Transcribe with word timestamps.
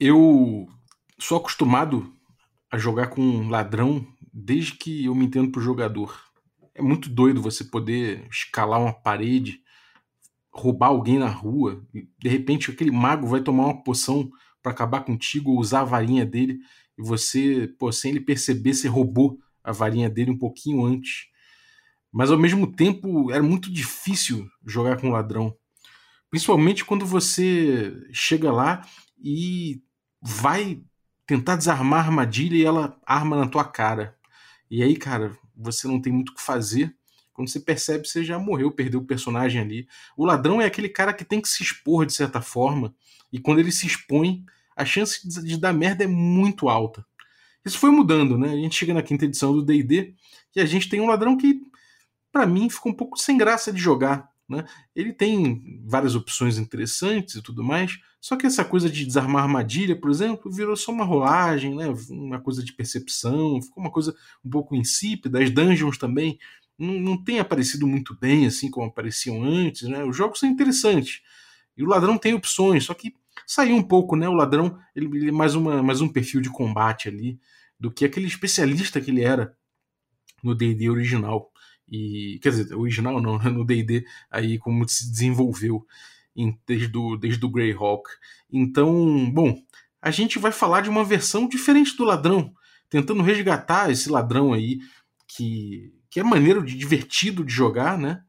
Eu 0.00 0.68
sou 1.18 1.38
acostumado 1.38 2.14
a 2.70 2.78
jogar 2.78 3.08
com 3.08 3.20
um 3.20 3.48
ladrão 3.48 4.06
desde 4.32 4.74
que 4.74 5.06
eu 5.06 5.14
me 5.14 5.24
entendo 5.24 5.50
pro 5.50 5.60
jogador. 5.60 6.16
É 6.72 6.80
muito 6.80 7.08
doido 7.08 7.42
você 7.42 7.64
poder 7.64 8.24
escalar 8.30 8.80
uma 8.80 8.92
parede, 8.92 9.60
roubar 10.52 10.88
alguém 10.88 11.18
na 11.18 11.28
rua, 11.28 11.84
de 11.92 12.28
repente 12.28 12.70
aquele 12.70 12.92
mago 12.92 13.26
vai 13.26 13.40
tomar 13.40 13.64
uma 13.64 13.82
poção 13.82 14.30
para 14.62 14.70
acabar 14.70 15.00
contigo 15.00 15.50
ou 15.50 15.58
usar 15.58 15.80
a 15.80 15.84
varinha 15.84 16.24
dele 16.24 16.60
e 16.96 17.02
você, 17.02 17.66
pô, 17.76 17.90
sem 17.90 18.12
ele 18.12 18.20
perceber, 18.20 18.74
você 18.74 18.86
roubou 18.86 19.40
a 19.64 19.72
varinha 19.72 20.08
dele 20.08 20.30
um 20.30 20.38
pouquinho 20.38 20.84
antes. 20.84 21.26
Mas 22.12 22.30
ao 22.30 22.38
mesmo 22.38 22.70
tempo 22.70 23.32
era 23.32 23.42
muito 23.42 23.68
difícil 23.68 24.48
jogar 24.64 25.00
com 25.00 25.10
ladrão. 25.10 25.56
Principalmente 26.30 26.84
quando 26.84 27.04
você 27.04 27.92
chega 28.12 28.52
lá 28.52 28.86
e 29.20 29.82
vai 30.20 30.80
tentar 31.26 31.56
desarmar 31.56 32.00
a 32.00 32.08
armadilha 32.08 32.56
e 32.56 32.64
ela 32.64 32.98
arma 33.04 33.36
na 33.36 33.46
tua 33.46 33.64
cara. 33.64 34.16
E 34.70 34.82
aí, 34.82 34.96
cara, 34.96 35.36
você 35.56 35.86
não 35.86 36.00
tem 36.00 36.12
muito 36.12 36.30
o 36.30 36.34
que 36.34 36.42
fazer. 36.42 36.94
Quando 37.32 37.48
você 37.48 37.60
percebe, 37.60 38.08
você 38.08 38.24
já 38.24 38.38
morreu, 38.38 38.72
perdeu 38.72 39.00
o 39.00 39.04
personagem 39.04 39.60
ali. 39.60 39.88
O 40.16 40.24
ladrão 40.24 40.60
é 40.60 40.64
aquele 40.64 40.88
cara 40.88 41.12
que 41.12 41.24
tem 41.24 41.40
que 41.40 41.48
se 41.48 41.62
expor 41.62 42.04
de 42.04 42.12
certa 42.12 42.40
forma. 42.40 42.94
E 43.32 43.38
quando 43.38 43.60
ele 43.60 43.70
se 43.70 43.86
expõe, 43.86 44.44
a 44.74 44.84
chance 44.84 45.26
de 45.26 45.56
dar 45.56 45.72
merda 45.72 46.04
é 46.04 46.06
muito 46.06 46.68
alta. 46.68 47.04
Isso 47.64 47.78
foi 47.78 47.90
mudando, 47.90 48.38
né? 48.38 48.50
A 48.50 48.56
gente 48.56 48.76
chega 48.76 48.94
na 48.94 49.02
quinta 49.02 49.24
edição 49.24 49.52
do 49.52 49.62
DD 49.62 50.14
e 50.56 50.60
a 50.60 50.64
gente 50.64 50.88
tem 50.88 51.00
um 51.00 51.06
ladrão 51.06 51.36
que, 51.36 51.60
para 52.32 52.46
mim, 52.46 52.70
ficou 52.70 52.92
um 52.92 52.94
pouco 52.94 53.18
sem 53.18 53.36
graça 53.36 53.72
de 53.72 53.78
jogar. 53.78 54.30
Né? 54.48 54.64
Ele 54.96 55.12
tem 55.12 55.82
várias 55.84 56.14
opções 56.14 56.56
interessantes 56.56 57.34
e 57.34 57.42
tudo 57.42 57.62
mais, 57.62 57.98
só 58.20 58.34
que 58.34 58.46
essa 58.46 58.64
coisa 58.64 58.88
de 58.88 59.04
desarmar 59.04 59.42
armadilha, 59.42 59.94
por 59.94 60.10
exemplo, 60.10 60.50
virou 60.50 60.74
só 60.74 60.90
uma 60.90 61.04
rolagem, 61.04 61.74
né? 61.74 61.86
uma 62.08 62.40
coisa 62.40 62.64
de 62.64 62.72
percepção, 62.72 63.60
ficou 63.60 63.82
uma 63.82 63.92
coisa 63.92 64.16
um 64.44 64.48
pouco 64.48 64.74
insípida. 64.74 65.42
As 65.42 65.50
dungeons 65.50 65.98
também 65.98 66.38
não, 66.78 66.94
não 66.94 67.22
têm 67.22 67.40
aparecido 67.40 67.86
muito 67.86 68.16
bem, 68.18 68.46
assim 68.46 68.70
como 68.70 68.86
apareciam 68.86 69.42
antes. 69.42 69.82
Né? 69.82 70.02
Os 70.04 70.16
jogos 70.16 70.40
são 70.40 70.48
interessantes 70.48 71.20
e 71.78 71.82
o 71.84 71.86
ladrão 71.86 72.18
tem 72.18 72.34
opções, 72.34 72.84
só 72.84 72.92
que 72.92 73.14
saiu 73.46 73.76
um 73.76 73.82
pouco, 73.82 74.16
né? 74.16 74.28
O 74.28 74.34
ladrão 74.34 74.76
ele, 74.96 75.06
ele 75.16 75.28
é 75.28 75.32
mais, 75.32 75.54
uma, 75.54 75.80
mais 75.80 76.00
um 76.00 76.08
perfil 76.08 76.40
de 76.40 76.50
combate 76.50 77.08
ali 77.08 77.38
do 77.78 77.88
que 77.88 78.04
aquele 78.04 78.26
especialista 78.26 79.00
que 79.00 79.12
ele 79.12 79.22
era 79.22 79.56
no 80.42 80.56
D&D 80.56 80.90
original. 80.90 81.52
E, 81.90 82.38
quer 82.42 82.50
dizer, 82.50 82.74
original 82.74 83.20
não, 83.20 83.38
no 83.38 83.64
D&D 83.64 84.04
aí 84.30 84.58
como 84.58 84.88
se 84.88 85.10
desenvolveu 85.10 85.86
em, 86.36 86.58
desde 86.66 86.96
o 86.96 87.16
desde 87.16 87.44
o 87.44 87.50
Greyhawk. 87.50 88.08
Então, 88.50 89.30
bom, 89.30 89.60
a 90.00 90.10
gente 90.10 90.38
vai 90.38 90.52
falar 90.52 90.82
de 90.82 90.90
uma 90.90 91.04
versão 91.04 91.48
diferente 91.48 91.96
do 91.96 92.04
ladrão, 92.04 92.52
tentando 92.88 93.22
resgatar 93.22 93.90
esse 93.90 94.08
ladrão 94.08 94.52
aí 94.52 94.78
que, 95.26 95.92
que 96.10 96.20
é 96.20 96.22
maneiro 96.22 96.64
de 96.64 96.76
divertido 96.76 97.44
de 97.44 97.52
jogar, 97.52 97.98
né? 97.98 98.22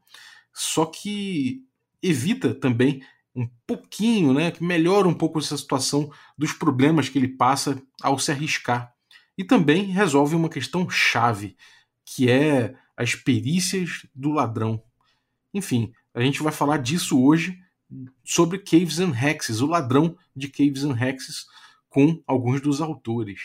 Só 0.52 0.84
que 0.84 1.62
evita 2.02 2.54
também 2.54 3.02
um 3.34 3.48
pouquinho, 3.66 4.34
né, 4.34 4.50
que 4.50 4.62
melhora 4.62 5.06
um 5.06 5.14
pouco 5.14 5.38
essa 5.38 5.56
situação 5.56 6.10
dos 6.36 6.52
problemas 6.52 7.08
que 7.08 7.18
ele 7.18 7.28
passa 7.28 7.80
ao 8.02 8.18
se 8.18 8.32
arriscar. 8.32 8.92
E 9.38 9.44
também 9.44 9.84
resolve 9.84 10.34
uma 10.34 10.48
questão 10.48 10.90
chave, 10.90 11.56
que 12.04 12.28
é 12.28 12.74
as 13.00 13.14
perícias 13.14 14.06
do 14.14 14.30
ladrão. 14.30 14.82
Enfim, 15.54 15.90
a 16.12 16.20
gente 16.20 16.42
vai 16.42 16.52
falar 16.52 16.76
disso 16.76 17.18
hoje 17.18 17.58
sobre 18.22 18.58
Caves 18.58 19.00
and 19.00 19.14
Hexes, 19.18 19.62
o 19.62 19.66
ladrão 19.66 20.14
de 20.36 20.48
Caves 20.48 20.84
and 20.84 20.94
Hexes, 21.00 21.46
com 21.88 22.22
alguns 22.26 22.60
dos 22.60 22.82
autores. 22.82 23.40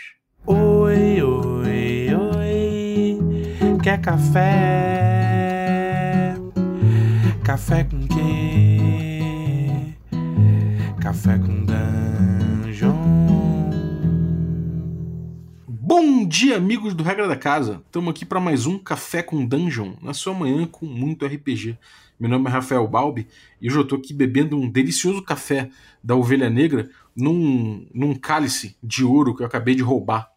Oi, 0.46 1.22
oi, 1.22 2.14
oi, 2.14 3.18
quer 3.82 4.02
café? 4.02 5.16
Café 7.42 7.86
com 7.86 8.06
quem? 8.10 9.96
Café 11.00 11.38
com 11.40 11.66
Bom 15.88 16.28
dia, 16.28 16.58
amigos 16.58 16.96
do 16.96 17.04
Regra 17.04 17.28
da 17.28 17.36
Casa! 17.36 17.80
Estamos 17.86 18.10
aqui 18.10 18.26
para 18.26 18.40
mais 18.40 18.66
um 18.66 18.80
Café 18.80 19.22
com 19.22 19.46
Dungeon, 19.46 19.94
na 20.02 20.16
sua 20.16 20.34
manhã 20.34 20.66
com 20.66 20.84
muito 20.84 21.28
RPG. 21.28 21.78
Meu 22.20 22.28
nome 22.28 22.50
é 22.50 22.50
Rafael 22.50 22.88
Balbi 22.88 23.28
e 23.62 23.68
hoje 23.68 23.78
eu 23.78 23.84
estou 23.84 24.00
aqui 24.00 24.12
bebendo 24.12 24.58
um 24.58 24.68
delicioso 24.68 25.22
café 25.22 25.70
da 26.04 26.16
Ovelha 26.16 26.50
Negra 26.50 26.90
num, 27.16 27.88
num 27.94 28.16
cálice 28.16 28.76
de 28.82 29.04
ouro 29.04 29.36
que 29.36 29.44
eu 29.44 29.46
acabei 29.46 29.76
de 29.76 29.84
roubar. 29.84 30.28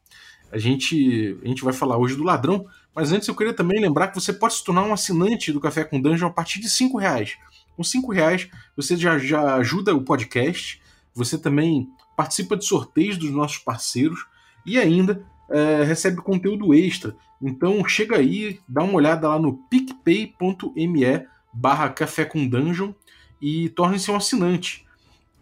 A 0.52 0.58
gente, 0.58 1.38
a 1.42 1.48
gente 1.48 1.64
vai 1.64 1.72
falar 1.72 1.96
hoje 1.96 2.14
do 2.14 2.24
ladrão, 2.24 2.66
mas 2.94 3.10
antes 3.10 3.26
eu 3.26 3.34
queria 3.34 3.54
também 3.54 3.80
lembrar 3.80 4.08
que 4.08 4.20
você 4.20 4.34
pode 4.34 4.52
se 4.52 4.62
tornar 4.62 4.82
um 4.82 4.92
assinante 4.92 5.50
do 5.50 5.60
Café 5.62 5.82
com 5.82 5.98
Dungeon 5.98 6.26
a 6.26 6.30
partir 6.30 6.60
de 6.60 6.68
cinco 6.68 6.98
reais. 6.98 7.38
Com 7.74 7.82
cinco 7.82 8.12
reais 8.12 8.50
você 8.76 8.98
já, 8.98 9.18
já 9.18 9.54
ajuda 9.54 9.94
o 9.94 10.02
podcast, 10.02 10.78
você 11.14 11.38
também 11.38 11.88
participa 12.14 12.54
de 12.54 12.66
sorteios 12.66 13.16
dos 13.16 13.30
nossos 13.30 13.56
parceiros 13.56 14.26
e 14.66 14.78
ainda 14.78 15.24
é, 15.50 15.84
recebe 15.84 16.18
conteúdo 16.18 16.74
extra. 16.74 17.14
Então 17.40 17.86
chega 17.86 18.16
aí, 18.16 18.58
dá 18.68 18.82
uma 18.82 18.94
olhada 18.94 19.28
lá 19.28 19.38
no 19.38 19.54
picpay.me 19.54 21.26
barra 21.52 21.88
café 21.88 22.24
com 22.24 22.46
dungeon 22.46 22.92
e 23.40 23.68
torne-se 23.70 24.10
um 24.10 24.16
assinante. 24.16 24.84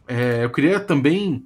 É, 0.06 0.44
eu 0.44 0.50
queria 0.50 0.78
também 0.78 1.44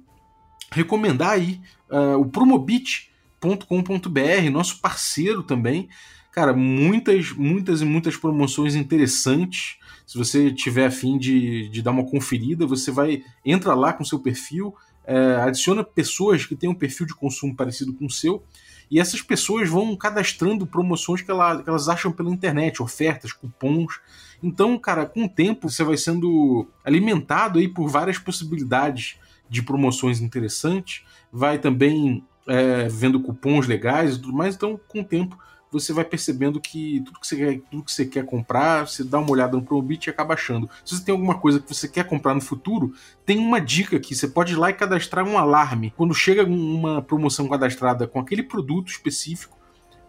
recomendar 0.71 1.31
aí 1.31 1.59
uh, 1.89 2.19
o 2.19 2.25
promobit.com.br, 2.25 4.49
nosso 4.51 4.79
parceiro 4.79 5.43
também. 5.43 5.89
Cara, 6.31 6.53
muitas, 6.53 7.31
muitas 7.31 7.81
e 7.81 7.85
muitas 7.85 8.15
promoções 8.15 8.75
interessantes. 8.75 9.77
Se 10.07 10.17
você 10.17 10.51
tiver 10.51 10.85
afim 10.85 11.17
de, 11.17 11.67
de 11.69 11.81
dar 11.81 11.91
uma 11.91 12.05
conferida, 12.05 12.65
você 12.65 12.91
vai, 12.91 13.23
entra 13.45 13.73
lá 13.73 13.91
com 13.91 14.05
seu 14.05 14.19
perfil, 14.19 14.73
é, 15.11 15.35
adiciona 15.41 15.83
pessoas 15.83 16.45
que 16.45 16.55
têm 16.55 16.69
um 16.69 16.75
perfil 16.75 17.05
de 17.05 17.13
consumo 17.13 17.53
parecido 17.53 17.93
com 17.93 18.05
o 18.05 18.09
seu, 18.09 18.41
e 18.89 18.97
essas 18.97 19.21
pessoas 19.21 19.69
vão 19.69 19.93
cadastrando 19.95 20.65
promoções 20.65 21.21
que, 21.21 21.29
ela, 21.29 21.61
que 21.61 21.69
elas 21.69 21.89
acham 21.89 22.13
pela 22.13 22.29
internet, 22.29 22.81
ofertas, 22.81 23.33
cupons. 23.33 23.99
Então, 24.41 24.77
cara, 24.77 25.05
com 25.05 25.25
o 25.25 25.29
tempo 25.29 25.69
você 25.69 25.83
vai 25.83 25.97
sendo 25.97 26.65
alimentado 26.83 27.59
aí 27.59 27.67
por 27.67 27.89
várias 27.89 28.17
possibilidades 28.17 29.17
de 29.49 29.61
promoções 29.61 30.21
interessantes, 30.21 31.03
vai 31.31 31.59
também 31.59 32.23
é, 32.47 32.87
vendo 32.87 33.19
cupons 33.19 33.67
legais 33.67 34.15
e 34.15 34.21
tudo 34.21 34.33
mais. 34.33 34.55
Então, 34.55 34.79
com 34.87 35.01
o 35.01 35.05
tempo, 35.05 35.37
você 35.71 35.93
vai 35.93 36.03
percebendo 36.03 36.59
que 36.59 37.01
tudo 37.05 37.19
que 37.19 37.27
você 37.27 37.35
quer, 37.37 37.61
tudo 37.71 37.83
que 37.83 37.91
você 37.91 38.05
quer 38.05 38.25
comprar, 38.25 38.87
você 38.87 39.03
dá 39.03 39.19
uma 39.19 39.31
olhada 39.31 39.55
no 39.55 39.63
Promobit 39.63 40.07
e 40.07 40.09
acaba 40.09 40.33
achando. 40.33 40.69
Se 40.83 40.95
você 40.95 41.05
tem 41.05 41.13
alguma 41.13 41.39
coisa 41.39 41.59
que 41.59 41.73
você 41.73 41.87
quer 41.87 42.05
comprar 42.05 42.33
no 42.33 42.41
futuro, 42.41 42.93
tem 43.25 43.37
uma 43.37 43.61
dica 43.61 43.95
aqui. 43.95 44.13
Você 44.13 44.27
pode 44.27 44.53
ir 44.53 44.57
lá 44.57 44.69
e 44.69 44.73
cadastrar 44.73 45.25
um 45.25 45.37
alarme. 45.37 45.93
Quando 45.95 46.13
chega 46.13 46.43
uma 46.43 47.01
promoção 47.01 47.47
cadastrada 47.47 48.07
com 48.07 48.19
aquele 48.19 48.43
produto 48.43 48.89
específico, 48.89 49.57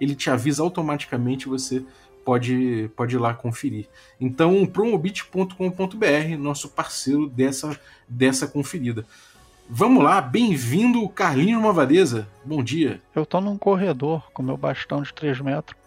ele 0.00 0.16
te 0.16 0.28
avisa 0.30 0.62
automaticamente 0.62 1.48
você 1.48 1.84
pode, 2.24 2.90
pode 2.96 3.14
ir 3.14 3.18
lá 3.18 3.34
conferir. 3.34 3.88
Então, 4.20 4.66
promobit.com.br, 4.66 6.38
nosso 6.38 6.68
parceiro 6.70 7.28
dessa, 7.28 7.78
dessa 8.08 8.46
conferida. 8.46 9.06
Vamos 9.74 10.04
lá, 10.04 10.20
bem-vindo, 10.20 11.08
Carlinhos 11.08 11.62
Mavadeza. 11.62 12.28
Bom 12.44 12.62
dia. 12.62 13.00
Eu 13.14 13.24
tô 13.24 13.40
num 13.40 13.56
corredor 13.56 14.30
com 14.30 14.42
meu 14.42 14.54
bastão 14.54 15.00
de 15.00 15.14
3 15.14 15.40
metros. 15.40 15.80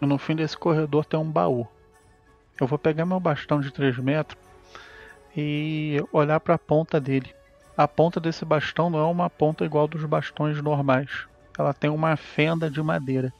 E 0.00 0.04
no 0.04 0.18
fim 0.18 0.34
desse 0.34 0.58
corredor 0.58 1.04
tem 1.04 1.18
um 1.18 1.30
baú. 1.30 1.64
Eu 2.60 2.66
vou 2.66 2.76
pegar 2.76 3.06
meu 3.06 3.20
bastão 3.20 3.60
de 3.60 3.70
3 3.70 3.98
metros 3.98 4.36
e 5.36 6.02
olhar 6.12 6.40
para 6.40 6.54
a 6.54 6.58
ponta 6.58 7.00
dele. 7.00 7.32
A 7.76 7.86
ponta 7.86 8.18
desse 8.18 8.44
bastão 8.44 8.90
não 8.90 8.98
é 8.98 9.04
uma 9.04 9.30
ponta 9.30 9.64
igual 9.64 9.86
dos 9.86 10.04
bastões 10.04 10.60
normais. 10.60 11.28
Ela 11.56 11.72
tem 11.72 11.88
uma 11.88 12.16
fenda 12.16 12.68
de 12.68 12.82
madeira. 12.82 13.32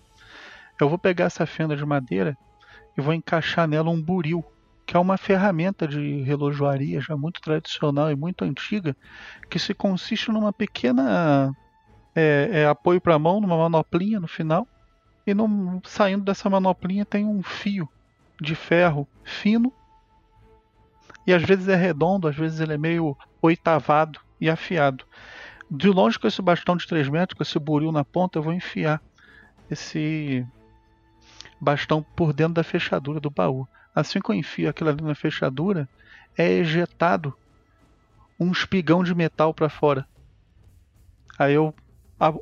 Eu 0.81 0.89
vou 0.89 0.99
pegar 0.99 1.25
essa 1.25 1.47
fenda 1.47 1.77
de 1.77 1.85
madeira 1.85 2.39
e 2.97 3.01
vou 3.01 3.13
encaixar 3.13 3.67
nela 3.67 3.91
um 3.91 4.01
buril 4.01 4.45
que 4.93 4.97
é 4.99 5.01
uma 5.01 5.17
ferramenta 5.17 5.89
de 5.89 6.21
relojoaria 6.21 7.01
já 7.01 7.17
muito 7.17 7.41
tradicional 7.41 8.11
e 8.11 8.15
muito 8.15 8.45
antiga, 8.45 8.95
que 9.49 9.59
se 9.59 9.73
consiste 9.73 10.31
numa 10.31 10.53
pequena 10.53 11.51
é, 12.15 12.51
é, 12.53 12.67
apoio 12.67 13.01
para 13.01 13.15
a 13.15 13.19
mão, 13.19 13.41
numa 13.41 13.57
manoplinha 13.57 14.21
no 14.21 14.29
final, 14.29 14.69
e 15.27 15.33
no, 15.33 15.81
saindo 15.87 16.27
dessa 16.27 16.51
manoplinha 16.51 17.07
tem 17.07 17.25
um 17.25 17.43
fio 17.43 17.89
de 18.39 18.55
ferro 18.55 19.09
fino, 19.25 19.73
e 21.27 21.33
às 21.33 21.43
vezes 21.43 21.69
é 21.69 21.75
redondo, 21.75 22.29
às 22.29 22.37
vezes 22.37 22.61
ele 22.61 22.75
é 22.75 22.79
meio 22.79 23.17
oitavado 23.41 24.21
e 24.39 24.51
afiado. 24.51 25.07
De 25.71 25.89
longe 25.89 26.19
com 26.19 26.29
esse 26.29 26.43
bastão 26.43 26.77
de 26.77 26.87
3 26.87 27.09
metros, 27.09 27.35
com 27.35 27.43
esse 27.43 27.59
buril 27.59 27.93
na 27.93 28.05
ponta, 28.05 28.39
eu 28.39 28.43
vou 28.43 28.53
enfiar 28.53 29.01
esse 29.71 30.47
bastão 31.59 32.05
por 32.15 32.35
dentro 32.35 32.53
da 32.53 32.63
fechadura 32.63 33.19
do 33.19 33.31
baú. 33.31 33.67
Assim 33.95 34.21
que 34.21 34.31
eu 34.31 34.35
enfio 34.35 34.69
aquilo 34.69 34.91
ali 34.91 35.03
na 35.03 35.15
fechadura, 35.15 35.89
é 36.37 36.51
ejetado 36.51 37.35
um 38.39 38.51
espigão 38.51 39.05
de 39.05 39.15
metal 39.15 39.53
para 39.53 39.69
fora. 39.69 40.07
Aí 41.39 41.55
eu 41.55 41.75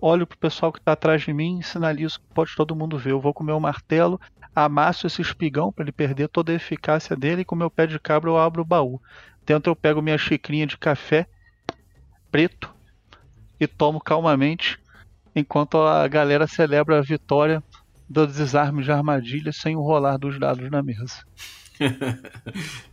olho 0.00 0.26
pro 0.26 0.38
pessoal 0.38 0.72
que 0.72 0.80
tá 0.80 0.92
atrás 0.92 1.22
de 1.22 1.32
mim 1.32 1.58
e 1.58 1.62
sinalizo 1.62 2.20
que 2.20 2.34
pode 2.34 2.54
todo 2.54 2.76
mundo 2.76 2.98
ver. 2.98 3.12
Eu 3.12 3.20
vou 3.20 3.32
com 3.32 3.42
o 3.42 3.46
meu 3.46 3.58
martelo, 3.58 4.20
amasso 4.54 5.06
esse 5.06 5.22
espigão 5.22 5.72
para 5.72 5.84
ele 5.84 5.92
perder 5.92 6.28
toda 6.28 6.52
a 6.52 6.54
eficácia 6.54 7.16
dele 7.16 7.42
e 7.42 7.44
com 7.44 7.56
meu 7.56 7.70
pé 7.70 7.86
de 7.86 7.98
cabra 7.98 8.30
eu 8.30 8.38
abro 8.38 8.62
o 8.62 8.64
baú. 8.64 9.00
Dentro 9.44 9.70
eu 9.70 9.76
pego 9.76 10.02
minha 10.02 10.18
xicrinha 10.18 10.66
de 10.66 10.76
café 10.76 11.26
preto 12.30 12.72
e 13.58 13.66
tomo 13.66 14.00
calmamente 14.00 14.78
enquanto 15.34 15.78
a 15.78 16.06
galera 16.06 16.46
celebra 16.46 16.98
a 16.98 17.02
vitória 17.02 17.62
do 18.10 18.26
desarme 18.26 18.82
de 18.82 18.90
armadilha 18.90 19.52
sem 19.52 19.76
o 19.76 19.80
rolar 19.80 20.18
dos 20.18 20.36
dados 20.38 20.68
na 20.68 20.82
mesa. 20.82 21.24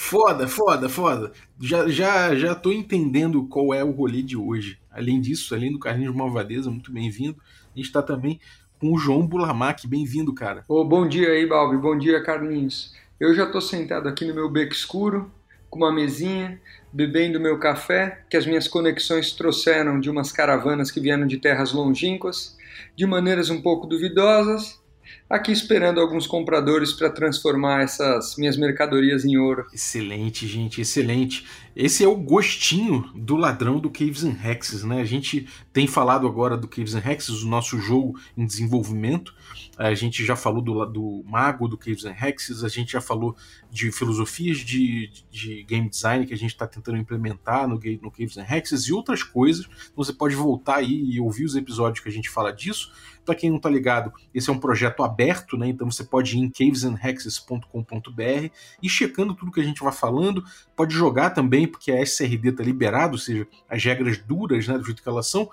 Foda, 0.00 0.46
foda, 0.46 0.88
foda. 0.88 1.32
Já, 1.60 1.88
já, 1.88 2.32
já 2.32 2.54
tô 2.54 2.70
entendendo 2.70 3.44
qual 3.48 3.74
é 3.74 3.82
o 3.82 3.90
rolê 3.90 4.22
de 4.22 4.36
hoje. 4.36 4.78
Além 4.92 5.20
disso, 5.20 5.52
além 5.56 5.72
do 5.72 5.78
Carlinhos 5.78 6.14
Malvadeza, 6.14 6.70
muito 6.70 6.92
bem-vindo. 6.92 7.36
A 7.74 7.76
gente 7.76 7.90
tá 7.90 8.00
também 8.00 8.38
com 8.78 8.94
o 8.94 8.96
João 8.98 9.26
Bulamac. 9.26 9.88
Bem-vindo, 9.88 10.32
cara. 10.32 10.64
Ô, 10.68 10.84
bom 10.84 11.08
dia 11.08 11.30
aí, 11.30 11.44
Balbi. 11.48 11.76
Bom 11.78 11.98
dia, 11.98 12.22
Carlinhos. 12.22 12.94
Eu 13.18 13.34
já 13.34 13.44
tô 13.46 13.60
sentado 13.60 14.08
aqui 14.08 14.24
no 14.24 14.32
meu 14.32 14.48
beco 14.48 14.72
escuro, 14.72 15.32
com 15.68 15.80
uma 15.80 15.92
mesinha, 15.92 16.60
bebendo 16.92 17.40
meu 17.40 17.58
café, 17.58 18.22
que 18.30 18.36
as 18.36 18.46
minhas 18.46 18.68
conexões 18.68 19.32
trouxeram 19.32 19.98
de 19.98 20.08
umas 20.08 20.30
caravanas 20.30 20.92
que 20.92 21.00
vieram 21.00 21.26
de 21.26 21.38
terras 21.38 21.72
longínquas, 21.72 22.56
de 22.96 23.06
maneiras 23.06 23.50
um 23.50 23.60
pouco 23.60 23.86
duvidosas, 23.86 24.80
aqui 25.28 25.52
esperando 25.52 26.00
alguns 26.00 26.26
compradores 26.26 26.92
para 26.92 27.10
transformar 27.10 27.82
essas 27.82 28.36
minhas 28.36 28.56
mercadorias 28.56 29.24
em 29.24 29.36
ouro. 29.36 29.66
Excelente, 29.72 30.46
gente, 30.46 30.80
excelente. 30.80 31.46
Esse 31.76 32.02
é 32.02 32.08
o 32.08 32.16
gostinho 32.16 33.08
do 33.14 33.36
ladrão 33.36 33.78
do 33.78 33.90
Caves 33.90 34.24
and 34.24 34.36
Hexes, 34.42 34.82
né? 34.82 35.00
A 35.00 35.04
gente 35.04 35.46
tem 35.72 35.86
falado 35.86 36.26
agora 36.26 36.56
do 36.56 36.66
Caves 36.66 36.94
and 36.94 37.02
Hexes, 37.04 37.42
o 37.42 37.48
nosso 37.48 37.78
jogo 37.78 38.18
em 38.36 38.44
desenvolvimento. 38.44 39.32
A 39.76 39.94
gente 39.94 40.24
já 40.24 40.34
falou 40.34 40.60
do, 40.60 40.84
do 40.86 41.24
mago 41.24 41.68
do 41.68 41.78
Caves 41.78 42.04
and 42.04 42.16
Hexes, 42.20 42.64
a 42.64 42.68
gente 42.68 42.92
já 42.92 43.00
falou 43.00 43.36
de 43.70 43.92
filosofias 43.92 44.58
de, 44.58 45.08
de 45.30 45.62
game 45.62 45.88
design 45.88 46.26
que 46.26 46.34
a 46.34 46.36
gente 46.36 46.50
está 46.50 46.66
tentando 46.66 46.98
implementar 46.98 47.68
no, 47.68 47.78
no 48.02 48.10
Caves 48.10 48.36
and 48.38 48.46
Hexes 48.50 48.82
e 48.88 48.92
outras 48.92 49.22
coisas. 49.22 49.66
Então 49.66 50.04
você 50.04 50.12
pode 50.12 50.34
voltar 50.34 50.76
aí 50.76 51.10
e 51.12 51.20
ouvir 51.20 51.44
os 51.44 51.54
episódios 51.54 52.02
que 52.02 52.08
a 52.08 52.12
gente 52.12 52.28
fala 52.28 52.52
disso. 52.52 52.90
Para 53.28 53.34
quem 53.34 53.50
não 53.50 53.58
está 53.58 53.68
ligado, 53.68 54.10
esse 54.32 54.48
é 54.48 54.52
um 54.54 54.58
projeto 54.58 55.04
aberto, 55.04 55.58
né? 55.58 55.68
Então 55.68 55.90
você 55.90 56.02
pode 56.02 56.34
ir 56.34 56.40
em 56.40 56.48
cavesandhexes.com.br 56.48 58.50
e 58.82 58.88
checando 58.88 59.34
tudo 59.34 59.52
que 59.52 59.60
a 59.60 59.64
gente 59.64 59.82
vai 59.82 59.92
falando. 59.92 60.42
Pode 60.74 60.94
jogar 60.94 61.28
também, 61.28 61.68
porque 61.68 61.92
a 61.92 62.00
SRD 62.00 62.48
está 62.48 62.64
liberado, 62.64 63.12
ou 63.12 63.18
seja, 63.18 63.46
as 63.68 63.84
regras 63.84 64.16
duras, 64.16 64.66
né, 64.66 64.78
do 64.78 64.84
jeito 64.86 65.02
que 65.02 65.08
elas 65.10 65.28
são. 65.28 65.50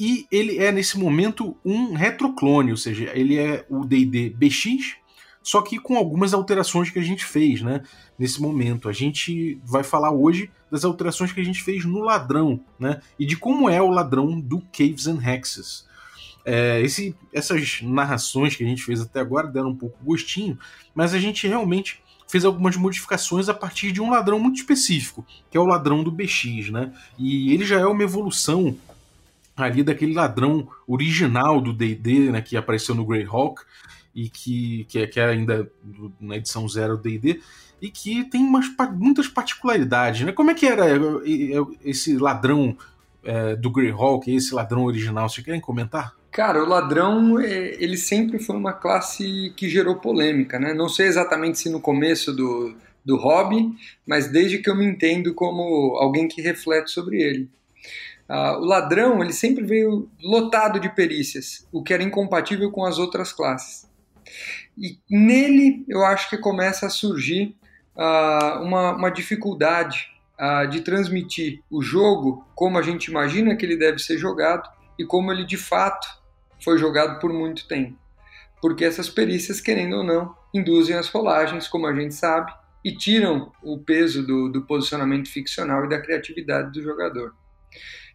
E 0.00 0.26
ele 0.32 0.56
é, 0.56 0.72
nesse 0.72 0.98
momento, 0.98 1.54
um 1.62 1.92
retroclone, 1.92 2.70
ou 2.70 2.78
seja, 2.78 3.10
ele 3.12 3.36
é 3.36 3.66
o 3.68 3.84
DD 3.84 4.30
BX, 4.30 4.96
só 5.42 5.60
que 5.60 5.78
com 5.78 5.98
algumas 5.98 6.32
alterações 6.32 6.88
que 6.88 6.98
a 6.98 7.02
gente 7.02 7.26
fez, 7.26 7.60
né? 7.60 7.82
Nesse 8.18 8.40
momento. 8.40 8.88
A 8.88 8.92
gente 8.94 9.60
vai 9.62 9.84
falar 9.84 10.12
hoje 10.12 10.50
das 10.70 10.82
alterações 10.82 11.30
que 11.30 11.42
a 11.42 11.44
gente 11.44 11.62
fez 11.62 11.84
no 11.84 12.00
ladrão, 12.00 12.58
né? 12.78 13.02
E 13.18 13.26
de 13.26 13.36
como 13.36 13.68
é 13.68 13.82
o 13.82 13.90
ladrão 13.90 14.40
do 14.40 14.62
Caves 14.72 15.06
and 15.06 15.20
Hexes. 15.22 15.84
É, 16.48 16.80
esse, 16.80 17.12
essas 17.32 17.82
narrações 17.82 18.54
que 18.54 18.62
a 18.62 18.66
gente 18.66 18.84
fez 18.84 19.00
até 19.00 19.18
agora 19.18 19.48
deram 19.48 19.70
um 19.70 19.76
pouco 19.76 19.98
gostinho, 20.04 20.56
mas 20.94 21.12
a 21.12 21.18
gente 21.18 21.48
realmente 21.48 22.00
fez 22.28 22.44
algumas 22.44 22.76
modificações 22.76 23.48
a 23.48 23.54
partir 23.54 23.90
de 23.90 24.00
um 24.00 24.10
ladrão 24.10 24.38
muito 24.38 24.56
específico, 24.56 25.26
que 25.50 25.56
é 25.56 25.60
o 25.60 25.66
ladrão 25.66 26.04
do 26.04 26.10
BX, 26.12 26.70
né? 26.70 26.92
E 27.18 27.52
ele 27.52 27.64
já 27.64 27.80
é 27.80 27.86
uma 27.86 28.02
evolução 28.02 28.76
ali 29.56 29.82
daquele 29.82 30.14
ladrão 30.14 30.68
original 30.86 31.60
do 31.60 31.72
D&D, 31.72 32.30
né, 32.30 32.42
que 32.42 32.56
apareceu 32.56 32.94
no 32.94 33.06
Greyhawk 33.06 33.62
e 34.14 34.28
que, 34.28 34.84
que, 34.84 34.98
é, 34.98 35.06
que 35.06 35.18
é 35.18 35.24
ainda 35.24 35.68
na 36.20 36.36
edição 36.36 36.68
zero 36.68 36.96
do 36.96 37.02
D&D 37.02 37.40
e 37.80 37.90
que 37.90 38.24
tem 38.24 38.42
umas, 38.42 38.66
muitas 38.94 39.26
particularidades, 39.28 40.22
né? 40.22 40.32
Como 40.32 40.50
é 40.50 40.54
que 40.54 40.66
era 40.66 40.86
esse 41.82 42.16
ladrão 42.16 42.76
é, 43.24 43.56
do 43.56 43.70
Greyhawk, 43.70 44.30
esse 44.30 44.54
ladrão 44.54 44.84
original? 44.84 45.28
Vocês 45.28 45.44
querem 45.44 45.60
comentar? 45.60 46.14
Cara, 46.36 46.62
o 46.62 46.68
ladrão, 46.68 47.40
ele 47.40 47.96
sempre 47.96 48.38
foi 48.38 48.56
uma 48.56 48.74
classe 48.74 49.54
que 49.56 49.70
gerou 49.70 49.96
polêmica, 49.96 50.58
né? 50.58 50.74
Não 50.74 50.86
sei 50.86 51.06
exatamente 51.06 51.58
se 51.58 51.70
no 51.70 51.80
começo 51.80 52.30
do, 52.30 52.76
do 53.02 53.16
hobby, 53.16 53.70
mas 54.06 54.28
desde 54.28 54.58
que 54.58 54.68
eu 54.68 54.76
me 54.76 54.84
entendo 54.84 55.32
como 55.32 55.96
alguém 55.96 56.28
que 56.28 56.42
reflete 56.42 56.90
sobre 56.90 57.22
ele. 57.22 57.48
Uh, 58.28 58.60
o 58.60 58.66
ladrão 58.66 59.22
ele 59.22 59.32
sempre 59.32 59.64
veio 59.64 60.10
lotado 60.22 60.78
de 60.78 60.94
perícias, 60.94 61.66
o 61.72 61.82
que 61.82 61.94
era 61.94 62.02
incompatível 62.02 62.70
com 62.70 62.84
as 62.84 62.98
outras 62.98 63.32
classes. 63.32 63.88
E 64.76 64.98
nele 65.10 65.86
eu 65.88 66.04
acho 66.04 66.28
que 66.28 66.36
começa 66.36 66.84
a 66.84 66.90
surgir 66.90 67.56
uh, 67.96 68.62
uma, 68.62 68.94
uma, 68.94 69.08
dificuldade 69.08 70.06
uh, 70.38 70.68
de 70.68 70.82
transmitir 70.82 71.62
o 71.70 71.80
jogo 71.80 72.46
como 72.54 72.76
a 72.76 72.82
gente 72.82 73.06
imagina 73.06 73.56
que 73.56 73.64
ele 73.64 73.78
deve 73.78 74.00
ser 74.00 74.18
jogado 74.18 74.68
e 74.98 75.04
como 75.06 75.32
ele 75.32 75.46
de 75.46 75.56
fato 75.56 76.25
foi 76.62 76.78
jogado 76.78 77.18
por 77.20 77.32
muito 77.32 77.66
tempo. 77.66 77.96
Porque 78.60 78.84
essas 78.84 79.08
perícias, 79.08 79.60
querendo 79.60 79.96
ou 79.96 80.04
não, 80.04 80.34
induzem 80.52 80.96
as 80.96 81.08
rolagens, 81.08 81.68
como 81.68 81.86
a 81.86 81.94
gente 81.94 82.14
sabe, 82.14 82.52
e 82.84 82.96
tiram 82.96 83.52
o 83.62 83.78
peso 83.78 84.26
do, 84.26 84.48
do 84.48 84.62
posicionamento 84.62 85.28
ficcional 85.28 85.84
e 85.84 85.88
da 85.88 86.00
criatividade 86.00 86.72
do 86.72 86.82
jogador. 86.82 87.34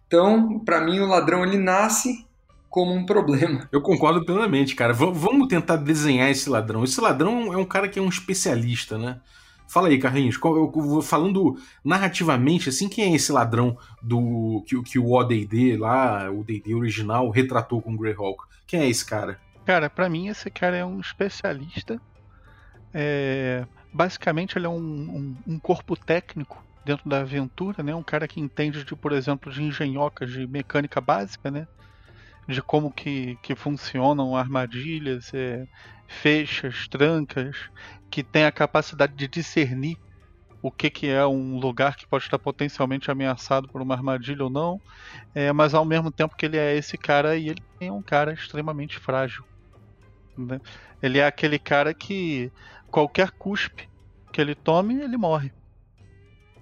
Então, 0.08 0.60
para 0.60 0.82
mim, 0.82 1.00
o 1.00 1.08
ladrão 1.08 1.44
ele 1.44 1.58
nasce 1.58 2.26
como 2.70 2.94
um 2.94 3.06
problema. 3.06 3.68
Eu 3.72 3.82
concordo 3.82 4.26
plenamente, 4.26 4.76
cara. 4.76 4.94
V 4.94 5.12
vamos 5.14 5.48
tentar 5.48 5.76
desenhar 5.76 6.30
esse 6.30 6.50
ladrão. 6.50 6.84
Esse 6.84 7.00
ladrão 7.00 7.54
é 7.54 7.58
um 7.58 7.66
cara 7.66 7.88
que 7.88 8.00
é 8.00 8.02
um 8.02 8.10
especialista, 8.10 8.98
né? 8.98 9.20
Fala 9.72 9.88
aí, 9.88 9.98
Carlinhos, 9.98 10.38
falando 11.02 11.58
narrativamente, 11.82 12.68
assim, 12.68 12.90
quem 12.90 13.14
é 13.14 13.16
esse 13.16 13.32
ladrão 13.32 13.78
do 14.02 14.62
que, 14.68 14.84
que 14.84 15.00
o 15.00 15.14
ODD 15.14 15.78
lá, 15.78 16.30
o 16.30 16.44
D&D 16.44 16.76
original, 16.76 17.30
retratou 17.30 17.82
com 17.82 17.94
o 17.94 17.98
Greyhawk? 17.98 18.44
Quem 18.68 18.82
é 18.82 18.90
esse 18.90 19.06
cara? 19.06 19.40
Cara, 19.66 19.90
para 19.90 20.10
mim 20.10 20.28
esse 20.28 20.50
cara 20.50 20.76
é 20.76 20.84
um 20.84 21.00
especialista. 21.00 22.02
É... 22.94 23.66
Basicamente 23.94 24.58
ele 24.58 24.66
é 24.66 24.70
um, 24.70 24.76
um, 24.76 25.54
um 25.54 25.58
corpo 25.58 25.96
técnico 25.96 26.62
dentro 26.84 27.10
da 27.10 27.22
aventura, 27.22 27.82
né? 27.82 27.96
Um 27.96 28.04
cara 28.04 28.28
que 28.28 28.42
entende 28.42 28.84
de, 28.84 28.94
por 28.94 29.14
exemplo, 29.14 29.50
de 29.50 29.64
engenhocas, 29.64 30.34
de 30.34 30.46
mecânica 30.48 31.00
básica, 31.00 31.50
né? 31.50 31.66
De 32.46 32.62
como 32.62 32.92
que, 32.92 33.38
que 33.42 33.56
funcionam 33.56 34.36
armadilhas, 34.36 35.34
é, 35.34 35.66
fechas, 36.10 36.90
trancas, 36.90 37.56
que 38.12 38.22
tem 38.22 38.44
a 38.44 38.52
capacidade 38.52 39.14
de 39.16 39.28
discernir 39.28 39.98
o 40.62 40.70
que, 40.70 40.90
que 40.90 41.08
é 41.08 41.26
um 41.26 41.58
lugar 41.58 41.96
que 41.96 42.06
pode 42.06 42.26
estar 42.26 42.38
potencialmente 42.38 43.10
ameaçado 43.10 43.68
por 43.68 43.82
uma 43.82 43.96
armadilha 43.96 44.44
ou 44.44 44.50
não, 44.50 44.80
é, 45.34 45.52
mas 45.52 45.74
ao 45.74 45.84
mesmo 45.84 46.12
tempo 46.12 46.36
que 46.36 46.46
ele 46.46 46.58
é 46.58 46.76
esse 46.76 46.98
cara 46.98 47.36
e 47.36 47.50
ele 47.50 47.64
é 47.80 47.92
um 47.92 48.02
cara 48.02 48.32
extremamente 48.32 49.00
frágil. 49.00 49.44
Né? 50.38 50.62
Ele 51.02 51.18
é 51.18 51.26
aquele 51.26 51.58
cara 51.58 51.94
que 51.94 52.52
qualquer 52.92 53.32
cuspe 53.32 53.90
que 54.32 54.40
ele 54.40 54.54
tome, 54.54 55.02
ele 55.02 55.18
morre. 55.18 55.52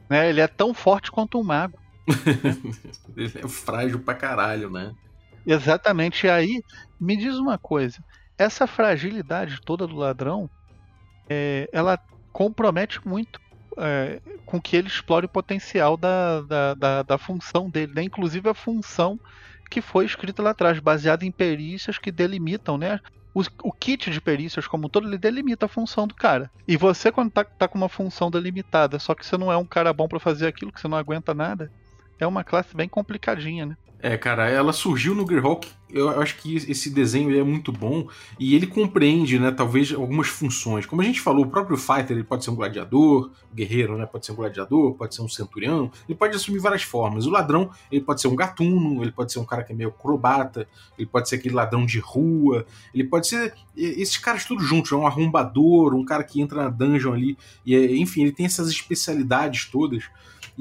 Né? 0.10 0.29
Ele 0.29 0.39
é 0.39 0.48
tão 0.48 0.74
forte 0.74 1.12
quanto 1.12 1.38
um 1.38 1.44
mago. 1.44 1.77
ele 3.18 3.32
é 3.36 3.48
frágil 3.48 4.00
pra 4.00 4.13
caralho, 4.13 4.70
né? 4.70 4.96
Exatamente. 5.46 6.25
E 6.25 6.29
aí, 6.29 6.63
me 7.00 7.18
diz 7.18 7.36
uma 7.36 7.58
coisa: 7.58 8.03
essa 8.38 8.65
fragilidade 8.65 9.62
toda 9.62 9.86
do 9.86 9.96
ladrão, 9.96 10.50
é, 11.30 11.70
ela 11.72 12.00
compromete 12.32 13.06
muito 13.08 13.40
é, 13.78 14.20
com 14.46 14.60
que 14.60 14.76
ele 14.76 14.88
explore 14.88 15.26
o 15.26 15.30
potencial 15.30 15.96
da, 15.96 16.42
da, 16.42 16.74
da, 16.74 17.04
da 17.04 17.18
função 17.18 17.70
dele, 17.70 17.94
né? 17.96 18.04
inclusive 18.04 18.50
a 18.50 18.54
função 18.54 19.20
que 19.70 19.82
foi 19.82 20.06
escrita 20.06 20.42
lá 20.42 20.50
atrás, 20.50 20.80
baseada 20.80 21.26
em 21.26 21.32
perícias 21.32 22.00
que 22.00 22.12
delimitam, 22.12 22.78
né? 22.78 23.00
O, 23.36 23.44
o, 23.64 23.72
kit 23.72 24.10
de 24.10 24.20
perícias 24.20 24.66
como 24.66 24.88
um 24.88 24.90
todo, 24.90 25.08
ele 25.08 25.18
delimita 25.18 25.68
a 25.68 25.70
função 25.70 26.08
do 26.08 26.16
cara. 26.16 26.50
E 26.68 26.76
você, 26.76 27.12
quando 27.12 27.30
tá, 27.30 27.44
tá 27.44 27.68
com 27.68 27.78
uma 27.78 27.88
função 27.88 28.32
delimitada, 28.32 28.98
só 28.98 29.14
que 29.14 29.24
você 29.24 29.38
não 29.38 29.52
é 29.52 29.58
um 29.58 29.66
cara 29.66 29.94
bom 29.94 30.08
para 30.08 30.20
fazer 30.20 30.48
aquilo, 30.48 30.72
que 30.72 30.82
você 30.82 30.88
não 30.88 30.98
aguenta 30.98 31.36
nada, 31.36 31.72
é 32.20 32.26
uma 32.26 32.44
classe 32.44 32.76
bem 32.76 32.90
complicadinha, 32.90 33.68
né? 33.68 33.78
É, 34.01 34.18
cara, 34.18 34.50
ela 34.50 34.72
surgiu 34.72 35.13
no 35.13 35.25
Greyhawk. 35.25 35.68
Eu 35.89 36.22
acho 36.22 36.38
que 36.38 36.56
esse 36.56 36.89
desenho 36.89 37.38
é 37.38 37.44
muito 37.44 37.72
bom 37.72 38.08
e 38.39 38.56
ele 38.56 38.68
compreende, 38.68 39.39
né, 39.39 39.51
talvez 39.51 39.91
algumas 39.91 40.27
funções. 40.27 40.86
Como 40.86 41.01
a 41.01 41.06
gente 41.06 41.20
falou, 41.20 41.46
o 41.46 41.50
próprio 41.50 41.75
fighter 41.75 42.12
ele 42.12 42.24
pode 42.24 42.44
ser 42.44 42.51
um 42.51 42.56
gladiador, 42.56 43.32
guerreiro, 43.53 43.98
né, 43.98 44.06
pode 44.06 44.25
ser 44.25 44.34
um 44.34 44.36
gladiador, 44.36 44.94
pode 44.94 45.15
ser 45.15 45.24
um 45.24 45.27
centurião, 45.27 45.91
ele 46.08 46.15
pode 46.15 46.36
assumir 46.36 46.60
várias 46.60 46.84
formas. 46.84 47.25
O 47.25 47.32
ladrão, 47.32 47.72
ele 47.91 48.01
pode 48.01 48.22
ser 48.22 48.27
um 48.27 48.36
gatuno, 48.36 49.01
ele 49.01 49.12
pode 49.12 49.34
ser 49.34 49.39
um 49.39 49.46
cara 49.46 49.63
que 49.63 49.74
é 49.74 49.75
meio 49.75 49.89
acrobata, 49.89 50.68
ele 50.98 51.08
pode 51.08 51.27
ser 51.27 51.38
aquele 51.38 51.56
ladrão 51.56 51.86
de 51.88 51.98
rua, 51.98 52.68
ele 52.94 53.03
pode 53.03 53.27
ser 53.27 53.56
esses 53.75 54.18
caras 54.18 54.46
todos 54.46 54.65
juntos, 54.65 54.91
é 54.91 54.96
um 54.96 55.08
arrombador, 55.08 55.96
um 55.96 56.06
cara 56.06 56.24
que 56.24 56.39
entra 56.39 56.63
na 56.65 56.70
dungeon 56.70 57.13
ali, 57.13 57.38
e 57.65 57.75
enfim, 58.00 58.22
ele 58.22 58.32
tem 58.32 58.46
essas 58.46 58.70
especialidades 58.70 59.65
todas. 59.65 60.03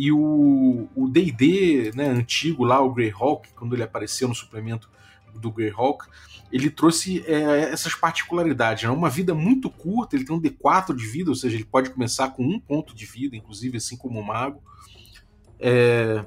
E 0.00 0.12
o 0.12 1.08
D&D, 1.10 1.90
né, 1.92 2.08
antigo 2.08 2.62
lá, 2.62 2.80
o 2.80 2.94
Greyhawk, 2.94 3.48
quando 3.56 3.74
ele 3.74 3.82
apareceu 3.82 4.28
no 4.28 4.34
suplemento 4.34 4.88
do 5.34 5.50
Greyhawk, 5.50 6.06
ele 6.52 6.70
trouxe 6.70 7.24
é, 7.26 7.70
essas 7.72 7.96
particularidades. 7.96 8.84
Né? 8.84 8.90
Uma 8.90 9.10
vida 9.10 9.34
muito 9.34 9.68
curta, 9.68 10.14
ele 10.14 10.24
tem 10.24 10.36
um 10.36 10.40
D4 10.40 10.94
de 10.94 11.04
vida, 11.04 11.30
ou 11.30 11.34
seja, 11.34 11.56
ele 11.56 11.64
pode 11.64 11.90
começar 11.90 12.28
com 12.28 12.44
um 12.44 12.60
ponto 12.60 12.94
de 12.94 13.04
vida, 13.06 13.34
inclusive, 13.34 13.76
assim 13.76 13.96
como 13.96 14.20
o 14.20 14.24
mago. 14.24 14.62
É, 15.58 16.24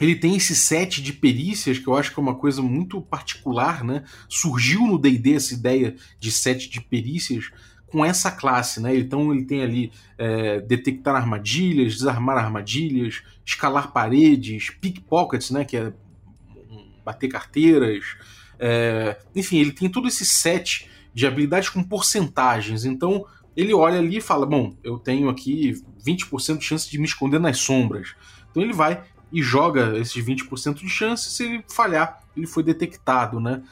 ele 0.00 0.16
tem 0.16 0.34
esse 0.34 0.56
set 0.56 1.00
de 1.00 1.12
perícias 1.12 1.78
que 1.78 1.86
eu 1.86 1.94
acho 1.94 2.12
que 2.12 2.18
é 2.18 2.22
uma 2.22 2.34
coisa 2.34 2.60
muito 2.60 3.00
particular, 3.00 3.84
né? 3.84 4.02
Surgiu 4.28 4.84
no 4.84 4.98
D&D 4.98 5.34
essa 5.34 5.54
ideia 5.54 5.94
de 6.18 6.32
set 6.32 6.68
de 6.68 6.80
perícias 6.80 7.50
com 7.90 8.04
essa 8.04 8.30
classe, 8.30 8.80
né? 8.80 8.96
Então 8.96 9.32
ele 9.32 9.44
tem 9.44 9.62
ali 9.62 9.92
é, 10.16 10.60
detectar 10.60 11.16
armadilhas, 11.16 11.94
desarmar 11.94 12.38
armadilhas, 12.38 13.22
escalar 13.44 13.92
paredes, 13.92 14.70
pickpockets, 14.70 15.50
né? 15.50 15.64
Que 15.64 15.76
é 15.76 15.92
bater 17.04 17.28
carteiras, 17.28 18.04
é, 18.60 19.18
enfim, 19.34 19.58
ele 19.58 19.72
tem 19.72 19.88
todo 19.88 20.06
esse 20.06 20.24
set 20.26 20.86
de 21.14 21.26
habilidades 21.26 21.70
com 21.70 21.82
porcentagens. 21.82 22.84
Então 22.84 23.24
ele 23.56 23.72
olha 23.72 23.98
ali 23.98 24.18
e 24.18 24.20
fala: 24.20 24.44
Bom, 24.44 24.76
eu 24.84 24.98
tenho 24.98 25.30
aqui 25.30 25.72
20% 26.06 26.58
de 26.58 26.64
chance 26.64 26.90
de 26.90 26.98
me 26.98 27.06
esconder 27.06 27.40
nas 27.40 27.58
sombras. 27.58 28.14
Então 28.50 28.62
ele 28.62 28.74
vai 28.74 29.02
e 29.32 29.42
joga 29.42 29.96
esses 29.96 30.22
20% 30.24 30.74
de 30.74 30.88
chance, 30.88 31.30
se 31.30 31.44
ele 31.44 31.64
falhar, 31.68 32.20
ele 32.36 32.46
foi 32.46 32.62
detectado, 32.62 33.40
né? 33.40 33.62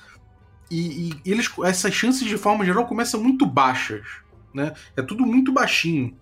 E, 0.70 1.10
e, 1.25 1.30
eles, 1.30 1.50
essas 1.64 1.94
chances 1.94 2.26
de 2.26 2.37
forma 2.37 2.64
geral 2.64 2.87
começam 2.87 3.22
muito 3.22 3.46
baixas, 3.46 4.06
né? 4.52 4.72
É 4.96 5.02
tudo 5.02 5.25
muito 5.25 5.52
baixinho, 5.52 6.16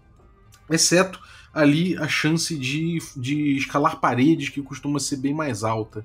exceto 0.71 1.21
ali 1.53 1.97
a 1.97 2.07
chance 2.07 2.57
de, 2.57 2.99
de 3.17 3.57
escalar 3.57 3.99
paredes, 3.99 4.51
que 4.51 4.61
costuma 4.61 5.01
ser 5.01 5.17
bem 5.17 5.33
mais 5.33 5.65
alta. 5.65 6.05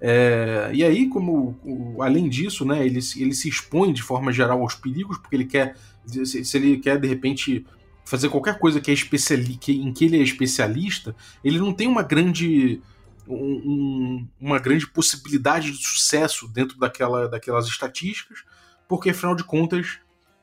É, 0.00 0.70
e 0.72 0.82
aí, 0.82 1.08
como 1.08 1.96
além 2.00 2.28
disso, 2.28 2.64
né, 2.64 2.84
ele, 2.84 3.00
ele 3.16 3.34
se 3.34 3.48
expõe 3.48 3.92
de 3.92 4.02
forma 4.02 4.32
geral 4.32 4.60
aos 4.62 4.74
perigos, 4.74 5.18
porque 5.18 5.36
ele 5.36 5.44
quer, 5.44 5.76
se, 6.06 6.44
se 6.44 6.56
ele 6.56 6.78
quer 6.78 6.98
de 6.98 7.06
repente 7.06 7.66
fazer 8.06 8.28
qualquer 8.28 8.58
coisa 8.58 8.80
que 8.80 8.90
é 8.90 8.94
especiali 8.94 9.56
que, 9.56 9.72
em 9.72 9.92
que 9.92 10.04
ele 10.04 10.18
é 10.18 10.22
especialista, 10.22 11.14
ele 11.44 11.58
não 11.58 11.72
tem 11.72 11.88
uma 11.88 12.02
grande 12.02 12.80
um, 13.28 14.26
uma 14.40 14.58
grande 14.58 14.86
possibilidade 14.86 15.72
de 15.72 15.84
sucesso 15.84 16.48
dentro 16.48 16.78
daquela, 16.78 17.28
daquelas 17.28 17.66
estatísticas, 17.66 18.44
porque 18.88 19.10
afinal 19.10 19.34
de 19.34 19.44
contas 19.44 19.98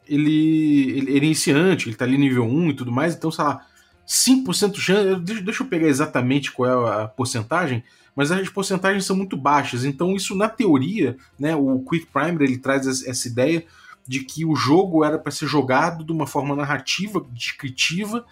ele, 0.08 0.92
ele, 0.92 1.12
ele 1.12 1.20
é 1.20 1.26
iniciante, 1.26 1.86
ele 1.88 1.96
está 1.96 2.06
ali 2.06 2.18
nível 2.18 2.46
1 2.46 2.70
e 2.70 2.74
tudo 2.74 2.92
mais, 2.92 3.16
então 3.16 3.32
sei 3.32 3.44
lá, 3.44 3.66
5% 4.08 4.72
de 4.72 4.82
chance, 4.82 5.42
deixa 5.42 5.64
eu 5.64 5.68
pegar 5.68 5.88
exatamente 5.88 6.52
qual 6.52 6.88
é 6.88 7.04
a 7.04 7.08
porcentagem, 7.08 7.84
mas 8.16 8.32
as 8.32 8.50
porcentagens 8.50 9.06
são 9.06 9.16
muito 9.16 9.38
baixas, 9.38 9.86
então 9.86 10.16
isso 10.16 10.36
na 10.36 10.50
teoria, 10.50 11.18
né, 11.40 11.56
o 11.56 11.80
Quick 11.80 12.08
Primer 12.08 12.42
ele 12.42 12.58
traz 12.58 12.86
essa 13.06 13.28
ideia 13.28 13.66
de 14.06 14.20
que 14.20 14.46
o 14.46 14.56
jogo 14.56 15.04
era 15.04 15.18
para 15.18 15.32
ser 15.32 15.48
jogado 15.48 16.04
de 16.04 16.12
uma 16.12 16.28
forma 16.28 16.56
narrativa, 16.56 17.26
descritiva, 17.32 18.26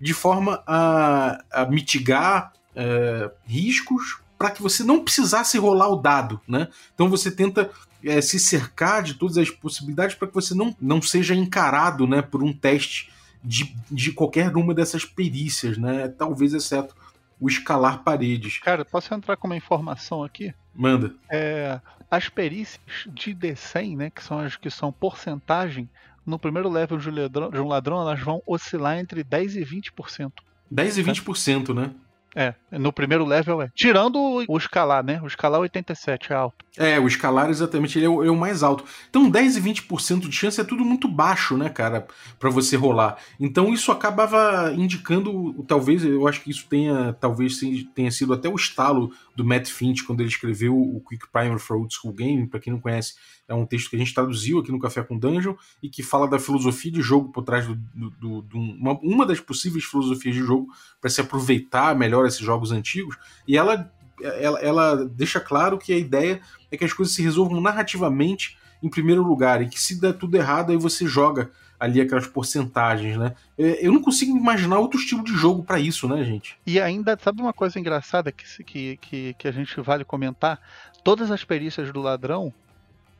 de 0.00 0.14
forma 0.14 0.62
a, 0.66 1.42
a 1.52 1.66
mitigar 1.66 2.52
é, 2.74 3.30
riscos 3.46 4.18
para 4.38 4.50
que 4.50 4.62
você 4.62 4.82
não 4.82 5.02
precisasse 5.02 5.58
rolar 5.58 5.88
o 5.88 5.96
dado, 5.96 6.40
né? 6.46 6.68
Então 6.94 7.08
você 7.08 7.30
tenta 7.30 7.70
é, 8.04 8.20
se 8.20 8.38
cercar 8.38 9.02
de 9.02 9.14
todas 9.14 9.38
as 9.38 9.50
possibilidades 9.50 10.16
para 10.16 10.28
que 10.28 10.34
você 10.34 10.54
não, 10.54 10.74
não 10.80 11.00
seja 11.00 11.34
encarado, 11.34 12.06
né, 12.06 12.20
por 12.20 12.42
um 12.42 12.52
teste 12.52 13.10
de, 13.42 13.74
de 13.90 14.12
qualquer 14.12 14.54
uma 14.56 14.74
dessas 14.74 15.04
perícias, 15.04 15.78
né? 15.78 16.08
Talvez 16.08 16.52
exceto 16.52 16.94
o 17.40 17.48
escalar 17.48 18.02
paredes. 18.02 18.58
Cara, 18.58 18.84
posso 18.84 19.12
entrar 19.14 19.36
com 19.36 19.46
uma 19.46 19.56
informação 19.56 20.22
aqui? 20.22 20.54
Manda. 20.74 21.14
É, 21.30 21.80
as 22.10 22.28
perícias 22.28 22.80
de 23.06 23.34
D100, 23.34 23.96
né, 23.96 24.10
que 24.10 24.22
são 24.22 24.38
as 24.38 24.56
que 24.56 24.70
são 24.70 24.92
porcentagem, 24.92 25.88
no 26.24 26.38
primeiro 26.38 26.68
level 26.70 26.96
de 26.96 27.10
um 27.10 27.14
ladrão, 27.14 27.50
de 27.50 27.60
um 27.60 27.68
ladrão 27.68 28.00
elas 28.00 28.20
vão 28.20 28.42
oscilar 28.46 28.98
entre 28.98 29.22
10 29.22 29.56
e 29.56 29.64
20%. 29.64 30.32
10 30.70 30.98
e 30.98 31.04
20%, 31.04 31.74
né? 31.74 31.90
É, 32.34 32.54
no 32.72 32.92
primeiro 32.92 33.24
level 33.24 33.62
é. 33.62 33.70
Tirando 33.74 34.44
o 34.48 34.56
escalar, 34.56 35.04
né? 35.04 35.20
O 35.22 35.26
escalar 35.26 35.60
87 35.60 36.32
é 36.32 36.36
alto. 36.36 36.64
É, 36.76 36.98
o 36.98 37.06
escalar 37.06 37.50
exatamente, 37.50 37.98
ele 37.98 38.06
é 38.06 38.08
o, 38.08 38.24
é 38.24 38.30
o 38.30 38.36
mais 38.36 38.62
alto. 38.62 38.84
Então 39.08 39.30
10 39.30 39.56
e 39.56 39.60
20% 39.60 40.28
de 40.28 40.32
chance 40.32 40.60
é 40.60 40.64
tudo 40.64 40.84
muito 40.84 41.06
baixo, 41.06 41.56
né, 41.56 41.68
cara, 41.68 42.06
para 42.38 42.50
você 42.50 42.76
rolar. 42.76 43.16
Então 43.38 43.72
isso 43.72 43.92
acabava 43.92 44.72
indicando, 44.74 45.64
talvez, 45.68 46.04
eu 46.04 46.26
acho 46.26 46.40
que 46.42 46.50
isso 46.50 46.66
tenha, 46.68 47.12
talvez 47.20 47.60
tenha 47.94 48.10
sido 48.10 48.32
até 48.32 48.48
o 48.48 48.56
estalo 48.56 49.12
do 49.34 49.44
Matt 49.44 49.68
Finch 49.68 50.04
quando 50.04 50.20
ele 50.20 50.28
escreveu 50.28 50.76
o 50.76 51.00
Quick 51.00 51.28
Primer 51.30 51.58
for 51.58 51.76
Old 51.76 51.94
School 51.94 52.14
Game, 52.14 52.46
para 52.46 52.60
quem 52.60 52.72
não 52.72 52.80
conhece, 52.80 53.14
é 53.48 53.54
um 53.54 53.66
texto 53.66 53.90
que 53.90 53.96
a 53.96 53.98
gente 53.98 54.14
traduziu 54.14 54.58
aqui 54.58 54.70
no 54.70 54.78
Café 54.78 55.02
com 55.02 55.18
Dungeon 55.18 55.54
e 55.82 55.88
que 55.88 56.02
fala 56.02 56.28
da 56.28 56.38
filosofia 56.38 56.92
de 56.92 57.02
jogo 57.02 57.30
por 57.30 57.42
trás 57.42 57.66
do, 57.66 57.74
do, 57.74 58.10
do, 58.10 58.42
do 58.42 58.58
uma, 58.58 58.98
uma 59.00 59.26
das 59.26 59.40
possíveis 59.40 59.84
filosofias 59.84 60.34
de 60.34 60.42
jogo 60.42 60.68
para 61.00 61.10
se 61.10 61.20
aproveitar 61.20 61.96
melhor 61.96 62.26
esses 62.26 62.40
jogos 62.40 62.70
antigos. 62.70 63.16
E 63.46 63.56
ela, 63.56 63.92
ela, 64.22 64.60
ela 64.60 65.04
deixa 65.04 65.40
claro 65.40 65.78
que 65.78 65.92
a 65.92 65.98
ideia 65.98 66.40
é 66.70 66.76
que 66.76 66.84
as 66.84 66.92
coisas 66.92 67.14
se 67.14 67.22
resolvam 67.22 67.60
narrativamente 67.60 68.56
em 68.82 68.88
primeiro 68.88 69.22
lugar 69.22 69.62
e 69.62 69.68
que 69.68 69.80
se 69.80 70.00
der 70.00 70.12
tudo 70.12 70.36
errado 70.36 70.70
aí 70.70 70.76
você 70.76 71.06
joga 71.06 71.50
ali 71.84 72.00
aquelas 72.00 72.26
porcentagens, 72.26 73.16
né? 73.16 73.34
É, 73.58 73.86
eu 73.86 73.92
não 73.92 74.02
consigo 74.02 74.36
imaginar 74.36 74.78
outro 74.78 74.98
estilo 74.98 75.22
de 75.22 75.32
jogo 75.32 75.62
para 75.62 75.78
isso, 75.78 76.08
né, 76.08 76.24
gente? 76.24 76.56
E 76.66 76.80
ainda, 76.80 77.18
sabe 77.22 77.40
uma 77.40 77.52
coisa 77.52 77.78
engraçada 77.78 78.32
que, 78.32 78.44
que, 78.64 78.96
que, 78.96 79.34
que 79.34 79.48
a 79.48 79.52
gente 79.52 79.80
vale 79.80 80.04
comentar? 80.04 80.60
Todas 81.02 81.30
as 81.30 81.44
perícias 81.44 81.92
do 81.92 82.00
ladrão 82.00 82.52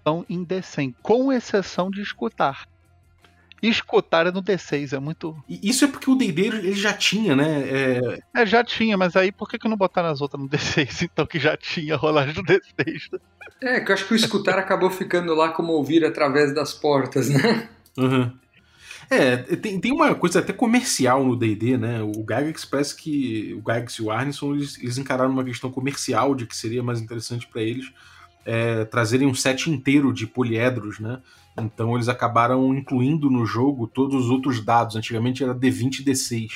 são 0.02 0.24
em 0.28 0.44
D100, 0.44 0.94
com 1.02 1.32
exceção 1.32 1.90
de 1.90 2.02
escutar. 2.02 2.66
Escutar 3.62 4.26
é 4.26 4.30
no 4.30 4.42
D6, 4.42 4.92
é 4.94 4.98
muito. 4.98 5.34
Isso 5.48 5.86
é 5.86 5.88
porque 5.88 6.10
o 6.10 6.14
D&D 6.14 6.42
ele 6.48 6.74
já 6.74 6.92
tinha, 6.92 7.34
né? 7.34 7.62
É... 7.62 8.18
é... 8.34 8.46
já 8.46 8.62
tinha, 8.62 8.96
mas 8.96 9.16
aí 9.16 9.32
por 9.32 9.48
que, 9.48 9.58
que 9.58 9.68
não 9.68 9.76
botaram 9.76 10.10
as 10.10 10.20
outras 10.20 10.42
no 10.42 10.48
D6, 10.48 11.02
então, 11.10 11.24
que 11.24 11.38
já 11.38 11.56
tinha 11.56 11.96
rolagem 11.96 12.34
no 12.34 12.42
D6? 12.42 13.18
É, 13.62 13.80
que 13.80 13.90
eu 13.90 13.94
acho 13.94 14.06
que 14.06 14.12
o 14.12 14.16
escutar 14.16 14.58
acabou 14.58 14.90
ficando 14.90 15.34
lá 15.34 15.48
como 15.50 15.72
ouvir 15.72 16.04
através 16.04 16.54
das 16.54 16.74
portas, 16.74 17.30
né? 17.30 17.68
Uhum. 17.96 18.30
É, 19.14 19.36
tem, 19.56 19.80
tem 19.80 19.92
uma 19.92 20.14
coisa 20.14 20.40
até 20.40 20.52
comercial 20.52 21.24
no 21.24 21.36
D&D, 21.36 21.76
né? 21.76 22.02
O 22.02 22.12
Gygax 22.12 22.64
parece 22.64 22.96
que 22.96 23.54
o 23.54 23.58
Gygax 23.58 23.94
e 23.94 24.02
o 24.02 24.10
Arneson, 24.10 24.54
eles, 24.54 24.78
eles 24.78 24.98
encararam 24.98 25.30
uma 25.30 25.44
questão 25.44 25.70
comercial 25.70 26.34
de 26.34 26.46
que 26.46 26.56
seria 26.56 26.82
mais 26.82 27.00
interessante 27.00 27.46
para 27.46 27.62
eles 27.62 27.92
é, 28.44 28.84
trazerem 28.84 29.26
um 29.26 29.34
set 29.34 29.70
inteiro 29.70 30.12
de 30.12 30.26
poliedros, 30.26 30.98
né? 31.00 31.20
Então 31.56 31.94
eles 31.94 32.08
acabaram 32.08 32.74
incluindo 32.74 33.30
no 33.30 33.46
jogo 33.46 33.86
todos 33.86 34.24
os 34.24 34.30
outros 34.30 34.64
dados. 34.64 34.96
Antigamente 34.96 35.42
era 35.42 35.54
D20 35.54 36.00
e 36.00 36.04
D6. 36.04 36.48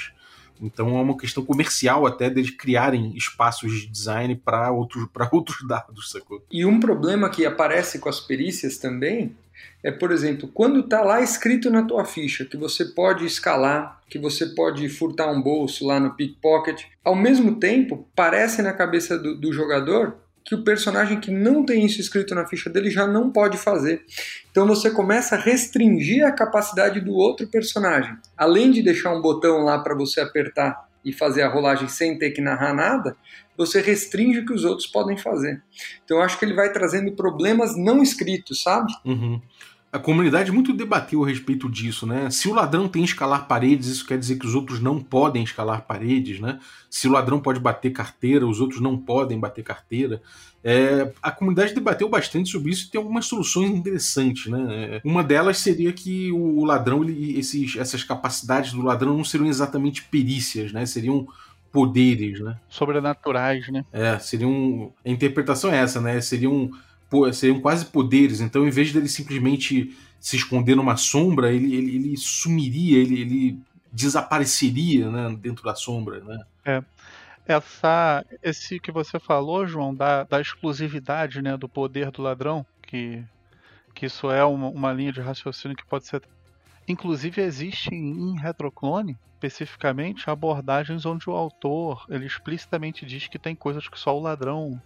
Então 0.61 0.99
é 0.99 1.01
uma 1.01 1.17
questão 1.17 1.45
comercial 1.45 2.07
até 2.07 2.29
deles 2.29 2.51
criarem 2.51 3.17
espaços 3.17 3.73
de 3.73 3.87
design 3.87 4.35
para 4.35 4.73
outros, 4.73 5.07
outros 5.31 5.59
dados, 5.67 6.11
sacou? 6.11 6.45
E 6.51 6.65
um 6.65 6.81
problema 6.81 7.31
que 7.31 7.47
aparece 7.47 7.99
com 7.99 8.09
as 8.09 8.21
perícias 8.21 8.77
também 8.77 9.37
é, 9.83 9.93
por 9.93 10.11
exemplo, 10.11 10.49
quando 10.53 10.81
está 10.81 11.03
lá 11.03 11.21
escrito 11.21 11.71
na 11.71 11.83
tua 11.83 12.05
ficha 12.05 12.45
que 12.45 12.57
você 12.57 12.85
pode 12.85 13.25
escalar, 13.25 14.01
que 14.09 14.19
você 14.19 14.47
pode 14.47 14.89
furtar 14.89 15.31
um 15.31 15.41
bolso 15.41 15.87
lá 15.87 16.01
no 16.01 16.15
pickpocket, 16.15 16.85
ao 17.05 17.15
mesmo 17.15 17.57
tempo 17.57 18.09
parece 18.15 18.61
na 18.61 18.73
cabeça 18.73 19.17
do, 19.17 19.37
do 19.37 19.53
jogador 19.53 20.17
que 20.45 20.55
o 20.55 20.65
personagem 20.65 21.21
que 21.21 21.31
não 21.31 21.63
tem 21.63 21.85
isso 21.85 22.01
escrito 22.01 22.35
na 22.35 22.47
ficha 22.47 22.71
dele 22.71 22.91
já 22.91 23.07
não 23.07 23.31
pode 23.31 23.59
fazer. 23.59 24.03
Então 24.51 24.67
você 24.67 24.91
começa 24.91 25.37
a 25.37 25.39
restringir 25.39 26.27
a 26.27 26.33
capacidade 26.33 27.03
do 27.03 27.13
outro 27.13 27.47
personagem. 27.47 28.17
Além 28.35 28.71
de 28.71 28.83
deixar 28.83 29.13
um 29.13 29.21
botão 29.21 29.59
lá 29.65 29.79
para 29.79 29.95
você 29.95 30.23
apertar 30.23 30.89
e 31.05 31.13
fazer 31.13 31.43
a 31.43 31.49
rolagem 31.49 31.87
sem 31.87 32.19
ter 32.19 32.31
que 32.31 32.41
narrar 32.41 32.73
nada, 32.73 33.15
você 33.59 33.81
restringe 33.81 34.39
o 34.39 34.47
que 34.47 34.55
os 34.55 34.65
outros 34.65 34.87
podem 34.87 35.19
fazer. 35.19 35.63
Então 36.05 36.19
eu 36.19 36.23
acho 36.23 36.39
que 36.39 36.45
ele 36.45 36.55
vai 36.55 36.73
trazendo 36.73 37.13
problemas 37.13 37.77
não 37.77 38.03
escritos, 38.03 38.63
sabe? 38.63 38.93
Uhum 39.05 39.41
a 39.91 39.99
comunidade 39.99 40.53
muito 40.53 40.73
debateu 40.75 41.25
a 41.25 41.27
respeito 41.27 41.69
disso, 41.69 42.07
né? 42.07 42.29
Se 42.31 42.47
o 42.49 42.55
ladrão 42.55 42.87
tem 42.89 43.03
escalar 43.03 43.49
paredes, 43.49 43.89
isso 43.89 44.07
quer 44.07 44.19
dizer 44.19 44.39
que 44.39 44.47
os 44.47 44.55
outros 44.55 44.81
não 44.81 45.01
podem 45.01 45.43
escalar 45.43 45.87
paredes, 45.87 46.41
né? 46.41 46.61
Se 46.91 47.09
o 47.09 47.13
ladrão 47.13 47.41
pode 47.41 47.59
bater 47.59 47.91
carteira, 47.91 48.47
os 48.47 48.61
outros 48.61 48.81
não 48.81 48.99
podem 48.99 49.41
bater 49.41 49.65
carteira. 49.65 50.21
É, 50.63 51.11
a 51.23 51.31
comunidade 51.31 51.73
debateu 51.75 52.09
bastante 52.09 52.51
sobre 52.51 52.73
isso 52.73 52.87
e 52.87 52.91
tem 52.91 52.99
algumas 52.99 53.25
soluções 53.25 53.71
interessantes, 53.71 54.47
né? 54.51 55.01
Uma 55.03 55.25
delas 55.25 55.59
seria 55.59 55.93
que 55.93 56.31
o 56.33 56.65
ladrão, 56.65 57.03
ele, 57.03 57.39
esses, 57.39 57.77
essas 57.77 58.05
capacidades 58.05 58.73
do 58.73 58.83
ladrão 58.83 59.17
não 59.17 59.25
seriam 59.25 59.49
exatamente 59.49 60.03
perícias, 60.03 60.71
né? 60.71 60.85
Seriam 60.85 61.27
poderes, 61.73 62.41
né? 62.41 62.59
Sobrenaturais, 62.69 63.69
né? 63.69 63.85
É, 63.93 64.19
seriam. 64.19 64.93
A 65.05 65.09
interpretação 65.09 65.73
é 65.73 65.79
essa, 65.79 66.01
né? 66.01 66.21
Seriam 66.21 66.71
seriam 67.33 67.61
quase 67.61 67.87
poderes. 67.87 68.41
Então, 68.41 68.67
em 68.67 68.71
vez 68.71 68.93
dele 68.93 69.09
simplesmente 69.09 69.97
se 70.21 70.37
esconder 70.37 70.75
numa 70.75 70.97
sombra, 70.97 71.53
ele, 71.53 71.75
ele, 71.75 71.97
ele 71.97 72.17
sumiria, 72.17 72.99
ele, 72.99 73.21
ele 73.21 73.59
desapareceria 73.93 75.11
né, 75.11 75.37
dentro 75.41 75.65
da 75.65 75.75
sombra. 75.75 76.21
Né? 76.21 76.45
É. 76.65 76.83
essa, 77.47 78.25
esse 78.43 78.79
que 78.79 78.93
você 78.93 79.19
falou, 79.19 79.67
João, 79.67 79.95
da, 79.95 80.25
da 80.25 80.41
exclusividade, 80.41 81.41
né, 81.41 81.57
do 81.57 81.69
poder 81.69 82.11
do 82.11 82.23
ladrão, 82.23 82.67
que, 82.83 83.25
que 83.95 84.07
isso 84.07 84.31
é 84.31 84.45
uma, 84.45 84.69
uma 84.69 84.93
linha 84.93 85.13
de 85.13 85.21
raciocínio 85.21 85.77
que 85.77 85.87
pode 85.87 86.07
ser. 86.07 86.23
Inclusive 86.89 87.43
existe 87.43 87.95
em 87.95 88.39
Retroclone, 88.39 89.17
especificamente, 89.35 90.29
abordagens 90.29 91.05
onde 91.07 91.29
o 91.29 91.35
autor 91.35 92.05
ele 92.09 92.27
explicitamente 92.27 93.05
diz 93.07 93.29
que 93.29 93.39
tem 93.39 93.55
coisas 93.55 93.89
que 93.89 93.99
só 93.99 94.17
o 94.17 94.23
ladrão 94.23 94.81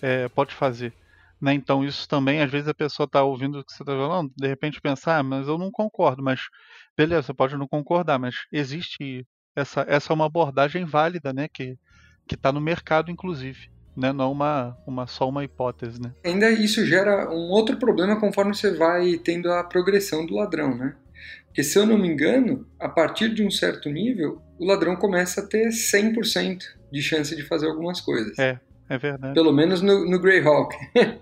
é, 0.00 0.28
pode 0.28 0.54
fazer. 0.54 0.92
Né? 1.40 1.54
Então 1.54 1.84
isso 1.84 2.08
também, 2.08 2.42
às 2.42 2.50
vezes 2.50 2.68
a 2.68 2.74
pessoa 2.74 3.06
está 3.06 3.22
ouvindo 3.22 3.58
o 3.58 3.64
que 3.64 3.72
você 3.72 3.82
está 3.82 3.92
falando, 3.92 4.30
de 4.36 4.46
repente 4.46 4.80
pensar, 4.80 5.18
ah, 5.18 5.22
mas 5.22 5.48
eu 5.48 5.56
não 5.56 5.70
concordo, 5.70 6.22
mas 6.22 6.42
beleza, 6.96 7.22
você 7.22 7.34
pode 7.34 7.56
não 7.56 7.66
concordar, 7.66 8.18
mas 8.18 8.34
existe 8.52 9.26
essa, 9.56 9.84
essa 9.88 10.12
é 10.12 10.14
uma 10.14 10.26
abordagem 10.26 10.84
válida, 10.84 11.32
né? 11.32 11.48
Que 11.48 11.78
que 12.30 12.36
está 12.36 12.52
no 12.52 12.60
mercado, 12.60 13.10
inclusive. 13.10 13.68
Né? 13.96 14.12
Não 14.12 14.30
uma, 14.30 14.78
uma, 14.86 15.04
só 15.08 15.28
uma 15.28 15.42
hipótese. 15.42 16.00
Né? 16.00 16.12
Ainda 16.24 16.48
isso 16.48 16.86
gera 16.86 17.28
um 17.28 17.50
outro 17.50 17.76
problema 17.76 18.20
conforme 18.20 18.54
você 18.54 18.72
vai 18.72 19.18
tendo 19.18 19.50
a 19.50 19.64
progressão 19.64 20.24
do 20.24 20.36
ladrão. 20.36 20.76
Né? 20.76 20.94
Porque, 21.46 21.62
se 21.62 21.78
eu 21.78 21.84
não 21.84 21.98
me 21.98 22.08
engano, 22.08 22.66
a 22.78 22.88
partir 22.88 23.34
de 23.34 23.44
um 23.44 23.50
certo 23.50 23.88
nível, 23.90 24.40
o 24.58 24.64
ladrão 24.64 24.94
começa 24.96 25.40
a 25.40 25.46
ter 25.46 25.68
100% 25.68 26.62
de 26.92 27.02
chance 27.02 27.34
de 27.34 27.42
fazer 27.42 27.66
algumas 27.66 28.00
coisas. 28.00 28.38
É, 28.38 28.58
é 28.88 28.98
verdade. 28.98 29.34
Pelo 29.34 29.52
menos 29.52 29.82
no, 29.82 30.08
no 30.08 30.20
Greyhawk. 30.20 30.76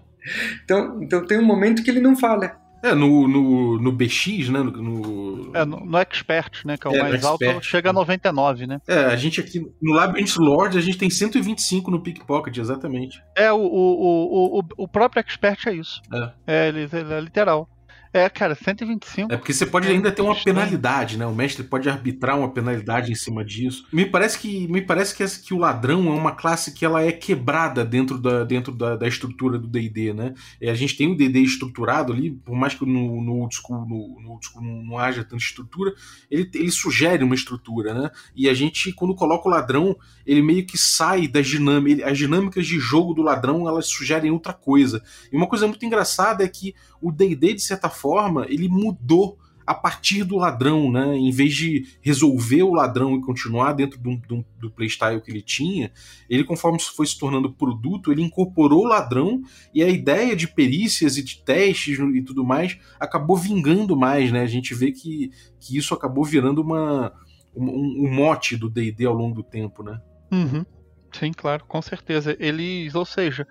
então, 0.64 1.02
então 1.02 1.25
tem 1.26 1.38
um 1.38 1.45
momento 1.45 1.83
que 1.83 1.90
ele 1.90 2.00
não 2.00 2.17
falha. 2.17 2.57
É, 2.83 2.95
no, 2.95 3.26
no, 3.26 3.81
no 3.81 3.93
BX, 3.93 4.50
né? 4.50 4.61
No, 4.61 4.71
no... 4.71 5.57
É, 5.57 5.64
no, 5.64 5.85
no, 5.85 5.99
Expert, 5.99 6.64
né? 6.64 6.76
Que 6.76 6.87
é 6.87 6.90
o 6.90 6.95
é, 6.95 7.02
mais 7.02 7.25
alto, 7.25 7.45
chega 7.61 7.90
a 7.90 7.93
99, 7.93 8.67
né? 8.67 8.81
É, 8.87 9.07
a 9.07 9.17
gente 9.17 9.40
aqui 9.40 9.67
no 9.83 9.93
Labyrinth 9.93 10.37
Lord 10.37 10.78
a 10.78 10.81
gente 10.81 10.97
tem 10.97 11.11
125 11.11 11.90
no 11.90 12.00
Pickpocket, 12.00 12.57
exatamente. 12.57 13.21
É, 13.35 13.50
o, 13.50 13.59
o, 13.59 14.59
o, 14.61 14.64
o, 14.76 14.88
próprio 14.88 15.21
Expert 15.21 15.67
é 15.67 15.73
isso. 15.73 16.00
É, 16.12 16.33
é 16.47 16.69
ele, 16.69 16.88
ele 16.93 17.12
é 17.12 17.21
literal. 17.21 17.69
É, 18.12 18.29
cara, 18.29 18.55
125. 18.55 19.33
É 19.33 19.37
porque 19.37 19.53
você 19.53 19.67
pode 19.67 19.88
ainda 19.88 20.11
ter 20.11 20.23
uma 20.23 20.35
penalidade, 20.35 21.19
né? 21.19 21.27
O 21.27 21.35
mestre 21.35 21.62
pode 21.62 21.88
arbitrar 21.88 22.38
uma 22.38 22.50
penalidade 22.50 23.12
em 23.12 23.15
cima 23.15 23.45
disso. 23.45 23.87
Me 23.93 24.07
parece 24.07 24.38
que 24.38 24.67
me 24.69 24.81
parece 24.81 25.15
que, 25.15 25.27
que 25.45 25.55
o 25.55 25.59
ladrão 25.59 26.09
é 26.09 26.15
uma 26.15 26.33
classe 26.33 26.73
que 26.73 26.85
ela 26.85 27.03
é 27.03 27.12
quebrada 27.12 27.85
dentro 27.85 28.19
da, 28.19 28.45
dentro 28.45 28.73
da, 28.73 28.97
da 28.97 29.07
estrutura 29.07 29.59
do 29.59 29.69
D&D, 29.69 30.15
né? 30.15 30.35
E 30.61 30.69
a 30.69 30.75
gente 30.75 30.97
tem 30.97 31.11
o 31.11 31.17
D&D 31.17 31.41
estruturado 31.41 32.12
ali, 32.12 32.31
por 32.31 32.55
mais 32.55 32.75
que 32.75 32.85
no, 32.87 33.23
no 33.23 33.33
old 33.41 33.55
school, 33.55 33.87
no, 33.87 34.21
no 34.21 34.31
old 34.31 34.47
school 34.47 34.62
não, 34.62 34.83
não 34.83 34.99
haja 34.99 35.23
tanta 35.23 35.43
estrutura, 35.43 35.95
ele, 36.31 36.50
ele 36.55 36.71
sugere 36.71 37.23
uma 37.23 37.35
estrutura, 37.35 37.93
né? 37.93 38.11
E 38.35 38.49
a 38.49 38.55
gente, 38.55 38.93
quando 38.93 39.15
coloca 39.15 39.49
o 39.49 39.50
ladrão, 39.50 39.97
ele 40.27 40.43
meio 40.43 40.67
que 40.67 40.79
sai 40.79 41.29
das 41.29 41.47
dinâmicas, 41.47 42.07
as 42.07 42.17
dinâmicas 42.19 42.67
de 42.67 42.79
jogo 42.79 43.12
do 43.12 43.23
ladrão, 43.23 43.69
elas 43.69 43.87
sugerem 43.87 44.31
outra 44.31 44.53
coisa. 44.53 45.03
E 45.31 45.37
uma 45.37 45.47
coisa 45.47 45.67
muito 45.67 45.85
engraçada 45.85 46.43
é 46.45 46.49
que 46.49 46.75
o 47.00 47.12
D&D, 47.12 47.55
de 47.55 47.62
certa 47.62 47.88
forma, 47.99 48.47
ele 48.49 48.69
mudou 48.69 49.38
a 49.69 49.75
partir 49.75 50.25
do 50.25 50.38
ladrão, 50.38 50.90
né? 50.90 51.14
Em 51.14 51.31
vez 51.31 51.55
de 51.55 51.87
resolver 52.00 52.62
o 52.62 52.73
ladrão 52.73 53.14
e 53.17 53.21
continuar 53.21 53.75
dentro 53.75 54.00
do, 54.00 54.17
do, 54.17 54.43
do 54.59 54.71
playstyle 54.71 55.21
que 55.21 55.31
ele 55.31 55.43
tinha, 55.43 55.93
ele, 56.26 56.43
conforme 56.43 56.81
foi 56.81 57.07
se 57.07 57.19
tornando 57.19 57.52
produto, 57.52 58.11
ele 58.11 58.23
incorporou 58.23 58.85
o 58.85 58.88
ladrão 58.88 59.43
e 59.75 59.83
a 59.83 59.88
ideia 59.88 60.35
de 60.35 60.49
perícias 60.49 61.19
e 61.19 61.23
de 61.23 61.43
testes 61.45 61.99
e 61.99 62.23
tudo 62.23 62.43
mais 62.43 62.78
acabou 62.99 63.37
vingando 63.37 63.95
mais, 63.95 64.33
né? 64.33 64.40
A 64.40 64.47
gente 64.47 64.75
vê 64.75 64.90
que, 64.90 65.31
que 65.61 65.76
isso 65.76 65.93
acabou 65.93 66.25
virando 66.25 66.62
uma, 66.62 67.12
um, 67.55 68.07
um 68.07 68.11
mote 68.11 68.57
do 68.57 68.71
D&D 68.71 69.05
ao 69.05 69.12
longo 69.12 69.35
do 69.35 69.43
tempo, 69.43 69.83
né? 69.83 70.00
Uhum. 70.33 70.64
Sim, 71.12 71.33
claro, 71.33 71.64
com 71.67 71.83
certeza. 71.83 72.35
Eles, 72.40 72.95
ou 72.95 73.05
seja, 73.05 73.47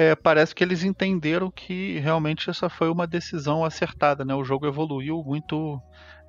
é, 0.00 0.14
parece 0.14 0.54
que 0.54 0.64
eles 0.64 0.82
entenderam 0.82 1.50
que 1.50 1.98
realmente 1.98 2.48
essa 2.48 2.70
foi 2.70 2.88
uma 2.88 3.06
decisão 3.06 3.62
acertada, 3.66 4.24
né? 4.24 4.34
O 4.34 4.42
jogo 4.42 4.66
evoluiu 4.66 5.22
muito 5.22 5.78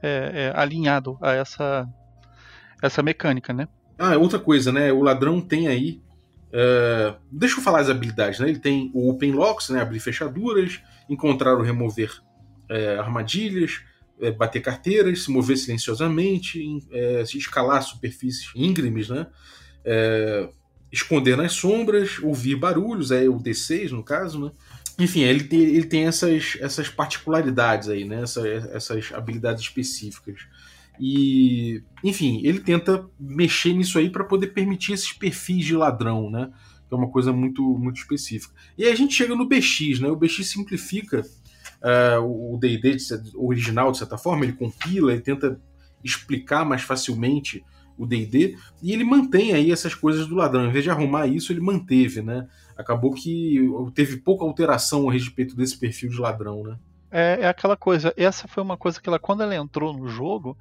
é, 0.03 0.51
é, 0.53 0.59
alinhado 0.59 1.17
a 1.21 1.31
essa, 1.31 1.87
essa 2.83 3.01
mecânica, 3.01 3.53
né? 3.53 3.69
Ah, 3.97 4.17
outra 4.17 4.39
coisa, 4.39 4.73
né? 4.73 4.91
O 4.91 5.01
ladrão 5.01 5.39
tem 5.39 5.69
aí. 5.69 6.01
Uh, 6.49 7.15
deixa 7.31 7.59
eu 7.59 7.63
falar 7.63 7.79
as 7.79 7.89
habilidades, 7.89 8.41
né? 8.41 8.49
Ele 8.49 8.59
tem 8.59 8.91
o 8.93 9.09
Open 9.09 9.31
Locks, 9.31 9.69
né? 9.69 9.81
Abrir 9.81 10.01
fechaduras, 10.01 10.81
encontrar 11.09 11.53
ou 11.53 11.61
remover 11.61 12.11
é, 12.67 12.97
armadilhas, 12.97 13.79
é, 14.19 14.31
bater 14.31 14.59
carteiras, 14.59 15.23
se 15.23 15.31
mover 15.31 15.55
silenciosamente, 15.55 16.61
se 17.25 17.37
escalar 17.37 17.81
superfícies 17.83 18.51
íngremes, 18.53 19.07
né? 19.07 19.27
Esconder 20.91 21.37
nas 21.37 21.53
sombras, 21.53 22.19
ouvir 22.19 22.55
barulhos, 22.55 23.11
é 23.11 23.29
o 23.29 23.37
D6 23.37 23.91
no 23.91 24.03
caso, 24.03 24.45
né? 24.45 24.51
Enfim, 24.99 25.21
ele 25.21 25.43
tem, 25.45 25.59
ele 25.59 25.85
tem 25.85 26.05
essas, 26.05 26.57
essas 26.59 26.89
particularidades 26.89 27.89
aí, 27.89 28.05
né? 28.05 28.21
Essa, 28.21 28.47
essas 28.47 29.11
habilidades 29.13 29.63
específicas. 29.63 30.41
E, 30.99 31.81
enfim, 32.03 32.41
ele 32.43 32.59
tenta 32.59 33.09
mexer 33.19 33.73
nisso 33.73 33.97
aí 33.97 34.09
para 34.09 34.23
poder 34.23 34.47
permitir 34.47 34.93
esses 34.93 35.11
perfis 35.11 35.65
de 35.65 35.75
ladrão, 35.75 36.29
né? 36.29 36.51
Que 36.87 36.93
é 36.93 36.97
uma 36.97 37.09
coisa 37.09 37.31
muito, 37.31 37.63
muito 37.77 37.99
específica. 37.99 38.53
E 38.77 38.83
aí 38.83 38.91
a 38.91 38.95
gente 38.95 39.13
chega 39.13 39.35
no 39.35 39.47
BX, 39.47 39.99
né? 39.99 40.09
O 40.09 40.15
BX 40.15 40.45
simplifica 40.45 41.21
uh, 41.81 42.53
o 42.53 42.57
D&D 42.59 42.97
original, 43.35 43.91
de 43.91 43.97
certa 43.97 44.17
forma, 44.17 44.45
ele 44.45 44.53
compila, 44.53 45.11
ele 45.11 45.21
tenta 45.21 45.59
explicar 46.03 46.65
mais 46.65 46.81
facilmente 46.81 47.63
o 48.01 48.07
D&D, 48.07 48.57
e 48.81 48.91
ele 48.91 49.03
mantém 49.03 49.53
aí 49.53 49.71
essas 49.71 49.93
coisas 49.93 50.25
do 50.25 50.35
ladrão. 50.35 50.65
Em 50.65 50.71
vez 50.71 50.83
de 50.83 50.89
arrumar 50.89 51.27
isso, 51.27 51.53
ele 51.53 51.61
manteve, 51.61 52.21
né? 52.21 52.47
Acabou 52.75 53.13
que 53.13 53.59
teve 53.93 54.17
pouca 54.17 54.43
alteração 54.43 55.07
a 55.07 55.13
respeito 55.13 55.55
desse 55.55 55.77
perfil 55.77 56.09
de 56.09 56.17
ladrão, 56.17 56.63
né? 56.63 56.77
É, 57.11 57.41
é 57.41 57.47
aquela 57.47 57.77
coisa, 57.77 58.11
essa 58.17 58.47
foi 58.47 58.63
uma 58.63 58.75
coisa 58.75 58.99
que 58.99 59.07
ela, 59.07 59.19
quando 59.19 59.43
ela 59.43 59.55
entrou 59.55 59.95
no 59.95 60.07
jogo, 60.07 60.57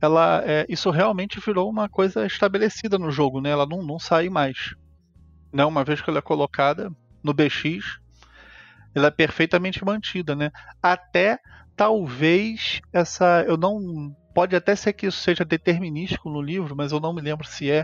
ela, 0.00 0.42
é, 0.46 0.64
isso 0.68 0.88
realmente 0.88 1.38
virou 1.44 1.68
uma 1.68 1.86
coisa 1.86 2.26
estabelecida 2.26 2.98
no 2.98 3.10
jogo, 3.10 3.40
né? 3.42 3.50
Ela 3.50 3.66
não, 3.66 3.82
não 3.82 3.98
sai 3.98 4.30
mais. 4.30 4.74
Né? 5.52 5.64
Uma 5.64 5.84
vez 5.84 6.00
que 6.00 6.08
ela 6.08 6.20
é 6.20 6.22
colocada 6.22 6.90
no 7.22 7.34
BX, 7.34 8.00
ela 8.94 9.08
é 9.08 9.10
perfeitamente 9.10 9.84
mantida, 9.84 10.34
né? 10.34 10.50
Até 10.82 11.38
talvez 11.76 12.80
essa, 12.90 13.44
eu 13.46 13.58
não 13.58 14.16
Pode 14.32 14.54
até 14.54 14.74
ser 14.76 14.92
que 14.92 15.06
isso 15.06 15.18
seja 15.18 15.44
determinístico 15.44 16.30
no 16.30 16.40
livro, 16.40 16.76
mas 16.76 16.92
eu 16.92 17.00
não 17.00 17.12
me 17.12 17.20
lembro 17.20 17.46
se 17.46 17.70
é. 17.70 17.82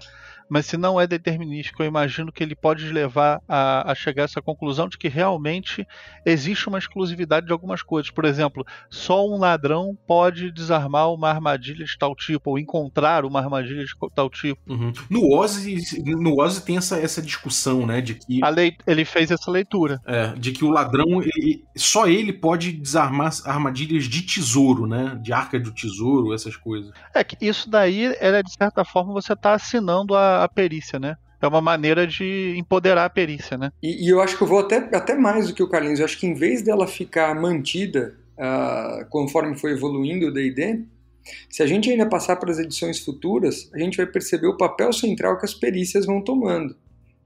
Mas 0.48 0.66
se 0.66 0.76
não 0.76 1.00
é 1.00 1.06
determinístico, 1.06 1.82
eu 1.82 1.86
imagino 1.86 2.30
que 2.30 2.42
ele 2.42 2.54
pode 2.54 2.88
levar 2.92 3.42
a, 3.48 3.90
a 3.90 3.94
chegar 3.94 4.22
a 4.22 4.26
essa 4.26 4.40
conclusão 4.40 4.88
de 4.88 4.96
que 4.96 5.08
realmente 5.08 5.86
existe 6.24 6.68
uma 6.68 6.78
exclusividade 6.78 7.46
de 7.46 7.52
algumas 7.52 7.82
coisas. 7.82 8.10
Por 8.10 8.24
exemplo, 8.24 8.64
só 8.88 9.26
um 9.26 9.38
ladrão 9.38 9.96
pode 10.06 10.52
desarmar 10.52 11.12
uma 11.12 11.28
armadilha 11.28 11.84
de 11.84 11.98
tal 11.98 12.14
tipo, 12.14 12.50
ou 12.50 12.58
encontrar 12.58 13.24
uma 13.24 13.40
armadilha 13.40 13.84
de 13.84 13.92
tal 14.14 14.30
tipo. 14.30 14.60
Uhum. 14.68 14.92
No 15.10 15.34
Ozzy, 15.34 15.78
no 16.04 16.40
Ozzy 16.40 16.62
tem 16.62 16.76
essa, 16.76 16.96
essa 16.96 17.20
discussão, 17.20 17.84
né? 17.84 18.00
De 18.00 18.14
que. 18.14 18.40
Lei, 18.50 18.76
ele 18.86 19.04
fez 19.04 19.30
essa 19.30 19.50
leitura. 19.50 20.00
É, 20.06 20.28
de 20.36 20.52
que 20.52 20.64
o 20.64 20.70
ladrão, 20.70 21.20
ele, 21.20 21.64
só 21.76 22.06
ele 22.06 22.32
pode 22.32 22.72
desarmar 22.72 23.32
armadilhas 23.44 24.04
de 24.04 24.22
tesouro, 24.22 24.86
né? 24.86 25.18
De 25.20 25.32
arca 25.32 25.58
do 25.58 25.72
tesouro, 25.72 26.32
essas 26.36 26.56
coisas. 26.56 26.92
É 27.14 27.24
que 27.24 27.36
isso 27.40 27.68
daí, 27.68 28.14
é, 28.20 28.42
de 28.42 28.52
certa 28.52 28.84
forma, 28.84 29.12
você 29.12 29.32
está 29.32 29.54
assinando 29.54 30.14
a, 30.14 30.44
a, 30.44 30.48
perícia, 30.48 30.98
né? 30.98 31.16
É 31.40 31.46
uma 31.46 31.60
maneira 31.60 32.06
de 32.06 32.54
empoderar 32.56 33.04
a 33.04 33.10
perícia, 33.10 33.58
né? 33.58 33.70
E, 33.82 34.06
e, 34.06 34.08
eu 34.08 34.20
acho 34.20 34.36
que 34.36 34.42
eu 34.42 34.46
vou 34.46 34.60
até, 34.60 34.76
até 34.96 35.14
mais 35.14 35.48
do 35.48 35.54
que 35.54 35.62
o 35.62 35.68
Carlinhos. 35.68 35.98
Eu 35.98 36.04
acho 36.04 36.18
que 36.18 36.26
em 36.26 36.34
vez 36.34 36.62
dela 36.62 36.86
ficar 36.86 37.34
mantida 37.34 38.14
uh, 38.38 39.04
conforme 39.10 39.56
foi 39.56 39.72
evoluindo 39.72 40.28
o 40.28 40.32
D&D, 40.32 40.84
se 41.50 41.62
a 41.62 41.66
gente 41.66 41.90
ainda 41.90 42.06
passar 42.06 42.36
para 42.36 42.50
as 42.50 42.58
edições 42.58 43.00
futuras, 43.00 43.70
a 43.74 43.78
gente 43.78 43.96
vai 43.96 44.06
perceber 44.06 44.46
o 44.46 44.56
papel 44.56 44.92
central 44.92 45.38
que 45.38 45.44
as 45.44 45.54
perícias 45.54 46.06
vão 46.06 46.22
tomando. 46.22 46.76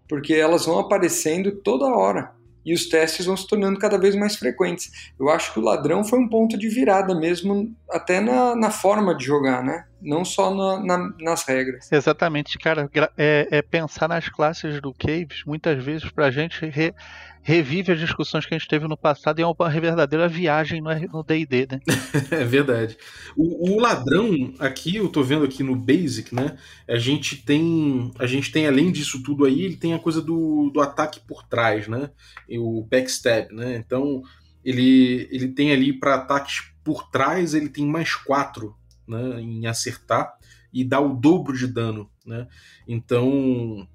Porque 0.08 0.34
elas 0.34 0.66
vão 0.66 0.78
aparecendo 0.78 1.52
toda 1.52 1.86
hora 1.86 2.32
e 2.64 2.74
os 2.74 2.88
testes 2.88 3.26
vão 3.26 3.36
se 3.36 3.46
tornando 3.46 3.78
cada 3.78 3.98
vez 3.98 4.14
mais 4.14 4.36
frequentes. 4.36 4.90
Eu 5.18 5.28
acho 5.28 5.52
que 5.52 5.58
o 5.58 5.62
ladrão 5.62 6.04
foi 6.04 6.18
um 6.18 6.28
ponto 6.28 6.58
de 6.58 6.68
virada 6.68 7.14
mesmo, 7.14 7.74
até 7.90 8.20
na, 8.20 8.54
na 8.54 8.70
forma 8.70 9.14
de 9.16 9.24
jogar, 9.24 9.62
né? 9.62 9.84
Não 10.00 10.24
só 10.24 10.54
na, 10.54 10.80
na, 10.80 11.14
nas 11.20 11.44
regras. 11.44 11.90
Exatamente, 11.92 12.58
cara. 12.58 12.90
É, 13.16 13.48
é, 13.50 13.62
pensar 13.62 14.08
nas 14.08 14.28
classes 14.28 14.80
do 14.80 14.94
Caves, 14.94 15.44
muitas 15.46 15.82
vezes, 15.82 16.10
pra 16.10 16.30
gente 16.30 16.64
re, 16.66 16.94
revive 17.42 17.92
as 17.92 17.98
discussões 17.98 18.46
que 18.46 18.54
a 18.54 18.58
gente 18.58 18.68
teve 18.68 18.86
no 18.88 18.96
passado 18.96 19.38
e 19.38 19.42
é 19.42 19.46
uma 19.46 19.68
verdadeira 19.68 20.28
viagem 20.28 20.80
no 20.80 21.22
D&D, 21.22 21.68
né? 21.70 21.80
é 22.30 22.44
verdade. 22.44 22.96
O, 23.36 23.72
o, 23.74 23.80
ladrão, 23.80 24.54
aqui, 24.58 24.96
eu 24.96 25.08
tô 25.08 25.22
vendo 25.22 25.44
aqui 25.44 25.62
no 25.62 25.76
Basic, 25.76 26.34
né? 26.34 26.56
A 26.88 26.96
gente 26.96 27.36
tem, 27.36 28.10
a 28.18 28.26
gente 28.26 28.50
tem 28.50 28.66
além 28.66 28.90
disso 28.90 29.22
tudo 29.22 29.44
aí, 29.44 29.62
ele 29.62 29.76
tem 29.76 29.94
a 29.94 29.98
coisa 29.98 30.22
do, 30.22 30.70
do 30.72 30.80
ataque 30.80 31.20
por 31.20 31.42
trás, 31.44 31.88
né? 31.88 32.10
O 32.48 32.86
backstab, 32.90 33.54
né? 33.54 33.76
Então, 33.76 34.22
ele, 34.64 35.28
ele 35.30 35.48
tem 35.48 35.72
ali 35.72 35.92
para 35.92 36.14
ataques 36.14 36.70
por 36.82 37.10
trás, 37.10 37.54
ele 37.54 37.68
tem 37.68 37.86
mais 37.86 38.14
quatro 38.14 38.74
né, 39.10 39.40
em 39.40 39.66
acertar 39.66 40.32
e 40.72 40.84
dá 40.84 41.00
o 41.00 41.14
dobro 41.14 41.56
de 41.56 41.66
dano, 41.66 42.08
né? 42.24 42.46
Então, 42.86 43.86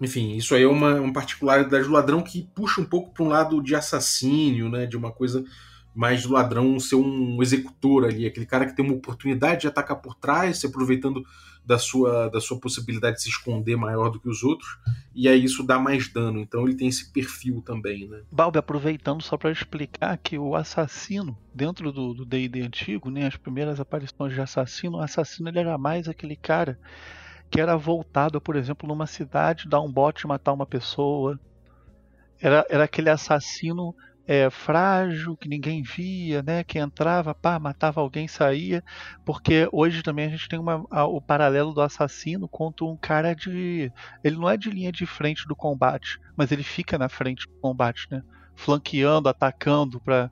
enfim, 0.00 0.36
isso 0.36 0.54
aí 0.54 0.62
é 0.62 0.68
uma, 0.68 1.00
uma 1.00 1.12
particularidade 1.12 1.84
do 1.84 1.92
ladrão 1.92 2.22
que 2.22 2.48
puxa 2.54 2.80
um 2.80 2.84
pouco 2.84 3.12
para 3.12 3.24
um 3.24 3.28
lado 3.28 3.62
de 3.62 3.74
assassínio, 3.74 4.68
né? 4.68 4.86
De 4.86 4.96
uma 4.96 5.10
coisa 5.10 5.44
mais 5.94 6.22
do 6.22 6.32
ladrão 6.32 6.78
ser 6.80 6.96
um 6.96 7.42
executor 7.42 8.04
ali, 8.04 8.26
aquele 8.26 8.46
cara 8.46 8.66
que 8.66 8.74
tem 8.74 8.84
uma 8.84 8.94
oportunidade 8.94 9.62
de 9.62 9.68
atacar 9.68 10.00
por 10.00 10.14
trás, 10.14 10.58
se 10.58 10.66
aproveitando 10.66 11.22
da 11.64 11.78
sua, 11.78 12.28
da 12.28 12.40
sua 12.40 12.58
possibilidade 12.58 13.16
de 13.16 13.22
se 13.22 13.28
esconder 13.28 13.76
maior 13.76 14.10
do 14.10 14.18
que 14.18 14.28
os 14.28 14.42
outros, 14.42 14.68
e 15.14 15.28
aí 15.28 15.44
isso 15.44 15.62
dá 15.62 15.78
mais 15.78 16.12
dano. 16.12 16.40
Então 16.40 16.64
ele 16.64 16.76
tem 16.76 16.88
esse 16.88 17.12
perfil 17.12 17.62
também, 17.64 18.08
né? 18.08 18.22
Balbi, 18.30 18.58
aproveitando 18.58 19.22
só 19.22 19.36
para 19.36 19.52
explicar 19.52 20.16
que 20.18 20.38
o 20.38 20.56
assassino, 20.56 21.36
dentro 21.54 21.92
do 21.92 22.24
D&D 22.24 22.62
antigo, 22.62 23.10
né, 23.10 23.26
as 23.26 23.36
primeiras 23.36 23.78
aparições 23.78 24.34
de 24.34 24.40
assassino, 24.40 24.98
o 24.98 25.00
assassino 25.00 25.48
ele 25.48 25.60
era 25.60 25.78
mais 25.78 26.08
aquele 26.08 26.36
cara 26.36 26.78
que 27.50 27.60
era 27.60 27.76
voltado, 27.76 28.40
por 28.40 28.56
exemplo, 28.56 28.88
numa 28.88 29.06
cidade, 29.06 29.68
dar 29.68 29.80
um 29.80 29.92
bote 29.92 30.24
e 30.24 30.26
matar 30.26 30.54
uma 30.54 30.64
pessoa. 30.64 31.38
Era, 32.40 32.66
era 32.68 32.84
aquele 32.84 33.10
assassino 33.10 33.94
é, 34.26 34.48
frágil, 34.50 35.36
que 35.36 35.48
ninguém 35.48 35.82
via, 35.82 36.42
né? 36.42 36.64
Que 36.64 36.78
entrava, 36.78 37.34
pá, 37.34 37.58
matava 37.58 38.00
alguém, 38.00 38.28
saía. 38.28 38.82
Porque 39.24 39.68
hoje 39.72 40.02
também 40.02 40.26
a 40.26 40.30
gente 40.30 40.48
tem 40.48 40.58
uma, 40.58 40.84
a, 40.90 41.04
o 41.06 41.20
paralelo 41.20 41.72
do 41.72 41.80
assassino 41.80 42.48
contra 42.48 42.84
um 42.84 42.96
cara 42.96 43.34
de. 43.34 43.92
Ele 44.22 44.36
não 44.36 44.48
é 44.48 44.56
de 44.56 44.70
linha 44.70 44.92
de 44.92 45.06
frente 45.06 45.46
do 45.46 45.56
combate, 45.56 46.18
mas 46.36 46.52
ele 46.52 46.62
fica 46.62 46.98
na 46.98 47.08
frente 47.08 47.46
do 47.46 47.54
combate, 47.60 48.06
né? 48.10 48.22
Flanqueando, 48.54 49.28
atacando 49.28 50.00
para, 50.00 50.30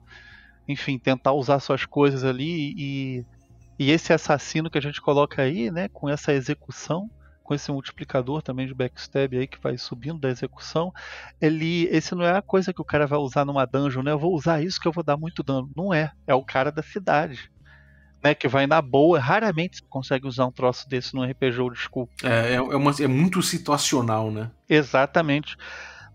enfim, 0.67 0.97
tentar 0.97 1.33
usar 1.33 1.59
suas 1.59 1.85
coisas 1.85 2.23
ali 2.23 2.73
e 2.77 3.25
e 3.81 3.89
esse 3.89 4.13
assassino 4.13 4.69
que 4.69 4.77
a 4.77 4.81
gente 4.81 5.01
coloca 5.01 5.41
aí, 5.41 5.71
né, 5.71 5.87
com 5.87 6.07
essa 6.07 6.31
execução, 6.31 7.09
com 7.51 7.55
esse 7.55 7.69
multiplicador 7.69 8.41
também 8.41 8.65
de 8.65 8.73
backstab 8.73 9.37
aí 9.37 9.45
que 9.45 9.59
vai 9.61 9.77
subindo 9.77 10.17
da 10.17 10.29
execução, 10.29 10.93
ele, 11.41 11.83
esse 11.91 12.15
não 12.15 12.23
é 12.23 12.37
a 12.37 12.41
coisa 12.41 12.71
que 12.71 12.81
o 12.81 12.85
cara 12.85 13.05
vai 13.05 13.19
usar 13.19 13.43
numa 13.43 13.65
dungeon, 13.65 14.03
né? 14.03 14.11
Eu 14.11 14.19
vou 14.19 14.33
usar 14.33 14.63
isso 14.63 14.79
que 14.79 14.87
eu 14.87 14.91
vou 14.93 15.03
dar 15.03 15.17
muito 15.17 15.43
dano. 15.43 15.69
Não 15.75 15.93
é, 15.93 16.13
é 16.25 16.33
o 16.33 16.45
cara 16.45 16.71
da 16.71 16.81
cidade. 16.81 17.51
Né, 18.23 18.35
que 18.35 18.47
vai 18.47 18.67
na 18.67 18.79
boa, 18.83 19.19
raramente 19.19 19.77
você 19.77 19.83
consegue 19.89 20.27
usar 20.27 20.45
um 20.45 20.51
troço 20.51 20.87
desse 20.87 21.15
no 21.15 21.23
RPG 21.23 21.59
ou 21.59 21.71
desculpa. 21.71 22.13
É, 22.23 22.51
é, 22.51 22.53
é, 22.53 22.61
uma, 22.61 22.91
é 22.91 23.07
muito 23.07 23.41
situacional, 23.41 24.29
né? 24.29 24.51
Exatamente. 24.69 25.57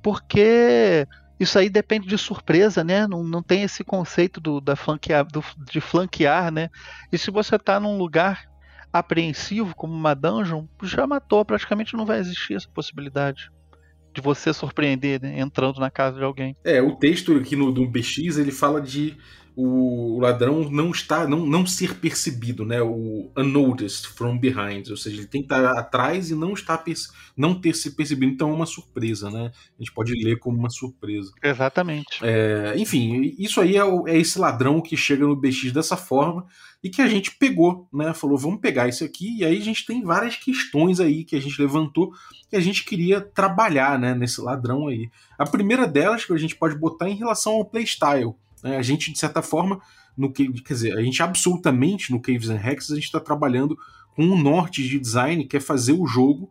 Porque 0.00 1.04
isso 1.38 1.58
aí 1.58 1.68
depende 1.68 2.06
de 2.06 2.16
surpresa, 2.16 2.84
né? 2.84 3.08
Não, 3.08 3.24
não 3.24 3.42
tem 3.42 3.64
esse 3.64 3.82
conceito 3.82 4.40
do, 4.40 4.60
da 4.60 4.76
flanquear, 4.76 5.26
do, 5.26 5.44
de 5.70 5.80
flanquear, 5.80 6.52
né? 6.52 6.70
E 7.10 7.18
se 7.18 7.28
você 7.32 7.56
está 7.56 7.80
num 7.80 7.98
lugar 7.98 8.46
apreensivo, 8.98 9.74
como 9.74 9.92
uma 9.94 10.14
dungeon, 10.14 10.66
já 10.82 11.06
matou, 11.06 11.44
praticamente 11.44 11.96
não 11.96 12.06
vai 12.06 12.18
existir 12.18 12.54
essa 12.54 12.68
possibilidade 12.68 13.50
de 14.12 14.20
você 14.22 14.52
surpreender 14.52 15.20
né? 15.20 15.38
entrando 15.38 15.78
na 15.78 15.90
casa 15.90 16.16
de 16.16 16.24
alguém. 16.24 16.56
É, 16.64 16.80
o 16.80 16.96
texto 16.96 17.36
aqui 17.36 17.54
no 17.54 17.70
do 17.70 17.86
BX 17.86 18.38
ele 18.38 18.50
fala 18.50 18.80
de 18.80 19.16
o 19.56 20.20
ladrão 20.20 20.70
não 20.70 20.90
está 20.90 21.26
não, 21.26 21.46
não 21.46 21.64
ser 21.64 21.94
percebido, 21.94 22.62
né? 22.62 22.82
O 22.82 23.30
unnoticed 23.34 24.08
from 24.08 24.36
behind, 24.36 24.90
ou 24.90 24.98
seja, 24.98 25.16
ele 25.16 25.26
tem 25.26 25.40
que 25.40 25.46
estar 25.46 25.78
atrás 25.78 26.30
e 26.30 26.34
não 26.34 26.52
está 26.52 26.76
não 27.34 27.58
ter 27.58 27.74
se 27.74 27.96
percebido, 27.96 28.32
então 28.32 28.50
é 28.50 28.52
uma 28.52 28.66
surpresa, 28.66 29.30
né? 29.30 29.50
A 29.78 29.82
gente 29.82 29.92
pode 29.92 30.12
ler 30.12 30.38
como 30.38 30.58
uma 30.58 30.68
surpresa. 30.68 31.32
Exatamente. 31.42 32.18
É, 32.22 32.74
enfim, 32.76 33.34
isso 33.38 33.58
aí 33.58 33.76
é, 33.76 33.84
o, 33.84 34.06
é, 34.06 34.18
esse 34.18 34.38
ladrão 34.38 34.82
que 34.82 34.94
chega 34.94 35.26
no 35.26 35.34
BX 35.34 35.72
dessa 35.72 35.96
forma 35.96 36.46
e 36.84 36.90
que 36.90 37.00
a 37.00 37.08
gente 37.08 37.30
pegou, 37.30 37.88
né? 37.90 38.12
Falou, 38.12 38.36
vamos 38.36 38.60
pegar 38.60 38.88
isso 38.88 39.04
aqui 39.04 39.38
e 39.38 39.44
aí 39.44 39.56
a 39.56 39.64
gente 39.64 39.86
tem 39.86 40.02
várias 40.02 40.36
questões 40.36 41.00
aí 41.00 41.24
que 41.24 41.34
a 41.34 41.40
gente 41.40 41.60
levantou 41.60 42.12
que 42.48 42.56
a 42.56 42.60
gente 42.60 42.84
queria 42.84 43.20
trabalhar, 43.20 43.98
né? 43.98 44.14
Nesse 44.14 44.40
ladrão 44.40 44.86
aí. 44.88 45.10
A 45.38 45.44
primeira 45.44 45.86
delas 45.86 46.24
que 46.24 46.32
a 46.32 46.36
gente 46.36 46.54
pode 46.54 46.76
botar 46.76 47.08
em 47.08 47.16
relação 47.16 47.54
ao 47.54 47.64
playstyle? 47.64 48.34
A 48.62 48.82
gente, 48.82 49.12
de 49.12 49.18
certa 49.18 49.42
forma, 49.42 49.80
no 50.16 50.32
que, 50.32 50.50
quer 50.62 50.74
dizer, 50.74 50.96
a 50.96 51.02
gente 51.02 51.22
absolutamente 51.22 52.10
no 52.10 52.20
Caves 52.20 52.48
and 52.48 52.60
Hexes, 52.64 52.90
a 52.92 52.94
gente 52.94 53.04
está 53.04 53.20
trabalhando 53.20 53.76
com 54.14 54.24
um 54.24 54.40
norte 54.40 54.82
de 54.82 54.98
design 54.98 55.44
que 55.44 55.56
é 55.56 55.60
fazer 55.60 55.92
o 55.92 56.06
jogo 56.06 56.50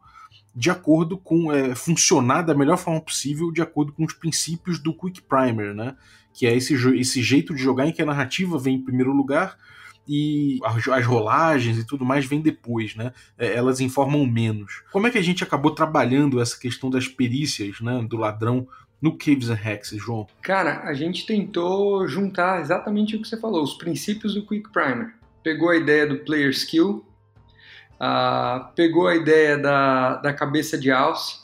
de 0.56 0.70
acordo 0.70 1.18
com 1.18 1.52
é, 1.52 1.76
funcionar 1.76 2.44
da 2.44 2.56
melhor 2.56 2.78
forma 2.78 3.02
possível 3.02 3.52
de 3.52 3.62
acordo 3.62 3.92
com 3.92 4.06
os 4.06 4.14
princípios 4.14 4.80
do 4.80 4.94
Quick 4.94 5.22
Primer, 5.24 5.74
né? 5.76 5.96
Que 6.34 6.48
é 6.48 6.56
esse, 6.56 6.74
esse 6.98 7.22
jeito 7.22 7.54
de 7.54 7.62
jogar 7.62 7.88
em 7.88 7.92
que 7.92 8.02
a 8.02 8.06
narrativa 8.06 8.58
vem 8.58 8.76
em 8.76 8.84
primeiro 8.84 9.12
lugar 9.12 9.58
e 10.08 10.60
as, 10.64 10.88
as 10.88 11.06
rolagens 11.06 11.78
e 11.78 11.86
tudo 11.86 12.06
mais 12.06 12.26
vem 12.26 12.40
depois, 12.40 12.96
né? 12.96 13.12
É, 13.38 13.54
elas 13.54 13.82
informam 13.82 14.26
menos. 14.26 14.84
Como 14.92 15.08
é 15.08 15.12
que 15.12 15.18
a 15.18 15.24
gente 15.24 15.44
acabou 15.44 15.72
trabalhando 15.72 16.40
essa 16.40 16.58
questão 16.58 16.90
das 16.90 17.08
perícias, 17.08 17.82
né? 17.82 18.06
Do 18.08 18.16
ladrão 18.16 18.68
no 19.06 19.16
Caves 19.16 19.52
and 19.52 19.60
Hexes, 19.64 20.02
João? 20.02 20.26
Cara, 20.42 20.82
a 20.82 20.94
gente 20.96 21.28
tentou 21.28 22.08
juntar 22.08 22.60
exatamente 22.60 23.16
o 23.16 23.22
que 23.22 23.28
você 23.28 23.40
falou, 23.40 23.62
os 23.62 23.76
princípios 23.76 24.34
do 24.34 24.44
Quick 24.44 24.72
Primer. 24.72 25.14
Pegou 25.44 25.70
a 25.70 25.78
ideia 25.78 26.08
do 26.08 26.18
player 26.18 26.50
skill, 26.50 27.06
uh, 28.02 28.74
pegou 28.76 29.08
a 29.08 29.16
ideia 29.16 29.60
da, 29.60 30.16
da 30.16 30.34
cabeça 30.34 30.76
de 30.76 30.92
alce, 30.92 31.36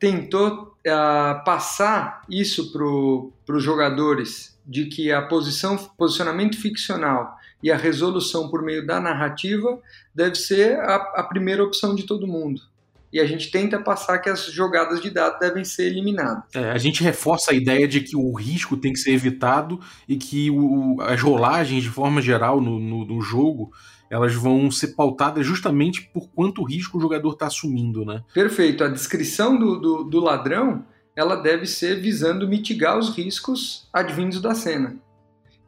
tentou 0.00 0.76
uh, 0.84 1.44
passar 1.44 2.24
isso 2.28 2.72
para 2.72 3.54
os 3.54 3.62
jogadores 3.62 4.58
de 4.66 4.86
que 4.86 5.12
a 5.12 5.22
posição, 5.22 5.76
posicionamento 5.96 6.60
ficcional 6.60 7.36
e 7.62 7.70
a 7.70 7.76
resolução 7.76 8.48
por 8.48 8.62
meio 8.62 8.84
da 8.84 9.00
narrativa 9.00 9.80
deve 10.12 10.34
ser 10.34 10.76
a, 10.80 10.96
a 10.96 11.22
primeira 11.22 11.62
opção 11.62 11.94
de 11.94 12.02
todo 12.02 12.26
mundo 12.26 12.71
e 13.12 13.20
a 13.20 13.26
gente 13.26 13.50
tenta 13.50 13.78
passar 13.78 14.18
que 14.18 14.30
as 14.30 14.46
jogadas 14.46 15.00
de 15.00 15.10
dado 15.10 15.38
devem 15.38 15.64
ser 15.64 15.86
eliminadas. 15.86 16.44
É, 16.54 16.70
a 16.70 16.78
gente 16.78 17.02
reforça 17.02 17.52
a 17.52 17.54
ideia 17.54 17.86
de 17.86 18.00
que 18.00 18.16
o 18.16 18.32
risco 18.32 18.76
tem 18.76 18.92
que 18.92 18.98
ser 18.98 19.12
evitado 19.12 19.78
e 20.08 20.16
que 20.16 20.50
o, 20.50 20.96
as 21.02 21.20
rolagens, 21.20 21.82
de 21.82 21.90
forma 21.90 22.22
geral, 22.22 22.60
no, 22.60 22.80
no, 22.80 23.04
no, 23.04 23.20
jogo, 23.20 23.70
elas 24.10 24.34
vão 24.34 24.70
ser 24.70 24.88
pautadas 24.88 25.46
justamente 25.46 26.10
por 26.12 26.30
quanto 26.30 26.64
risco 26.64 26.96
o 26.96 27.00
jogador 27.00 27.32
está 27.32 27.46
assumindo, 27.46 28.04
né? 28.04 28.22
Perfeito. 28.32 28.82
A 28.82 28.88
descrição 28.88 29.58
do, 29.58 29.78
do, 29.78 30.04
do 30.04 30.20
ladrão 30.20 30.84
ela 31.14 31.36
deve 31.36 31.66
ser 31.66 32.00
visando 32.00 32.48
mitigar 32.48 32.98
os 32.98 33.14
riscos 33.14 33.88
advindos 33.92 34.40
da 34.40 34.54
cena. 34.54 34.96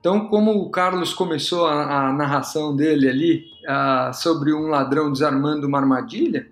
Então, 0.01 0.29
como 0.29 0.53
o 0.53 0.71
Carlos 0.71 1.15
começou 1.15 1.67
a, 1.67 2.09
a 2.09 2.13
narração 2.13 2.75
dele 2.75 3.09
ali 3.09 3.45
a, 3.67 4.13
sobre 4.13 4.53
um 4.53 4.69
ladrão 4.69 5.11
desarmando 5.11 5.67
uma 5.67 5.79
armadilha, 5.79 6.47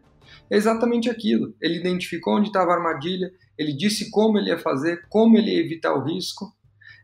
é 0.52 0.56
exatamente 0.56 1.08
aquilo. 1.08 1.54
Ele 1.62 1.78
identificou 1.78 2.36
onde 2.36 2.48
estava 2.48 2.72
a 2.72 2.74
armadilha, 2.74 3.32
ele 3.58 3.72
disse 3.72 4.10
como 4.10 4.36
ele 4.36 4.50
ia 4.50 4.58
fazer, 4.58 5.06
como 5.08 5.38
ele 5.38 5.50
ia 5.50 5.64
evitar 5.64 5.94
o 5.94 6.04
risco, 6.04 6.52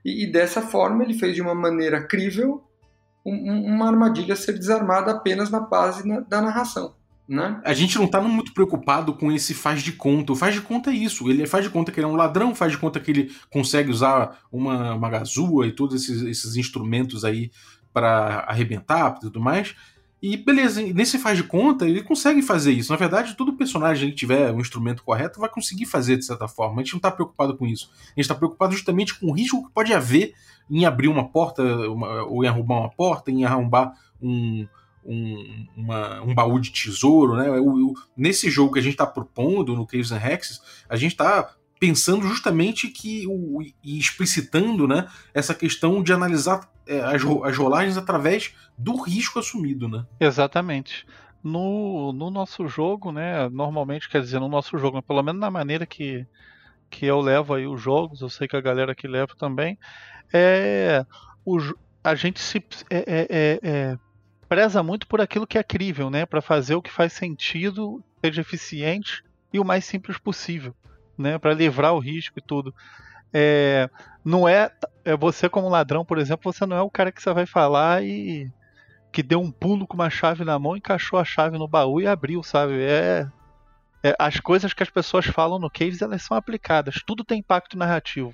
e, 0.04 0.24
e 0.24 0.30
dessa 0.30 0.61
forma 0.61 1.02
ele 1.02 1.14
fez 1.14 1.34
de 1.34 1.40
uma 1.40 1.54
maneira 1.54 2.06
crível 2.06 2.62
um, 3.24 3.74
uma 3.74 3.88
armadilha 3.88 4.37
ser 4.37 4.52
desarmada 4.52 5.12
apenas 5.12 5.48
na 5.48 5.61
base 5.61 6.06
na, 6.06 6.20
da 6.20 6.42
narração. 6.42 6.94
Né? 7.26 7.61
A 7.64 7.74
gente 7.74 7.96
não 7.96 8.04
está 8.04 8.20
muito 8.20 8.52
preocupado 8.52 9.14
com 9.14 9.32
esse 9.32 9.54
faz 9.54 9.82
de 9.82 9.92
conta. 9.92 10.32
O 10.32 10.37
faz 10.37 10.54
de 10.54 10.62
conta 10.62 10.90
é 10.90 10.94
isso. 10.94 11.28
Ele 11.28 11.46
faz 11.46 11.64
de 11.64 11.70
conta 11.70 11.92
que 11.92 12.00
ele 12.00 12.06
é 12.06 12.08
um 12.08 12.16
ladrão, 12.16 12.54
faz 12.54 12.72
de 12.72 12.78
conta 12.78 13.00
que 13.00 13.11
ele 13.11 13.32
consegue 13.50 13.90
usar 13.90 14.38
uma, 14.50 14.94
uma 14.94 15.11
gazua 15.11 15.66
e 15.66 15.72
todos 15.72 16.02
esses, 16.02 16.22
esses 16.22 16.56
instrumentos 16.56 17.24
aí 17.24 17.50
para 17.92 18.46
arrebentar 18.48 19.16
e 19.16 19.20
tudo 19.20 19.40
mais. 19.40 19.74
E 20.20 20.37
beleza, 20.37 20.83
nesse 20.83 21.16
faz 21.16 21.37
de 21.37 21.44
conta, 21.44 21.87
ele 21.87 22.02
consegue 22.02 22.42
fazer 22.42 22.72
isso. 22.72 22.90
Na 22.90 22.98
verdade, 22.98 23.37
todo 23.37 23.52
personagem 23.52 24.11
que 24.11 24.16
tiver 24.16 24.50
um 24.50 24.61
instrumento 24.61 25.04
correto 25.04 25.38
vai 25.38 25.48
conseguir 25.48 25.87
fazer 25.87 26.16
de 26.16 26.24
certa 26.24 26.48
forma. 26.48 26.81
A 26.81 26.85
gente 26.85 26.94
não 26.94 26.98
está 26.98 27.11
preocupado 27.11 27.57
com 27.57 27.64
isso. 27.66 27.90
A 27.92 28.09
gente 28.11 28.20
está 28.20 28.35
preocupado 28.35 28.72
justamente 28.72 29.18
com 29.18 29.28
o 29.28 29.33
risco 29.33 29.64
que 29.64 29.72
pode 29.72 29.94
haver 29.94 30.35
em 30.68 30.85
abrir 30.85 31.09
uma 31.09 31.28
porta, 31.28 31.62
uma, 31.88 32.24
ou 32.24 32.44
em 32.44 32.48
arrombar 32.48 32.81
uma 32.81 32.90
porta, 32.90 33.31
em 33.31 33.44
arrombar 33.44 33.92
um, 34.20 34.66
um, 35.04 35.66
uma, 35.76 36.20
um 36.22 36.35
baú 36.35 36.59
de 36.59 36.72
tesouro. 36.72 37.37
Né? 37.37 37.48
O, 37.50 37.90
o, 37.90 37.94
nesse 38.16 38.50
jogo 38.50 38.72
que 38.72 38.81
a 38.81 38.83
gente 38.83 38.94
está 38.94 39.07
propondo, 39.07 39.76
no 39.76 39.87
Caves 39.87 40.11
and 40.11 40.20
Hexes, 40.20 40.61
a 40.88 40.96
gente 40.96 41.12
está 41.12 41.54
pensando 41.78 42.26
justamente 42.26 42.88
que 42.88 43.24
o, 43.28 43.62
e 43.62 43.98
explicitando 43.98 44.88
né, 44.88 45.09
essa 45.33 45.54
questão 45.54 46.02
de 46.02 46.12
analisar 46.12 46.68
é, 46.88 47.01
as, 47.01 47.22
as 47.44 47.57
rolagens 47.57 47.96
através 47.96 48.55
do 48.77 48.96
risco 49.03 49.38
assumido, 49.38 49.88
né? 49.88 50.05
Exatamente. 50.18 51.07
No, 51.42 52.12
no 52.12 52.31
nosso 52.31 52.66
jogo, 52.66 53.12
né, 53.12 53.48
normalmente, 53.51 54.09
quer 54.09 54.20
dizer, 54.20 54.40
no 54.40 54.48
nosso 54.48 54.77
jogo, 54.77 55.01
pelo 55.03 55.22
menos 55.22 55.40
na 55.40 55.51
maneira 55.51 55.87
que, 55.87 56.27
que 56.90 57.07
eu 57.07 57.20
levo 57.20 57.55
aí 57.55 57.66
os 57.66 57.81
jogos, 57.81 58.20
eu 58.20 58.29
sei 58.29 58.48
que 58.48 58.57
a 58.57 58.61
galera 58.61 58.94
que 58.94 59.07
leva 59.07 59.35
também, 59.38 59.79
é, 60.33 61.07
o, 61.44 61.59
a 62.03 62.14
gente 62.14 62.40
se 62.40 62.59
é, 62.90 62.98
é, 62.98 63.27
é, 63.31 63.61
é 63.62 63.98
preza 64.48 64.83
muito 64.83 65.07
por 65.07 65.20
aquilo 65.20 65.46
que 65.46 65.59
é 65.59 65.62
crível, 65.62 66.11
né, 66.11 66.27
para 66.27 66.40
fazer 66.40 66.74
o 66.74 66.83
que 66.83 66.90
faz 66.90 67.12
sentido, 67.12 68.03
seja 68.24 68.40
eficiente 68.40 69.22
e 69.53 69.61
o 69.61 69.64
mais 69.64 69.85
simples 69.85 70.18
possível 70.18 70.74
né, 71.18 71.37
para 71.37 71.53
livrar 71.53 71.92
o 71.92 71.98
risco 71.98 72.38
e 72.38 72.42
tudo. 72.42 72.72
É, 73.32 73.88
não 74.24 74.48
é, 74.48 74.70
é 75.04 75.16
você 75.16 75.48
como 75.48 75.68
ladrão, 75.68 76.04
por 76.04 76.18
exemplo, 76.18 76.52
você 76.52 76.64
não 76.66 76.76
é 76.76 76.82
o 76.82 76.90
cara 76.90 77.12
que 77.12 77.22
você 77.22 77.32
vai 77.32 77.46
falar 77.46 78.02
e 78.02 78.50
que 79.10 79.22
deu 79.22 79.40
um 79.40 79.50
pulo 79.50 79.86
com 79.86 79.94
uma 79.94 80.10
chave 80.10 80.44
na 80.44 80.58
mão, 80.58 80.76
encaixou 80.76 81.18
a 81.18 81.24
chave 81.24 81.58
no 81.58 81.66
baú 81.68 82.00
e 82.00 82.06
abriu, 82.06 82.42
sabe? 82.42 82.82
É 82.82 83.26
é, 84.02 84.14
as 84.18 84.38
coisas 84.38 84.72
que 84.72 84.82
as 84.82 84.90
pessoas 84.90 85.26
falam 85.26 85.58
no 85.58 85.70
Caves 85.70 86.02
elas 86.02 86.22
são 86.22 86.36
aplicadas. 86.36 87.02
Tudo 87.06 87.24
tem 87.24 87.40
impacto 87.40 87.76
narrativo, 87.76 88.32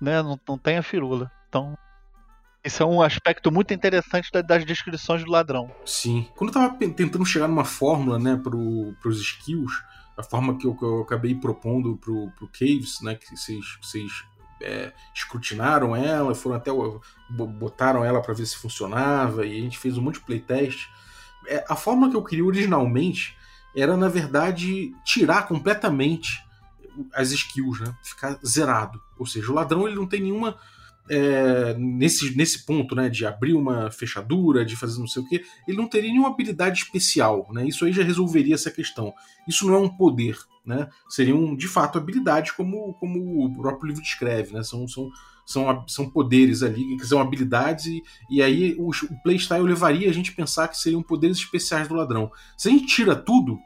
né? 0.00 0.22
Não, 0.22 0.38
não 0.48 0.58
tem 0.58 0.76
a 0.76 0.82
firula. 0.82 1.30
Então, 1.48 1.76
isso 2.64 2.82
é 2.82 2.86
um 2.86 3.00
aspecto 3.00 3.52
muito 3.52 3.72
interessante 3.72 4.30
das 4.42 4.64
descrições 4.64 5.24
do 5.24 5.30
ladrão. 5.30 5.70
Sim. 5.84 6.26
Quando 6.34 6.50
eu 6.50 6.54
tava 6.54 6.74
tentando 6.74 7.24
chegar 7.24 7.48
numa 7.48 7.64
fórmula, 7.64 8.18
né, 8.18 8.36
pro, 8.36 8.94
pros 9.00 9.20
skills, 9.20 9.72
a 10.18 10.22
forma 10.24 10.58
que 10.58 10.66
eu, 10.66 10.74
que 10.74 10.84
eu 10.84 11.02
acabei 11.02 11.32
propondo 11.32 11.96
pro, 11.96 12.28
pro 12.32 12.48
Caves, 12.48 13.00
né, 13.00 13.14
que 13.14 13.36
vocês, 13.36 13.64
vocês 13.80 14.24
é, 14.60 14.92
escrutinaram 15.14 15.94
ela, 15.94 16.34
foram 16.34 16.56
até 16.56 16.72
botaram 17.30 18.04
ela 18.04 18.20
para 18.20 18.34
ver 18.34 18.44
se 18.44 18.56
funcionava 18.56 19.46
e 19.46 19.56
a 19.56 19.60
gente 19.60 19.78
fez 19.78 19.96
um 19.96 20.02
monte 20.02 20.14
de 20.14 20.26
playtest. 20.26 20.88
É, 21.46 21.64
a 21.68 21.76
forma 21.76 22.10
que 22.10 22.16
eu 22.16 22.24
queria 22.24 22.44
originalmente 22.44 23.36
era 23.76 23.96
na 23.96 24.08
verdade 24.08 24.92
tirar 25.04 25.46
completamente 25.46 26.44
as 27.14 27.30
skills, 27.30 27.78
né? 27.78 27.94
Ficar 28.02 28.40
zerado. 28.44 29.00
Ou 29.16 29.24
seja, 29.24 29.52
o 29.52 29.54
ladrão 29.54 29.86
ele 29.86 29.94
não 29.94 30.06
tem 30.06 30.20
nenhuma 30.20 30.58
é, 31.10 31.74
nesse, 31.74 32.36
nesse 32.36 32.64
ponto, 32.64 32.94
né, 32.94 33.08
de 33.08 33.26
abrir 33.26 33.54
uma 33.54 33.90
fechadura, 33.90 34.64
de 34.64 34.76
fazer 34.76 34.98
não 34.98 35.06
sei 35.06 35.22
o 35.22 35.28
que, 35.28 35.42
ele 35.66 35.76
não 35.76 35.88
teria 35.88 36.10
nenhuma 36.10 36.28
habilidade 36.28 36.82
especial, 36.82 37.48
né? 37.52 37.66
Isso 37.66 37.84
aí 37.84 37.92
já 37.92 38.02
resolveria 38.02 38.54
essa 38.54 38.70
questão. 38.70 39.12
Isso 39.46 39.66
não 39.66 39.74
é 39.74 39.78
um 39.78 39.88
poder, 39.88 40.36
né? 40.64 40.88
Seriam 41.08 41.56
de 41.56 41.68
fato 41.68 41.98
habilidades 41.98 42.52
como, 42.52 42.94
como 42.94 43.44
o 43.44 43.56
próprio 43.56 43.88
livro 43.88 44.02
descreve, 44.02 44.52
né? 44.52 44.62
São, 44.62 44.86
são, 44.86 45.10
são, 45.46 45.84
são 45.88 46.10
poderes 46.10 46.62
ali, 46.62 46.96
que 46.96 47.06
são 47.06 47.20
habilidades, 47.20 47.86
e, 47.86 48.02
e 48.30 48.42
aí 48.42 48.76
o, 48.78 48.90
o 48.90 49.22
playstyle 49.22 49.62
levaria 49.62 50.08
a 50.08 50.12
gente 50.12 50.30
a 50.30 50.34
pensar 50.34 50.68
que 50.68 50.76
seriam 50.76 51.02
poderes 51.02 51.38
especiais 51.38 51.88
do 51.88 51.94
ladrão. 51.94 52.30
Se 52.56 52.68
a 52.68 52.70
gente 52.70 52.86
tira 52.86 53.16
tudo, 53.16 53.58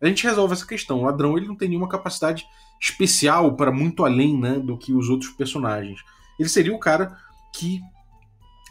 a 0.00 0.06
gente 0.06 0.24
resolve 0.24 0.52
essa 0.52 0.66
questão. 0.66 1.00
O 1.00 1.04
ladrão 1.04 1.36
ele 1.36 1.46
não 1.46 1.56
tem 1.56 1.68
nenhuma 1.68 1.88
capacidade 1.88 2.46
especial 2.80 3.56
para 3.56 3.72
muito 3.72 4.04
além 4.04 4.38
né, 4.38 4.58
do 4.58 4.76
que 4.76 4.92
os 4.92 5.08
outros 5.08 5.30
personagens. 5.30 6.00
Ele 6.38 6.48
seria 6.48 6.74
o 6.74 6.78
cara 6.78 7.16
que, 7.52 7.80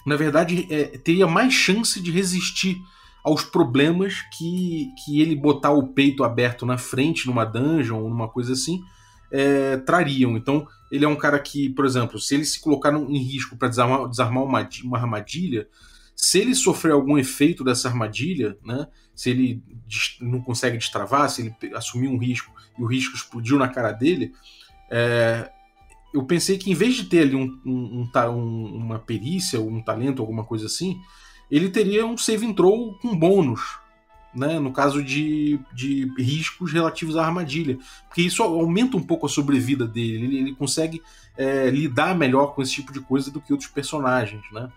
na 0.05 0.15
verdade, 0.15 0.67
é, 0.69 0.85
teria 0.97 1.27
mais 1.27 1.53
chance 1.53 2.01
de 2.01 2.11
resistir 2.11 2.77
aos 3.23 3.43
problemas 3.43 4.21
que, 4.37 4.89
que 5.03 5.19
ele 5.19 5.35
botar 5.35 5.71
o 5.71 5.87
peito 5.87 6.23
aberto 6.23 6.65
na 6.65 6.77
frente 6.77 7.25
numa 7.25 7.43
dungeon 7.43 8.01
ou 8.01 8.09
numa 8.09 8.29
coisa 8.29 8.53
assim 8.53 8.83
é, 9.31 9.77
trariam. 9.77 10.37
Então, 10.37 10.67
ele 10.91 11.05
é 11.05 11.07
um 11.07 11.15
cara 11.15 11.39
que, 11.39 11.69
por 11.69 11.85
exemplo, 11.85 12.19
se 12.19 12.35
ele 12.35 12.45
se 12.45 12.61
colocar 12.61 12.93
em 12.93 13.17
risco 13.17 13.57
para 13.57 13.67
desarmar, 13.67 14.07
desarmar 14.07 14.43
uma, 14.43 14.69
uma 14.83 14.97
armadilha, 14.97 15.67
se 16.15 16.39
ele 16.39 16.55
sofrer 16.55 16.93
algum 16.93 17.17
efeito 17.17 17.63
dessa 17.63 17.89
armadilha, 17.89 18.57
né, 18.63 18.87
se 19.13 19.29
ele 19.29 19.63
não 20.21 20.41
consegue 20.41 20.77
destravar, 20.77 21.29
se 21.29 21.41
ele 21.41 21.75
assumir 21.75 22.07
um 22.07 22.17
risco 22.17 22.51
e 22.77 22.83
o 22.83 22.85
risco 22.85 23.15
explodiu 23.15 23.57
na 23.57 23.67
cara 23.67 23.91
dele, 23.91 24.33
é, 24.89 25.51
eu 26.15 26.23
pensei 26.23 26.57
que 26.57 26.71
em 26.71 26.73
vez 26.73 26.95
de 26.95 27.03
ter 27.03 27.23
ali 27.23 27.35
um, 27.35 27.59
um, 27.65 28.09
um, 28.15 28.75
uma 28.75 28.97
perícia, 28.97 29.59
um 29.59 29.81
talento, 29.81 30.21
alguma 30.21 30.45
coisa 30.45 30.67
assim, 30.67 31.01
ele 31.51 31.69
teria 31.69 32.05
um 32.05 32.17
save 32.17 32.53
throw 32.53 32.97
com 32.99 33.17
bônus, 33.17 33.77
né, 34.33 34.57
no 34.57 34.71
caso 34.71 35.03
de, 35.03 35.59
de 35.73 36.09
riscos 36.17 36.71
relativos 36.71 37.17
à 37.17 37.25
armadilha. 37.25 37.77
Porque 38.07 38.21
isso 38.21 38.41
aumenta 38.41 38.95
um 38.95 39.03
pouco 39.03 39.25
a 39.25 39.29
sobrevida 39.29 39.85
dele, 39.85 40.25
ele, 40.25 40.37
ele 40.37 40.55
consegue 40.55 41.01
é, 41.37 41.69
lidar 41.69 42.15
melhor 42.15 42.55
com 42.55 42.61
esse 42.61 42.71
tipo 42.71 42.93
de 42.93 43.01
coisa 43.01 43.29
do 43.29 43.41
que 43.41 43.51
outros 43.51 43.69
personagens. 43.69 44.43
Né? 44.53 44.71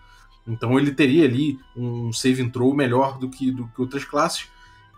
Então 0.45 0.77
ele 0.77 0.91
teria 0.91 1.23
ali 1.23 1.57
um 1.73 2.11
save 2.11 2.49
throw 2.49 2.73
melhor 2.73 3.17
do 3.17 3.29
que, 3.29 3.49
do 3.49 3.65
que 3.67 3.79
outras 3.79 4.03
classes, 4.03 4.49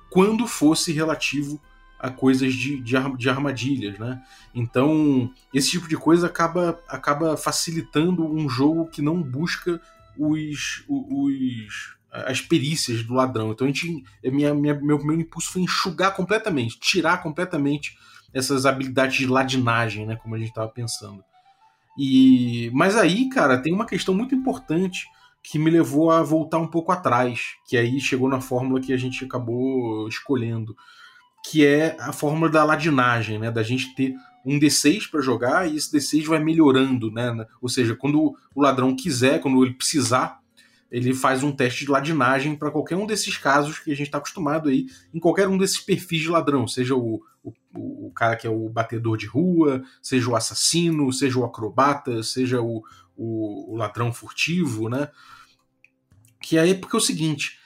quando 0.09 0.47
fosse 0.47 0.91
relativo 0.91 1.61
a 2.01 2.09
coisas 2.09 2.53
de, 2.53 2.81
de, 2.81 2.95
de, 3.17 3.29
armadilhas, 3.29 3.99
né? 3.99 4.21
Então, 4.55 5.31
esse 5.53 5.69
tipo 5.69 5.87
de 5.87 5.95
coisa 5.95 6.25
acaba, 6.25 6.81
acaba 6.87 7.37
facilitando 7.37 8.25
um 8.25 8.49
jogo 8.49 8.87
que 8.87 9.03
não 9.03 9.21
busca 9.21 9.79
os, 10.17 10.83
os 10.89 11.95
as 12.11 12.41
perícias 12.41 13.03
do 13.03 13.13
ladrão. 13.13 13.51
Então 13.51 13.65
a 13.65 13.69
gente, 13.69 14.03
minha, 14.23 14.53
minha, 14.53 14.73
meu 14.73 14.97
primeiro 14.97 15.21
impulso 15.21 15.51
foi 15.51 15.61
enxugar 15.61 16.13
completamente, 16.13 16.79
tirar 16.79 17.23
completamente 17.23 17.97
essas 18.33 18.65
habilidades 18.65 19.17
de 19.17 19.27
ladinagem, 19.27 20.05
né, 20.05 20.15
como 20.15 20.35
a 20.35 20.37
gente 20.37 20.49
estava 20.49 20.67
pensando. 20.67 21.23
E 21.97 22.69
mas 22.73 22.97
aí, 22.97 23.29
cara, 23.29 23.61
tem 23.61 23.73
uma 23.73 23.85
questão 23.85 24.13
muito 24.13 24.35
importante 24.35 25.05
que 25.43 25.57
me 25.57 25.71
levou 25.71 26.11
a 26.11 26.21
voltar 26.21 26.59
um 26.59 26.67
pouco 26.67 26.91
atrás, 26.91 27.55
que 27.67 27.77
aí 27.77 27.99
chegou 27.99 28.29
na 28.29 28.41
fórmula 28.41 28.81
que 28.81 28.93
a 28.93 28.97
gente 28.97 29.23
acabou 29.23 30.07
escolhendo, 30.07 30.75
que 31.43 31.65
é 31.65 31.95
a 31.99 32.13
fórmula 32.13 32.49
da 32.49 32.63
ladinagem, 32.63 33.39
né, 33.39 33.51
da 33.51 33.63
gente 33.63 33.95
ter 33.95 34.15
um 34.45 34.59
D6 34.59 35.09
para 35.09 35.21
jogar 35.21 35.69
e 35.69 35.75
esse 35.75 35.91
D6 35.95 36.25
vai 36.25 36.39
melhorando, 36.39 37.11
né? 37.11 37.45
Ou 37.61 37.69
seja, 37.69 37.95
quando 37.95 38.35
o 38.55 38.61
ladrão 38.61 38.95
quiser, 38.95 39.39
quando 39.39 39.63
ele 39.63 39.73
precisar, 39.73 40.39
ele 40.91 41.13
faz 41.13 41.41
um 41.41 41.51
teste 41.51 41.85
de 41.85 41.91
ladinagem 41.91 42.55
para 42.55 42.69
qualquer 42.69 42.97
um 42.97 43.05
desses 43.05 43.37
casos 43.37 43.79
que 43.79 43.91
a 43.91 43.95
gente 43.95 44.07
está 44.07 44.17
acostumado 44.17 44.67
aí, 44.67 44.87
em 45.13 45.19
qualquer 45.19 45.47
um 45.47 45.57
desses 45.57 45.79
perfis 45.79 46.21
de 46.21 46.29
ladrão, 46.29 46.67
seja 46.67 46.95
o, 46.95 47.23
o, 47.43 47.53
o, 47.73 48.11
cara 48.11 48.35
que 48.35 48.45
é 48.45 48.49
o 48.49 48.67
batedor 48.67 49.15
de 49.15 49.25
rua, 49.25 49.83
seja 50.01 50.29
o 50.29 50.35
assassino, 50.35 51.13
seja 51.13 51.39
o 51.39 51.45
acrobata, 51.45 52.21
seja 52.23 52.61
o, 52.61 52.83
o, 53.15 53.73
o 53.73 53.77
ladrão 53.77 54.11
furtivo, 54.11 54.89
né? 54.89 55.07
Que 56.41 56.57
aí 56.57 56.71
é 56.71 56.73
porque 56.73 56.95
é 56.95 56.99
o 56.99 57.01
seguinte, 57.01 57.57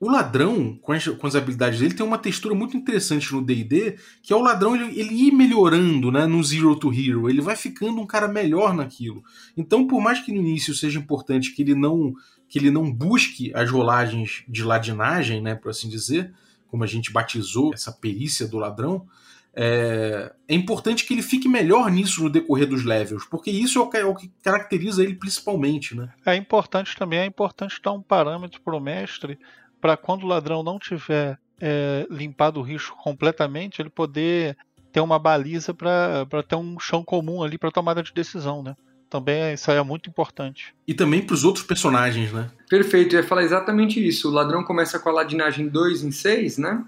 o 0.00 0.08
ladrão, 0.08 0.78
com 0.80 0.92
as, 0.92 1.06
com 1.08 1.26
as, 1.26 1.34
habilidades 1.34 1.80
dele, 1.80 1.94
tem 1.94 2.06
uma 2.06 2.18
textura 2.18 2.54
muito 2.54 2.76
interessante 2.76 3.32
no 3.32 3.42
DD, 3.42 3.98
que 4.22 4.32
é 4.32 4.36
o 4.36 4.42
ladrão 4.42 4.76
ele, 4.76 4.98
ele 4.98 5.26
ir 5.26 5.32
melhorando 5.32 6.12
né, 6.12 6.24
no 6.24 6.42
Zero 6.42 6.76
to 6.76 6.92
Hero. 6.92 7.28
Ele 7.28 7.40
vai 7.40 7.56
ficando 7.56 8.00
um 8.00 8.06
cara 8.06 8.28
melhor 8.28 8.72
naquilo. 8.74 9.24
Então, 9.56 9.88
por 9.88 10.00
mais 10.00 10.20
que 10.20 10.30
no 10.30 10.38
início 10.38 10.72
seja 10.72 11.00
importante 11.00 11.52
que 11.52 11.62
ele 11.62 11.74
não 11.74 12.14
que 12.48 12.58
ele 12.58 12.70
não 12.70 12.90
busque 12.90 13.52
as 13.54 13.70
rolagens 13.70 14.42
de 14.48 14.64
ladinagem, 14.64 15.42
né, 15.42 15.54
por 15.54 15.68
assim 15.68 15.86
dizer, 15.86 16.32
como 16.68 16.82
a 16.82 16.86
gente 16.86 17.12
batizou 17.12 17.74
essa 17.74 17.92
perícia 17.92 18.48
do 18.48 18.56
ladrão, 18.56 19.06
é, 19.54 20.32
é, 20.46 20.54
importante 20.54 21.04
que 21.04 21.12
ele 21.12 21.20
fique 21.20 21.46
melhor 21.46 21.90
nisso 21.90 22.22
no 22.22 22.30
decorrer 22.30 22.66
dos 22.66 22.84
levels, 22.84 23.26
porque 23.26 23.50
isso 23.50 23.78
é 23.78 23.82
o 23.82 23.90
que, 23.90 23.96
é 23.98 24.04
o 24.04 24.14
que 24.14 24.30
caracteriza 24.42 25.02
ele 25.02 25.14
principalmente, 25.14 25.94
né? 25.94 26.10
É 26.24 26.36
importante 26.36 26.96
também, 26.96 27.18
é 27.18 27.26
importante 27.26 27.80
dar 27.82 27.92
um 27.92 28.00
parâmetro 28.00 28.62
para 28.62 28.76
o 28.76 28.80
mestre 28.80 29.38
para 29.80 29.96
quando 29.96 30.24
o 30.24 30.26
ladrão 30.26 30.62
não 30.62 30.78
tiver 30.78 31.38
é, 31.60 32.06
limpado 32.10 32.60
o 32.60 32.62
risco 32.62 32.96
completamente, 32.96 33.80
ele 33.80 33.90
poder 33.90 34.56
ter 34.92 35.00
uma 35.00 35.18
baliza 35.18 35.74
para 35.74 36.26
ter 36.46 36.56
um 36.56 36.78
chão 36.78 37.04
comum 37.04 37.42
ali 37.42 37.58
para 37.58 37.70
tomada 37.70 38.02
de 38.02 38.12
decisão, 38.12 38.62
né? 38.62 38.74
Também 39.10 39.54
isso 39.54 39.70
aí 39.70 39.78
é 39.78 39.82
muito 39.82 40.10
importante. 40.10 40.74
E 40.86 40.92
também 40.92 41.24
para 41.24 41.34
os 41.34 41.44
outros 41.44 41.64
personagens, 41.64 42.32
né? 42.32 42.50
Perfeito, 42.68 43.14
eu 43.14 43.22
ia 43.22 43.26
falar 43.26 43.42
exatamente 43.42 44.06
isso. 44.06 44.28
O 44.28 44.32
ladrão 44.32 44.62
começa 44.62 44.98
com 44.98 45.08
a 45.08 45.12
ladinagem 45.12 45.68
2 45.68 46.04
em 46.04 46.10
6, 46.10 46.58
né? 46.58 46.84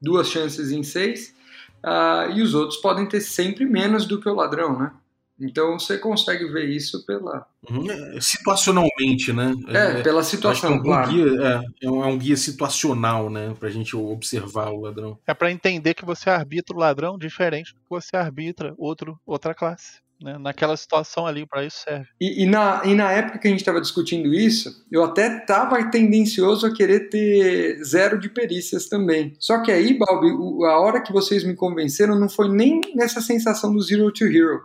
Duas 0.00 0.28
chances 0.28 0.70
em 0.70 0.82
6. 0.82 1.28
Uh, 1.28 1.34
ah, 1.82 2.28
e 2.32 2.42
os 2.42 2.54
outros 2.54 2.80
podem 2.80 3.06
ter 3.06 3.20
sempre 3.20 3.64
menos 3.64 4.06
do 4.06 4.20
que 4.20 4.28
o 4.28 4.34
ladrão, 4.34 4.78
né? 4.78 4.92
Então 5.40 5.78
você 5.78 5.96
consegue 5.96 6.46
ver 6.46 6.68
isso 6.68 7.06
pela. 7.06 7.46
Uhum, 7.70 7.90
é, 7.90 8.20
situacionalmente, 8.20 9.32
né? 9.32 9.54
É, 9.68 10.00
é 10.00 10.02
pela 10.02 10.22
situação, 10.22 10.72
é 10.72 10.76
um 10.76 10.82
claro. 10.82 11.10
Guia, 11.10 11.24
é, 11.24 11.86
é, 11.86 11.90
um, 11.90 12.04
é 12.04 12.06
um 12.06 12.18
guia 12.18 12.36
situacional, 12.36 13.30
né? 13.30 13.54
Pra 13.58 13.70
gente 13.70 13.94
observar 13.96 14.70
o 14.70 14.80
ladrão. 14.80 15.18
É 15.26 15.34
para 15.34 15.52
entender 15.52 15.94
que 15.94 16.04
você 16.04 16.28
arbitra 16.28 16.76
o 16.76 16.80
ladrão 16.80 17.16
diferente 17.16 17.72
do 17.72 17.80
que 17.80 17.88
você 17.88 18.16
arbitra 18.16 18.74
outro, 18.76 19.18
outra 19.24 19.54
classe. 19.54 20.00
Né? 20.20 20.36
Naquela 20.36 20.76
situação 20.76 21.26
ali, 21.26 21.46
para 21.46 21.64
isso 21.64 21.78
serve. 21.84 22.08
E, 22.20 22.42
e, 22.42 22.46
na, 22.46 22.82
e 22.84 22.94
na 22.94 23.12
época 23.12 23.38
que 23.38 23.46
a 23.46 23.50
gente 23.50 23.60
estava 23.60 23.80
discutindo 23.80 24.34
isso, 24.34 24.84
eu 24.90 25.04
até 25.04 25.38
estava 25.38 25.82
tendencioso 25.90 26.66
a 26.66 26.74
querer 26.74 27.08
ter 27.08 27.82
zero 27.84 28.18
de 28.18 28.28
perícias 28.28 28.88
também. 28.88 29.36
Só 29.38 29.62
que 29.62 29.70
aí, 29.70 29.96
Balbi, 29.96 30.28
a 30.66 30.80
hora 30.80 31.00
que 31.00 31.12
vocês 31.12 31.44
me 31.44 31.54
convenceram 31.54 32.18
não 32.18 32.28
foi 32.28 32.48
nem 32.48 32.80
nessa 32.94 33.20
sensação 33.20 33.72
do 33.72 33.80
Zero 33.80 34.10
to 34.12 34.24
Hero. 34.24 34.60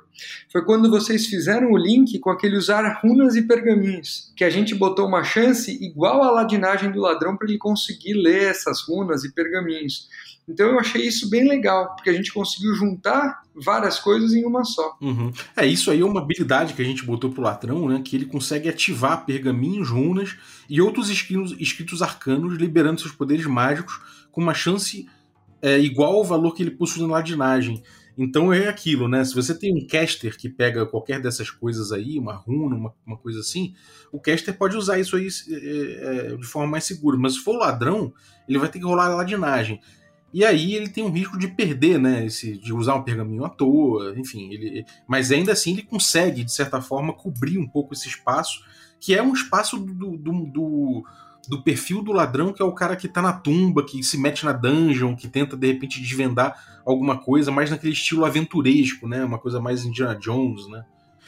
Foi 0.52 0.66
quando 0.66 0.90
vocês 0.90 1.28
fizeram 1.28 1.72
o 1.72 1.78
link 1.78 2.18
com 2.20 2.30
aquele 2.30 2.58
usar 2.58 2.84
runas 3.04 3.36
e 3.36 3.44
pergaminhos, 3.44 4.32
que 4.36 4.44
a 4.44 4.50
gente 4.50 4.74
botou 4.74 5.08
uma 5.08 5.24
chance 5.24 5.72
igual 5.84 6.24
à 6.24 6.32
ladinagem 6.32 6.92
do 6.92 7.00
ladrão 7.00 7.38
para 7.38 7.48
ele 7.48 7.58
conseguir 7.58 8.14
ler 8.14 8.50
essas 8.50 8.82
runas 8.82 9.24
e 9.24 9.32
pergaminhos. 9.32 10.08
Então 10.48 10.68
eu 10.68 10.80
achei 10.80 11.08
isso 11.08 11.30
bem 11.30 11.48
legal, 11.48 11.96
porque 11.96 12.10
a 12.10 12.14
gente 12.14 12.34
conseguiu 12.34 12.76
juntar 12.76 13.44
várias 13.56 14.00
coisas 14.00 14.34
em 14.34 14.46
uma 14.46 14.64
só. 14.64 14.98
Uhum. 15.02 15.32
É, 15.56 15.66
isso 15.66 15.90
aí 15.90 16.02
é 16.02 16.06
uma 16.06 16.22
habilidade 16.22 16.74
que 16.74 16.82
a 16.82 16.86
gente 16.86 17.06
botou 17.06 17.30
pro 17.30 17.42
Latrão, 17.42 17.88
né? 17.88 18.02
Que 18.04 18.16
ele 18.16 18.26
consegue 18.26 18.68
ativar 18.68 19.26
pergaminhos, 19.26 19.90
runas 19.90 20.36
e 20.70 20.82
outros 20.82 21.10
escritos, 21.10 21.56
escritos 21.60 22.02
arcanos, 22.02 22.58
liberando 22.58 23.00
seus 23.00 23.14
poderes 23.14 23.46
mágicos 23.46 24.00
com 24.32 24.42
uma 24.42 24.54
chance 24.54 25.08
é, 25.62 25.80
igual 25.80 26.16
ao 26.16 26.24
valor 26.26 26.54
que 26.54 26.62
ele 26.62 26.72
possui 26.72 27.04
na 27.04 27.14
ladinagem. 27.14 27.82
Então 28.18 28.54
é 28.54 28.68
aquilo, 28.68 29.08
né? 29.08 29.24
Se 29.24 29.34
você 29.34 29.58
tem 29.58 29.74
um 29.74 29.88
caster 29.88 30.38
que 30.38 30.48
pega 30.48 30.86
qualquer 30.86 31.20
dessas 31.20 31.50
coisas 31.50 31.92
aí, 31.92 32.20
uma 32.20 32.34
runa, 32.34 32.76
uma, 32.76 32.94
uma 33.06 33.18
coisa 33.18 33.40
assim, 33.40 33.74
o 34.12 34.20
caster 34.20 34.56
pode 34.56 34.78
usar 34.78 35.00
isso 35.00 35.16
aí 35.16 35.28
é, 35.50 36.32
é, 36.34 36.36
de 36.36 36.46
forma 36.46 36.70
mais 36.70 36.84
segura. 36.84 37.18
Mas 37.18 37.34
se 37.34 37.40
for 37.40 37.58
ladrão, 37.58 38.14
ele 38.48 38.60
vai 38.60 38.70
ter 38.70 38.80
que 38.80 38.86
rolar 38.86 39.08
a 39.08 39.16
ladinagem. 39.16 39.80
E 40.34 40.44
aí 40.44 40.74
ele 40.74 40.90
tem 40.90 41.04
um 41.04 41.12
risco 41.12 41.38
de 41.38 41.48
perder, 41.48 42.00
né? 42.00 42.26
Esse, 42.26 42.58
de 42.58 42.74
usar 42.74 42.96
um 42.96 43.04
pergaminho 43.04 43.46
à 43.46 43.50
toa, 43.50 44.16
enfim. 44.18 44.52
Ele, 44.52 44.86
mas 45.08 45.32
ainda 45.32 45.52
assim 45.52 45.74
ele 45.74 45.84
consegue, 45.84 46.44
de 46.44 46.52
certa 46.52 46.82
forma, 46.82 47.14
cobrir 47.14 47.60
um 47.60 47.68
pouco 47.68 47.94
esse 47.94 48.08
espaço, 48.08 48.64
que 49.00 49.14
é 49.14 49.22
um 49.22 49.34
espaço 49.34 49.78
do, 49.78 50.18
do, 50.18 50.46
do, 50.46 51.04
do 51.48 51.62
perfil 51.62 52.02
do 52.02 52.12
ladrão, 52.12 52.52
que 52.52 52.64
é 52.64 52.66
o 52.66 52.74
cara 52.74 52.96
que 52.96 53.08
tá 53.08 53.22
na 53.22 53.34
tumba, 53.34 53.86
que 53.86 54.02
se 54.02 54.18
mete 54.18 54.44
na 54.44 54.54
dungeon, 54.54 55.16
que 55.16 55.28
tenta 55.28 55.56
de 55.56 55.68
repente 55.68 56.02
desvendar 56.02 56.82
alguma 56.84 57.18
coisa, 57.18 57.52
mais 57.52 57.70
naquele 57.70 57.94
estilo 57.94 58.26
aventuresco, 58.26 59.08
né? 59.08 59.24
Uma 59.24 59.38
coisa 59.38 59.62
mais 59.62 59.86
Indiana 59.86 60.16
Jones, 60.16 60.68
né? 60.68 60.84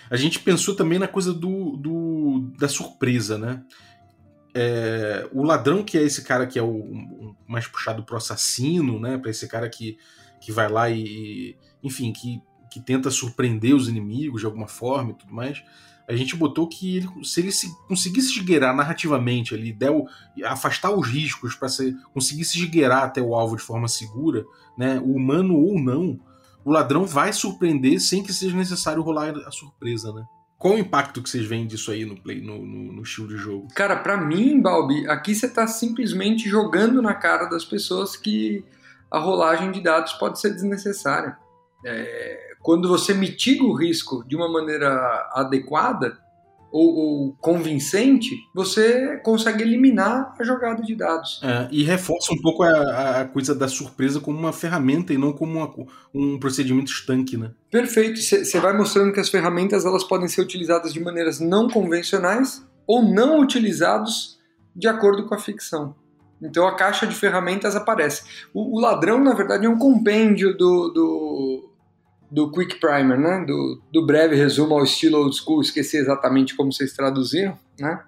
A 0.09 0.15
gente 0.15 0.39
pensou 0.39 0.75
também 0.75 0.99
na 0.99 1.07
coisa 1.07 1.33
do, 1.33 1.77
do 1.77 2.51
da 2.57 2.67
surpresa, 2.67 3.37
né? 3.37 3.61
É, 4.57 5.27
o 5.33 5.43
ladrão, 5.43 5.83
que 5.83 5.97
é 5.97 6.01
esse 6.01 6.23
cara 6.23 6.47
que 6.47 6.57
é 6.57 6.63
o 6.63 6.69
um, 6.69 7.35
mais 7.45 7.67
puxado 7.67 8.03
pro 8.03 8.15
assassino, 8.15 8.97
né? 8.97 9.17
Pra 9.17 9.29
esse 9.29 9.47
cara 9.49 9.69
que, 9.69 9.97
que 10.39 10.49
vai 10.49 10.69
lá 10.69 10.89
e. 10.89 11.57
Enfim, 11.83 12.13
que, 12.13 12.41
que 12.71 12.79
tenta 12.79 13.11
surpreender 13.11 13.75
os 13.75 13.89
inimigos 13.89 14.39
de 14.39 14.45
alguma 14.45 14.67
forma 14.67 15.11
e 15.11 15.13
tudo 15.13 15.33
mais. 15.33 15.61
A 16.07 16.15
gente 16.15 16.35
botou 16.35 16.69
que 16.69 16.97
ele, 16.97 17.09
se 17.23 17.41
ele 17.41 17.51
se, 17.51 17.69
conseguisse 17.87 18.31
esgueirar 18.31 18.73
narrativamente 18.73 19.53
ali, 19.53 19.73
der 19.73 19.91
o, 19.91 20.05
afastar 20.45 20.91
os 20.91 21.05
riscos 21.05 21.55
para 21.55 21.67
conseguir 22.13 22.45
se 22.45 22.57
esgueirar 22.59 23.03
até 23.03 23.21
o 23.21 23.35
alvo 23.35 23.57
de 23.57 23.63
forma 23.63 23.89
segura, 23.89 24.45
né? 24.77 24.99
Humano 24.99 25.55
ou 25.55 25.77
não, 25.77 26.17
o 26.63 26.71
ladrão 26.71 27.05
vai 27.05 27.33
surpreender 27.33 27.99
sem 27.99 28.23
que 28.23 28.31
seja 28.31 28.55
necessário 28.55 29.01
rolar 29.01 29.35
a 29.45 29.51
surpresa, 29.51 30.13
né? 30.13 30.25
Qual 30.65 30.73
o 30.73 30.79
impacto 30.79 31.21
que 31.21 31.29
vocês 31.29 31.45
veem 31.45 31.67
disso 31.67 31.91
aí 31.91 32.05
no 32.05 32.19
play, 32.19 32.41
no, 32.41 32.65
no, 32.65 32.93
no 32.93 33.03
estilo 33.03 33.27
de 33.27 33.37
jogo? 33.37 33.67
Cara, 33.75 33.97
para 33.97 34.17
mim, 34.17 34.59
Balbi, 34.59 35.07
aqui 35.07 35.35
você 35.35 35.47
tá 35.47 35.67
simplesmente 35.67 36.49
jogando 36.49 37.03
na 37.03 37.13
cara 37.13 37.45
das 37.45 37.63
pessoas 37.63 38.17
que 38.17 38.65
a 39.11 39.19
rolagem 39.19 39.71
de 39.71 39.79
dados 39.79 40.13
pode 40.13 40.39
ser 40.39 40.49
desnecessária. 40.49 41.37
É, 41.85 42.55
quando 42.63 42.89
você 42.89 43.13
mitiga 43.13 43.63
o 43.63 43.75
risco 43.75 44.27
de 44.27 44.35
uma 44.35 44.51
maneira 44.51 45.29
adequada, 45.33 46.17
ou, 46.75 46.93
ou, 46.93 47.33
convincente, 47.39 48.35
você 48.53 49.15
consegue 49.23 49.63
eliminar 49.63 50.35
a 50.37 50.43
jogada 50.43 50.83
de 50.83 50.93
dados. 50.93 51.39
É, 51.41 51.69
e 51.71 51.83
reforça 51.83 52.33
um 52.33 52.41
pouco 52.41 52.63
a, 52.63 53.21
a, 53.21 53.25
coisa 53.25 53.55
da 53.55 53.65
surpresa 53.65 54.19
como 54.19 54.37
uma 54.37 54.51
ferramenta 54.51 55.13
e 55.13 55.17
não 55.17 55.31
como 55.31 55.57
uma, 55.57 55.73
um 56.13 56.37
procedimento 56.37 56.91
estanque, 56.91 57.37
né? 57.37 57.51
Perfeito. 57.71 58.19
Você 58.19 58.59
vai 58.59 58.75
mostrando 58.75 59.13
que 59.13 59.21
as 59.21 59.29
ferramentas 59.29 59.85
elas 59.85 60.03
podem 60.03 60.27
ser 60.27 60.41
utilizadas 60.41 60.91
de 60.91 60.99
maneiras 60.99 61.39
não 61.39 61.69
convencionais 61.69 62.61
ou 62.85 63.01
não 63.01 63.39
utilizados 63.39 64.37
de 64.75 64.89
acordo 64.89 65.25
com 65.25 65.33
a 65.33 65.39
ficção. 65.39 65.95
Então 66.41 66.67
a 66.67 66.75
caixa 66.75 67.07
de 67.07 67.15
ferramentas 67.15 67.73
aparece. 67.77 68.23
O, 68.53 68.77
o 68.77 68.81
ladrão, 68.81 69.23
na 69.23 69.33
verdade, 69.33 69.65
é 69.65 69.69
um 69.69 69.79
compêndio 69.79 70.57
do, 70.57 70.89
do 70.89 71.69
do 72.35 72.51
Quick 72.51 72.81
Primer, 72.81 73.17
né? 73.17 73.45
Do, 73.47 73.81
do 73.91 74.05
breve 74.05 74.35
resumo 74.35 74.75
ao 74.75 74.83
estilo 74.83 75.19
old 75.19 75.35
school, 75.35 75.61
esqueci 75.61 75.95
exatamente 75.95 76.53
como 76.53 76.71
vocês 76.71 76.91
traduziram, 76.91 77.57
né? 77.79 78.03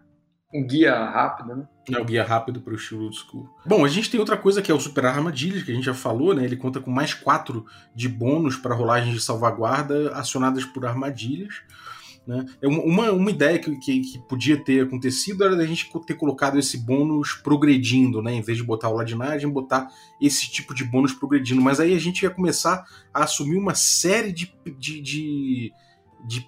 Um 0.53 0.67
guia 0.67 0.93
rápido, 0.93 1.55
né? 1.55 1.67
É 1.89 1.97
o 1.97 2.03
guia 2.03 2.25
rápido 2.25 2.59
para 2.59 2.73
o 2.73 2.75
estilo 2.75 3.05
old 3.05 3.15
school. 3.15 3.49
Bom, 3.65 3.85
a 3.85 3.87
gente 3.87 4.11
tem 4.11 4.19
outra 4.19 4.35
coisa 4.35 4.61
que 4.61 4.69
é 4.69 4.75
o 4.75 4.79
Super 4.79 5.05
Armadilhas, 5.05 5.63
que 5.63 5.71
a 5.71 5.73
gente 5.73 5.85
já 5.85 5.93
falou, 5.93 6.33
né? 6.33 6.43
Ele 6.43 6.57
conta 6.57 6.81
com 6.81 6.91
mais 6.91 7.13
quatro 7.13 7.65
de 7.95 8.09
bônus 8.09 8.57
para 8.57 8.75
rolagens 8.75 9.13
de 9.13 9.21
salvaguarda 9.21 10.11
acionadas 10.13 10.65
por 10.65 10.85
armadilhas. 10.85 11.61
Né? 12.27 12.45
É 12.61 12.67
uma, 12.67 13.09
uma 13.11 13.31
ideia 13.31 13.57
que, 13.57 13.73
que, 13.77 14.01
que, 14.01 14.19
podia 14.27 14.61
ter 14.61 14.83
acontecido 14.83 15.45
era 15.45 15.55
a 15.55 15.65
gente 15.65 15.89
ter 16.05 16.15
colocado 16.15 16.59
esse 16.59 16.77
bônus 16.77 17.31
progredindo, 17.31 18.21
né? 18.21 18.33
Em 18.33 18.41
vez 18.41 18.57
de 18.57 18.65
botar 18.65 18.89
o 18.89 18.95
ladinagem, 18.95 19.49
botar 19.49 19.87
esse 20.19 20.51
tipo 20.51 20.73
de 20.73 20.83
bônus 20.83 21.13
progredindo. 21.13 21.61
Mas 21.61 21.79
aí 21.79 21.95
a 21.95 21.99
gente 21.99 22.23
ia 22.23 22.29
começar 22.29 22.85
a 23.13 23.23
assumir 23.23 23.57
uma 23.57 23.73
série 23.73 24.33
de, 24.33 24.53
de, 24.77 25.01
de 25.01 25.73
de, 26.27 26.41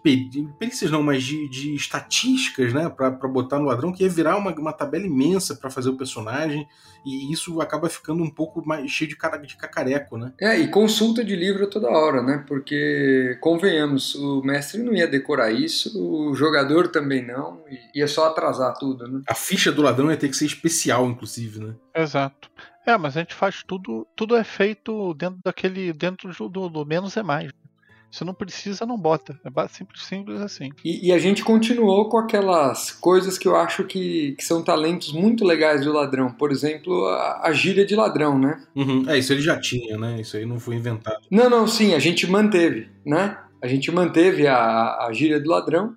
perícias 0.60 0.92
não, 0.92 1.02
mas 1.02 1.24
de, 1.24 1.48
de 1.48 1.74
estatísticas, 1.74 2.74
né, 2.74 2.90
para 2.90 3.10
botar 3.30 3.60
no 3.60 3.66
ladrão, 3.66 3.94
que 3.94 4.04
ia 4.04 4.10
virar 4.10 4.36
uma, 4.36 4.52
uma 4.52 4.74
tabela 4.74 5.06
imensa 5.06 5.56
para 5.56 5.70
fazer 5.70 5.90
o 5.90 5.96
personagem, 5.96 6.68
e 7.06 7.32
isso 7.32 7.62
acaba 7.62 7.88
ficando 7.88 8.22
um 8.22 8.30
pouco 8.30 8.62
mais 8.68 8.92
cheio 8.92 9.10
de, 9.10 9.16
cara, 9.16 9.38
de 9.38 9.56
cacareco, 9.56 10.18
né? 10.18 10.34
É, 10.40 10.60
e 10.60 10.68
consulta 10.68 11.24
de 11.24 11.34
livro 11.34 11.70
toda 11.70 11.90
hora, 11.90 12.22
né, 12.22 12.44
porque, 12.46 13.38
convenhamos, 13.40 14.16
o 14.16 14.42
mestre 14.44 14.84
não 14.84 14.94
ia 14.94 15.08
decorar 15.08 15.50
isso, 15.52 15.98
o 15.98 16.36
jogador 16.36 16.90
também 16.90 17.26
não, 17.26 17.64
ia 17.96 18.08
só 18.08 18.28
atrasar 18.28 18.74
tudo, 18.78 19.08
né? 19.08 19.22
A 19.30 19.34
ficha 19.34 19.72
do 19.72 19.82
ladrão 19.82 20.12
ia 20.12 20.18
ter 20.18 20.28
que 20.28 20.36
ser 20.36 20.46
especial, 20.46 21.08
inclusive, 21.08 21.60
né? 21.60 21.74
Exato. 21.96 22.50
É, 22.86 22.98
mas 22.98 23.16
a 23.16 23.22
gente 23.22 23.34
faz 23.34 23.64
tudo, 23.64 24.06
tudo 24.16 24.36
é 24.36 24.44
feito 24.44 25.14
dentro 25.14 25.40
daquele, 25.44 25.94
dentro 25.94 26.50
do, 26.50 26.70
do 26.70 26.86
menos 26.86 27.16
é 27.16 27.24
mais. 27.24 27.52
Se 28.12 28.24
não 28.24 28.34
precisa, 28.34 28.86
não 28.86 28.98
bota. 28.98 29.40
É 29.46 29.68
simples, 29.68 30.04
simples 30.04 30.42
assim. 30.42 30.70
E, 30.84 31.08
e, 31.08 31.12
a 31.12 31.20
gente 31.20 31.44
continuou 31.44 32.10
com 32.10 32.18
aquelas 32.18 32.92
coisas 32.92 33.38
que 33.38 33.48
eu 33.48 33.56
acho 33.56 33.84
que, 33.84 34.34
que 34.34 34.44
são 34.44 34.64
talentos 34.64 35.14
muito 35.14 35.46
legais 35.46 35.84
do 35.86 35.94
ladrão. 35.94 36.32
Por 36.32 36.52
exemplo, 36.52 37.06
a, 37.06 37.48
a 37.48 37.54
gíria 37.54 37.86
de 37.86 37.96
ladrão, 37.96 38.38
né? 38.40 38.62
Uhum. 38.76 39.04
É, 39.08 39.18
isso 39.18 39.32
ele 39.32 39.42
já 39.42 39.60
tinha, 39.60 39.98
né? 39.98 40.20
Isso 40.20 40.38
aí 40.38 40.46
não 40.46 40.60
foi 40.60 40.76
inventado. 40.76 41.20
Não, 41.30 41.50
não, 41.50 41.68
sim, 41.68 41.94
a 41.94 42.00
gente 42.00 42.26
manteve, 42.26 42.90
né? 43.06 43.38
A 43.62 43.68
gente 43.68 43.92
manteve 43.92 44.48
a, 44.48 45.06
a 45.06 45.14
gíria 45.14 45.40
do 45.40 45.50
ladrão 45.50 45.96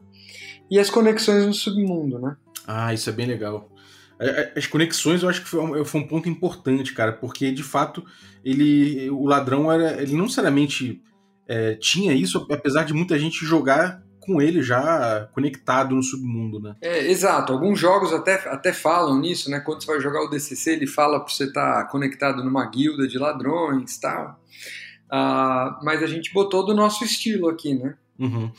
e 0.70 0.79
as 0.79 0.90
conexões 0.90 1.46
no 1.46 1.55
submundo, 1.55 2.18
né? 2.18 2.37
Ah, 2.66 2.92
isso 2.92 3.09
é 3.09 3.12
bem 3.12 3.27
legal. 3.27 3.70
É, 4.18 4.27
é, 4.27 4.53
as 4.57 4.66
conexões 4.66 5.22
eu 5.22 5.29
acho 5.29 5.42
que 5.42 5.48
foi 5.48 5.61
um, 5.61 5.85
foi 5.85 6.01
um 6.01 6.07
ponto 6.07 6.29
importante, 6.29 6.92
cara, 6.92 7.12
porque 7.12 7.51
de 7.51 7.62
fato 7.62 8.05
ele, 8.44 9.11
o 9.11 9.25
ladrão 9.25 9.70
era, 9.70 10.01
ele 10.01 10.14
não 10.14 10.25
necessariamente 10.25 11.03
é, 11.46 11.74
tinha 11.74 12.12
isso, 12.12 12.46
apesar 12.50 12.85
de 12.85 12.92
muita 12.92 13.18
gente 13.18 13.44
jogar 13.44 14.02
com 14.20 14.40
ele 14.40 14.62
já 14.62 15.28
conectado 15.33 15.94
no 15.94 16.02
submundo, 16.02 16.61
né? 16.61 16.76
É, 16.81 17.11
exato. 17.11 17.52
Alguns 17.52 17.78
jogos 17.78 18.12
até, 18.12 18.35
até 18.48 18.72
falam 18.72 19.18
nisso, 19.20 19.50
né? 19.50 19.61
Quando 19.61 19.83
você 19.83 19.87
vai 19.87 20.00
jogar 20.00 20.22
o 20.22 20.31
DCC, 20.31 20.72
ele 20.72 20.87
fala 20.87 21.18
para 21.18 21.33
você 21.33 21.44
estar 21.44 21.83
tá 21.83 21.88
conectado 21.88 22.44
numa 22.44 22.64
guilda 22.70 23.07
de 23.07 23.18
ladrões 23.18 23.98
tal. 23.98 24.40
Ah, 25.11 25.78
mas 25.83 26.02
a 26.02 26.07
gente 26.07 26.33
botou 26.33 26.64
do 26.64 26.74
nosso 26.74 27.05
estilo 27.05 27.48
aqui, 27.48 27.74
né? 27.74 27.96
Uhum. 28.18 28.50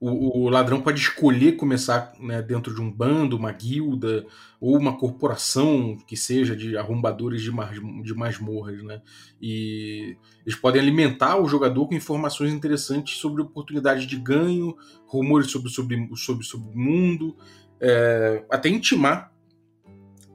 O, 0.00 0.44
o, 0.44 0.48
ladrão 0.48 0.80
pode 0.80 1.00
escolher 1.00 1.56
começar 1.56 2.12
né, 2.20 2.40
dentro 2.40 2.72
de 2.72 2.80
um 2.80 2.88
bando, 2.88 3.36
uma 3.36 3.50
guilda 3.50 4.24
ou 4.60 4.76
uma 4.78 4.96
corporação 4.96 5.98
que 6.06 6.16
seja 6.16 6.54
de 6.54 6.76
arrombadores 6.76 7.42
de, 7.42 7.50
de 8.04 8.14
masmorras, 8.14 8.80
né? 8.84 9.02
E 9.42 10.16
eles 10.46 10.56
podem 10.56 10.80
alimentar 10.80 11.36
o 11.38 11.48
jogador 11.48 11.88
com 11.88 11.96
informações 11.96 12.52
interessantes 12.52 13.18
sobre 13.18 13.42
oportunidades 13.42 14.06
de 14.06 14.16
ganho, 14.16 14.76
rumores 15.04 15.50
sobre 15.50 15.68
sobre 15.68 16.08
sobre, 16.14 16.44
sobre 16.44 16.68
o 16.68 16.78
mundo, 16.78 17.36
é, 17.80 18.44
até 18.48 18.68
intimar 18.68 19.32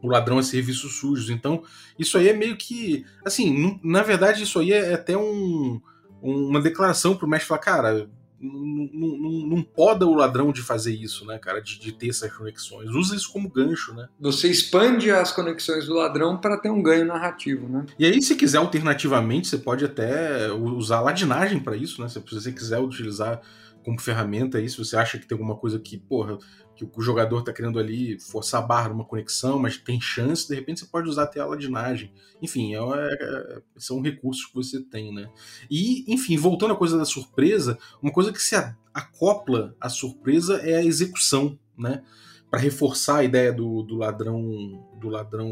o 0.02 0.10
ladrão 0.10 0.40
a 0.40 0.44
serviços 0.44 0.98
sujos. 0.98 1.30
Então 1.30 1.64
isso 1.98 2.18
aí 2.18 2.28
é 2.28 2.34
meio 2.34 2.58
que, 2.58 3.06
assim, 3.24 3.80
na 3.82 4.04
verdade 4.04 4.44
isso 4.44 4.60
aí 4.60 4.74
é 4.74 4.94
até 4.94 5.18
um, 5.18 5.80
uma 6.22 6.60
declaração 6.60 7.16
para 7.16 7.26
o 7.26 7.30
mestre 7.30 7.48
falar, 7.48 7.60
cara 7.62 8.23
não, 8.44 9.18
não, 9.18 9.48
não 9.48 9.64
poda 9.64 10.06
o 10.06 10.14
ladrão 10.14 10.52
de 10.52 10.62
fazer 10.62 10.94
isso, 10.94 11.26
né, 11.26 11.38
cara? 11.38 11.62
De, 11.62 11.80
de, 11.80 11.92
ter 11.92 12.10
essas 12.10 12.32
conexões. 12.32 12.90
Usa 12.90 13.16
isso 13.16 13.32
como 13.32 13.50
gancho, 13.50 13.94
né? 13.94 14.08
Você 14.20 14.50
expande 14.50 15.10
as 15.10 15.32
conexões 15.32 15.86
do 15.86 15.94
ladrão 15.94 16.38
para 16.38 16.58
ter 16.58 16.70
um 16.70 16.82
ganho 16.82 17.06
narrativo, 17.06 17.68
né? 17.70 17.86
E 17.98 18.06
aí, 18.06 18.22
se 18.22 18.36
quiser 18.36 18.58
alternativamente, 18.58 19.48
você 19.48 19.58
pode 19.58 19.86
até 19.86 20.52
usar 20.52 21.02
ladinagem 21.02 21.60
para 21.60 21.76
isso, 21.76 22.02
né? 22.02 22.10
Se 22.10 22.20
você 22.20 22.52
quiser 22.52 22.80
utilizar 22.80 23.42
como 23.84 24.00
ferramenta 24.00 24.58
aí, 24.58 24.70
se 24.70 24.78
você 24.78 24.96
acha 24.96 25.18
que 25.18 25.28
tem 25.28 25.36
alguma 25.36 25.56
coisa 25.56 25.80
que, 25.80 25.98
porra, 25.98 26.38
que 26.88 27.00
o 27.00 27.02
jogador 27.02 27.40
está 27.40 27.54
querendo 27.54 27.80
ali 27.80 28.20
forçar 28.20 28.62
a 28.62 28.66
barra 28.66 28.90
numa 28.90 29.06
conexão, 29.06 29.60
mas 29.60 29.78
tem 29.78 30.00
chance, 30.00 30.48
de 30.48 30.56
repente 30.56 30.80
você 30.80 30.86
pode 30.86 31.10
usar 31.10 31.24
até 31.24 31.40
a 31.40 31.46
ladinagem. 31.46 32.12
Enfim, 32.42 32.76
é, 32.76 32.80
é, 32.80 33.62
são 33.78 34.02
recursos 34.02 34.46
que 34.46 34.56
você 34.56 34.82
tem, 34.82 35.14
né? 35.14 35.30
E, 35.70 36.12
enfim, 36.12 36.38
voltando 36.38 36.74
à 36.74 36.76
coisa 36.76 36.98
da 36.98 37.06
surpresa, 37.06 37.78
uma 38.02 38.12
coisa 38.12 38.32
que 38.32 38.42
se 38.42 38.56
acopla 38.94 39.76
à 39.80 39.90
surpresa 39.90 40.58
é 40.58 40.76
a 40.76 40.86
execução, 40.86 41.58
né? 41.78 42.04
Para 42.50 42.60
reforçar 42.60 43.18
a 43.18 43.24
ideia 43.24 43.52
do, 43.52 43.84
do 43.84 43.96
ladrão 43.96 44.88
do 45.00 45.10
ladrão 45.10 45.52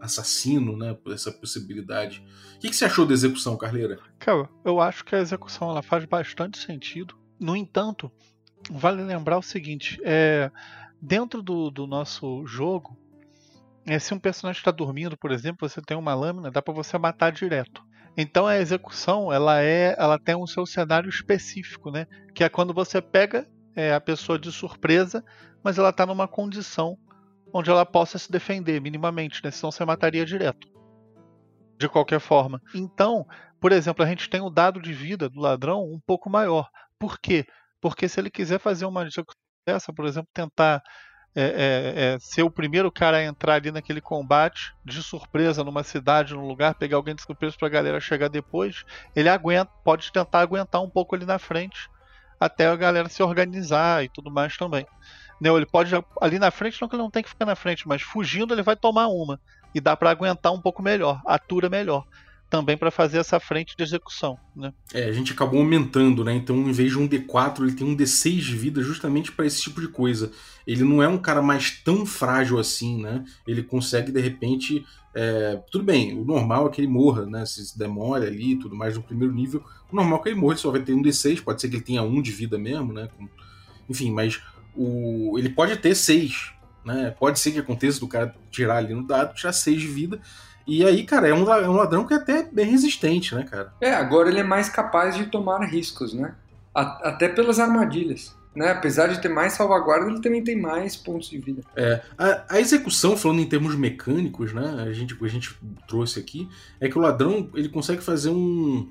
assassino, 0.00 0.76
né? 0.76 0.96
Essa 1.08 1.32
possibilidade. 1.32 2.24
O 2.56 2.58
que, 2.60 2.68
que 2.68 2.76
você 2.76 2.84
achou 2.84 3.06
da 3.06 3.14
execução, 3.14 3.56
Carleira? 3.56 3.98
Cara, 4.18 4.48
eu 4.64 4.80
acho 4.80 5.04
que 5.04 5.14
a 5.14 5.20
execução 5.20 5.70
ela 5.70 5.82
faz 5.82 6.04
bastante 6.04 6.58
sentido. 6.58 7.16
No 7.40 7.56
entanto, 7.56 8.12
vale 8.70 9.02
lembrar 9.02 9.38
o 9.38 9.42
seguinte: 9.42 10.00
é, 10.04 10.50
dentro 11.00 11.42
do, 11.42 11.70
do 11.70 11.86
nosso 11.86 12.46
jogo, 12.46 12.96
é, 13.86 13.98
se 13.98 14.14
um 14.14 14.18
personagem 14.18 14.60
está 14.60 14.70
dormindo, 14.70 15.16
por 15.16 15.30
exemplo, 15.30 15.68
você 15.68 15.80
tem 15.82 15.96
uma 15.96 16.14
lâmina, 16.14 16.50
dá 16.50 16.62
para 16.62 16.74
você 16.74 16.96
matar 16.98 17.32
direto. 17.32 17.82
Então 18.16 18.46
a 18.46 18.58
execução 18.58 19.32
ela 19.32 19.60
é, 19.62 19.94
ela 19.98 20.18
tem 20.18 20.36
um 20.36 20.46
seu 20.46 20.64
cenário 20.66 21.08
específico, 21.08 21.90
né? 21.90 22.06
Que 22.34 22.44
é 22.44 22.48
quando 22.48 22.72
você 22.72 23.02
pega 23.02 23.46
é, 23.74 23.92
a 23.92 24.00
pessoa 24.00 24.38
de 24.38 24.52
surpresa, 24.52 25.24
mas 25.62 25.78
ela 25.78 25.90
está 25.90 26.06
numa 26.06 26.28
condição 26.28 26.96
onde 27.52 27.70
ela 27.70 27.84
possa 27.86 28.18
se 28.18 28.30
defender 28.30 28.80
minimamente, 28.80 29.40
né? 29.44 29.50
Senão 29.50 29.70
você 29.72 29.84
mataria 29.84 30.24
direto. 30.24 30.68
de 31.78 31.88
qualquer 31.88 32.20
forma. 32.20 32.62
Então, 32.74 33.26
por 33.60 33.72
exemplo, 33.72 34.04
a 34.04 34.08
gente 34.08 34.28
tem 34.30 34.40
o 34.40 34.50
dado 34.50 34.80
de 34.80 34.92
vida 34.92 35.28
do 35.28 35.40
ladrão 35.40 35.82
um 35.84 36.00
pouco 36.06 36.30
maior. 36.30 36.68
Por 36.98 37.18
quê? 37.18 37.46
Porque 37.84 38.08
se 38.08 38.18
ele 38.18 38.30
quiser 38.30 38.58
fazer 38.58 38.86
uma 38.86 39.06
dessa, 39.66 39.92
por 39.92 40.06
exemplo, 40.06 40.30
tentar 40.32 40.82
é, 41.36 41.42
é, 41.42 42.14
é, 42.14 42.18
ser 42.18 42.42
o 42.42 42.50
primeiro 42.50 42.90
cara 42.90 43.18
a 43.18 43.22
entrar 43.22 43.56
ali 43.56 43.70
naquele 43.70 44.00
combate 44.00 44.72
de 44.82 45.02
surpresa 45.02 45.62
numa 45.62 45.82
cidade, 45.82 46.32
num 46.32 46.46
lugar, 46.46 46.74
pegar 46.76 46.96
alguém 46.96 47.14
de 47.14 47.20
surpresa 47.20 47.54
pra 47.58 47.68
galera 47.68 48.00
chegar 48.00 48.28
depois, 48.28 48.86
ele 49.14 49.28
aguenta, 49.28 49.70
pode 49.84 50.10
tentar 50.10 50.40
aguentar 50.40 50.80
um 50.80 50.88
pouco 50.88 51.14
ali 51.14 51.26
na 51.26 51.38
frente 51.38 51.90
até 52.40 52.68
a 52.68 52.74
galera 52.74 53.10
se 53.10 53.22
organizar 53.22 54.02
e 54.02 54.08
tudo 54.08 54.30
mais 54.30 54.56
também. 54.56 54.86
Né, 55.38 55.50
ele 55.50 55.66
pode 55.66 55.92
ali 56.22 56.38
na 56.38 56.50
frente, 56.50 56.80
não 56.80 56.88
que 56.88 56.96
ele 56.96 57.02
não 57.02 57.10
tem 57.10 57.22
que 57.22 57.28
ficar 57.28 57.44
na 57.44 57.54
frente, 57.54 57.86
mas 57.86 58.00
fugindo 58.00 58.54
ele 58.54 58.62
vai 58.62 58.76
tomar 58.76 59.08
uma 59.08 59.38
e 59.74 59.80
dá 59.80 59.94
para 59.94 60.08
aguentar 60.08 60.54
um 60.54 60.60
pouco 60.62 60.82
melhor, 60.82 61.20
atura 61.26 61.68
melhor 61.68 62.06
também 62.54 62.76
para 62.76 62.92
fazer 62.92 63.18
essa 63.18 63.40
frente 63.40 63.76
de 63.76 63.82
execução. 63.82 64.38
Né? 64.54 64.72
É, 64.92 65.06
a 65.06 65.12
gente 65.12 65.32
acabou 65.32 65.58
aumentando, 65.58 66.22
né? 66.22 66.32
Então, 66.32 66.56
em 66.56 66.70
vez 66.70 66.92
de 66.92 66.98
um 66.98 67.08
D4, 67.08 67.62
ele 67.62 67.72
tem 67.72 67.84
um 67.84 67.96
D6 67.96 68.36
de 68.36 68.56
vida 68.56 68.80
justamente 68.80 69.32
para 69.32 69.44
esse 69.44 69.60
tipo 69.60 69.80
de 69.80 69.88
coisa. 69.88 70.30
Ele 70.64 70.84
não 70.84 71.02
é 71.02 71.08
um 71.08 71.18
cara 71.18 71.42
mais 71.42 71.72
tão 71.82 72.06
frágil 72.06 72.56
assim, 72.60 73.02
né? 73.02 73.24
Ele 73.44 73.64
consegue, 73.64 74.12
de 74.12 74.20
repente. 74.20 74.86
É... 75.16 75.60
tudo 75.70 75.84
bem, 75.84 76.12
o 76.16 76.24
normal 76.24 76.66
é 76.66 76.70
que 76.70 76.80
ele 76.80 76.88
morra, 76.88 77.26
né? 77.26 77.44
Se 77.44 77.76
demora 77.76 78.26
ali 78.26 78.52
e 78.52 78.58
tudo 78.58 78.76
mais 78.76 78.96
no 78.96 79.02
primeiro 79.02 79.34
nível. 79.34 79.64
O 79.90 79.96
normal 79.96 80.20
é 80.20 80.22
que 80.22 80.28
ele 80.28 80.40
morra, 80.40 80.52
ele 80.52 80.60
só 80.60 80.70
vai 80.70 80.80
ter 80.80 80.94
um 80.94 81.02
D6, 81.02 81.42
pode 81.42 81.60
ser 81.60 81.68
que 81.68 81.74
ele 81.74 81.82
tenha 81.82 82.02
um 82.02 82.22
de 82.22 82.30
vida 82.30 82.56
mesmo, 82.56 82.92
né? 82.92 83.08
Enfim, 83.88 84.12
mas 84.12 84.40
o... 84.76 85.36
ele 85.36 85.48
pode 85.48 85.76
ter 85.76 85.96
seis. 85.96 86.52
Né? 86.84 87.10
Pode 87.18 87.40
ser 87.40 87.50
que 87.50 87.58
aconteça 87.58 87.98
do 87.98 88.06
cara 88.06 88.32
tirar 88.50 88.76
ali 88.76 88.94
no 88.94 89.04
dado, 89.04 89.34
tirar 89.34 89.52
seis 89.52 89.80
de 89.80 89.88
vida 89.88 90.20
e 90.66 90.84
aí, 90.84 91.04
cara, 91.04 91.28
é 91.28 91.34
um, 91.34 91.50
é 91.52 91.68
um 91.68 91.76
ladrão 91.76 92.06
que 92.06 92.14
é 92.14 92.16
até 92.16 92.42
bem 92.42 92.66
resistente, 92.66 93.34
né, 93.34 93.44
cara? 93.44 93.72
É, 93.80 93.92
agora 93.92 94.28
ele 94.28 94.40
é 94.40 94.44
mais 94.44 94.68
capaz 94.68 95.16
de 95.16 95.26
tomar 95.26 95.64
riscos, 95.64 96.14
né? 96.14 96.34
A, 96.74 97.08
até 97.08 97.28
pelas 97.28 97.58
armadilhas. 97.58 98.34
Né? 98.54 98.70
Apesar 98.70 99.08
de 99.08 99.20
ter 99.20 99.28
mais 99.28 99.54
salvaguarda, 99.54 100.08
ele 100.08 100.20
também 100.20 100.42
tem 100.42 100.56
mais 100.60 100.94
pontos 100.94 101.28
de 101.28 101.38
vida. 101.38 101.62
É, 101.74 102.00
a, 102.16 102.54
a, 102.54 102.60
execução, 102.60 103.16
falando 103.16 103.40
em 103.40 103.48
termos 103.48 103.74
mecânicos, 103.74 104.52
né? 104.52 104.84
A 104.86 104.92
gente, 104.92 105.16
a 105.20 105.28
gente 105.28 105.58
trouxe 105.88 106.20
aqui, 106.20 106.48
é 106.80 106.88
que 106.88 106.96
o 106.96 107.00
ladrão 107.00 107.50
ele 107.54 107.68
consegue 107.68 108.00
fazer 108.00 108.30
um, 108.30 108.88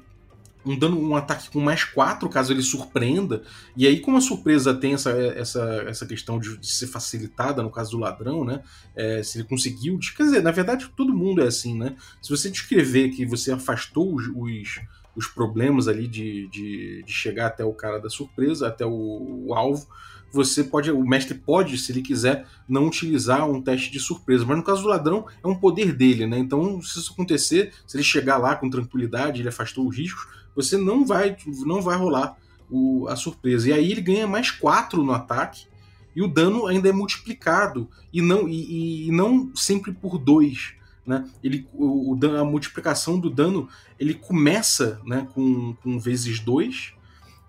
um 0.65 0.77
dano, 0.77 0.99
um 0.99 1.15
ataque 1.15 1.49
com 1.49 1.59
mais 1.59 1.83
4, 1.83 2.27
caso 2.29 2.53
ele 2.53 2.61
surpreenda. 2.61 3.43
E 3.75 3.85
aí, 3.85 3.99
como 3.99 4.17
a 4.17 4.21
surpresa 4.21 4.73
tem 4.73 4.93
essa, 4.93 5.11
essa, 5.11 5.85
essa 5.87 6.05
questão 6.05 6.39
de, 6.39 6.57
de 6.57 6.67
ser 6.67 6.87
facilitada, 6.87 7.61
no 7.61 7.69
caso 7.69 7.91
do 7.91 7.97
ladrão, 7.97 8.43
né? 8.45 8.63
É, 8.95 9.21
se 9.23 9.37
ele 9.37 9.47
conseguiu. 9.47 9.99
Quer 10.15 10.23
dizer, 10.23 10.43
na 10.43 10.51
verdade, 10.51 10.89
todo 10.95 11.13
mundo 11.13 11.41
é 11.41 11.47
assim, 11.47 11.77
né? 11.77 11.95
Se 12.21 12.29
você 12.29 12.49
descrever 12.49 13.09
que 13.09 13.25
você 13.25 13.51
afastou 13.51 14.15
os, 14.15 14.27
os, 14.35 14.79
os 15.15 15.27
problemas 15.27 15.87
ali 15.87 16.07
de, 16.07 16.47
de, 16.47 17.03
de, 17.03 17.11
chegar 17.11 17.47
até 17.47 17.63
o 17.63 17.73
cara 17.73 17.99
da 17.99 18.09
surpresa, 18.09 18.67
até 18.67 18.85
o, 18.85 19.45
o 19.47 19.53
alvo, 19.53 19.87
você 20.33 20.63
pode, 20.63 20.89
o 20.89 21.05
mestre 21.05 21.35
pode, 21.35 21.77
se 21.77 21.91
ele 21.91 22.01
quiser, 22.01 22.47
não 22.67 22.87
utilizar 22.87 23.47
um 23.47 23.61
teste 23.61 23.91
de 23.91 23.99
surpresa. 23.99 24.43
Mas 24.43 24.57
no 24.57 24.63
caso 24.63 24.81
do 24.81 24.87
ladrão, 24.87 25.27
é 25.43 25.47
um 25.47 25.55
poder 25.55 25.93
dele, 25.93 26.25
né? 26.25 26.39
Então, 26.39 26.81
se 26.81 26.97
isso 26.99 27.13
acontecer, 27.13 27.71
se 27.85 27.95
ele 27.95 28.03
chegar 28.03 28.37
lá 28.37 28.55
com 28.55 28.67
tranquilidade, 28.67 29.41
ele 29.41 29.49
afastou 29.49 29.87
os 29.87 29.95
riscos, 29.95 30.27
você 30.55 30.77
não 30.77 31.05
vai, 31.05 31.35
não 31.65 31.81
vai 31.81 31.97
rolar 31.97 32.37
o, 32.69 33.07
a 33.07 33.15
surpresa. 33.15 33.69
E 33.69 33.73
aí 33.73 33.91
ele 33.91 34.01
ganha 34.01 34.27
mais 34.27 34.51
4 34.51 35.03
no 35.03 35.11
ataque, 35.11 35.67
e 36.15 36.21
o 36.21 36.27
dano 36.27 36.67
ainda 36.67 36.89
é 36.89 36.91
multiplicado, 36.91 37.89
e 38.11 38.21
não, 38.21 38.47
e, 38.47 39.07
e 39.07 39.11
não 39.11 39.51
sempre 39.55 39.91
por 39.91 40.17
2. 40.17 40.73
Né? 41.05 41.29
Ele, 41.43 41.67
o, 41.73 42.15
o, 42.15 42.37
a 42.37 42.45
multiplicação 42.45 43.19
do 43.19 43.29
dano 43.29 43.67
ele 43.99 44.13
começa 44.13 45.01
né, 45.05 45.27
com, 45.33 45.73
com 45.81 45.99
vezes 45.99 46.39
2, 46.39 46.93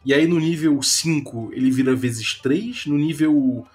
e 0.04 0.12
aí 0.12 0.26
no 0.26 0.38
nível 0.38 0.80
5 0.82 1.50
ele 1.52 1.70
vira 1.70 1.94
vezes 1.94 2.34
3, 2.34 2.86
no 2.86 2.96
nível 2.96 3.66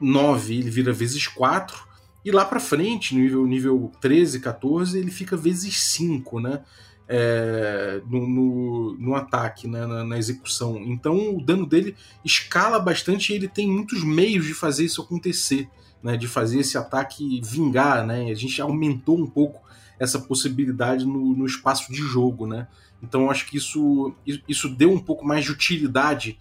9 0.00 0.54
ele 0.54 0.70
vira 0.70 0.92
vezes 0.92 1.26
4, 1.26 1.86
e 2.24 2.30
lá 2.32 2.44
para 2.44 2.58
frente, 2.58 3.14
no 3.14 3.20
nível, 3.20 3.46
nível 3.46 3.92
13, 4.00 4.40
14, 4.40 4.98
ele 4.98 5.12
fica 5.12 5.36
vezes 5.36 5.80
5, 5.80 6.40
né? 6.40 6.64
É, 7.08 8.00
no, 8.08 8.26
no, 8.26 8.98
no, 8.98 9.14
ataque, 9.14 9.68
né, 9.68 9.86
na, 9.86 10.04
na, 10.04 10.18
execução. 10.18 10.76
Então 10.78 11.36
o 11.36 11.40
dano 11.40 11.66
dele 11.66 11.94
escala 12.24 12.78
bastante 12.78 13.32
e 13.32 13.36
ele 13.36 13.48
tem 13.48 13.68
muitos 13.68 14.02
meios 14.02 14.46
de 14.46 14.54
fazer 14.54 14.84
isso 14.84 15.02
acontecer, 15.02 15.68
né, 16.02 16.16
de 16.16 16.26
fazer 16.26 16.60
esse 16.60 16.76
ataque 16.76 17.40
vingar. 17.44 18.04
Né? 18.06 18.30
A 18.30 18.34
gente 18.34 18.60
aumentou 18.60 19.18
um 19.18 19.26
pouco 19.26 19.64
essa 19.98 20.18
possibilidade 20.18 21.04
no, 21.04 21.34
no 21.34 21.46
espaço 21.46 21.92
de 21.92 22.02
jogo. 22.02 22.46
Né? 22.46 22.66
Então 23.02 23.30
acho 23.30 23.46
que 23.46 23.56
isso, 23.56 24.12
isso 24.48 24.68
deu 24.68 24.90
um 24.90 25.00
pouco 25.00 25.24
mais 25.24 25.44
de 25.44 25.52
utilidade 25.52 26.38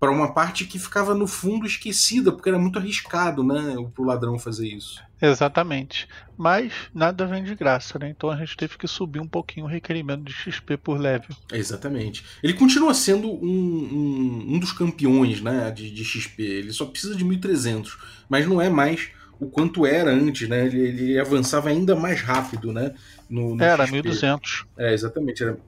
para 0.00 0.10
uma 0.10 0.32
parte 0.32 0.64
que 0.64 0.78
ficava 0.78 1.14
no 1.14 1.26
fundo 1.26 1.66
esquecida, 1.66 2.30
porque 2.30 2.48
era 2.48 2.58
muito 2.58 2.78
arriscado, 2.78 3.42
né, 3.42 3.74
o 3.76 4.04
ladrão 4.04 4.38
fazer 4.38 4.68
isso. 4.68 5.02
Exatamente. 5.20 6.06
Mas 6.36 6.72
nada 6.94 7.26
vem 7.26 7.42
de 7.42 7.54
graça, 7.56 7.98
né? 7.98 8.08
Então 8.08 8.30
a 8.30 8.36
gente 8.36 8.56
teve 8.56 8.78
que 8.78 8.86
subir 8.86 9.18
um 9.18 9.26
pouquinho 9.26 9.66
o 9.66 9.68
requerimento 9.68 10.22
de 10.22 10.32
XP 10.32 10.76
por 10.76 10.96
level. 10.98 11.34
Exatamente. 11.52 12.24
Ele 12.40 12.54
continua 12.54 12.94
sendo 12.94 13.28
um, 13.28 13.34
um, 13.44 14.54
um 14.54 14.58
dos 14.60 14.70
campeões 14.70 15.40
né, 15.40 15.72
de, 15.72 15.90
de, 15.90 16.04
XP. 16.04 16.40
Ele 16.40 16.72
só 16.72 16.86
precisa 16.86 17.16
de 17.16 17.24
1300, 17.24 17.98
mas 18.28 18.46
não 18.46 18.62
é 18.62 18.70
mais 18.70 19.10
o 19.40 19.46
quanto 19.46 19.84
era 19.84 20.12
antes, 20.12 20.48
né? 20.48 20.66
Ele, 20.66 20.80
ele 20.80 21.18
avançava 21.18 21.68
ainda 21.68 21.96
mais 21.96 22.20
rápido, 22.20 22.72
né? 22.72 22.94
No, 23.28 23.56
no 23.56 23.62
era, 23.62 23.84
XP. 23.84 23.94
1200. 23.94 24.66
É, 24.76 24.94
exatamente. 24.94 25.42
Era, 25.42 25.58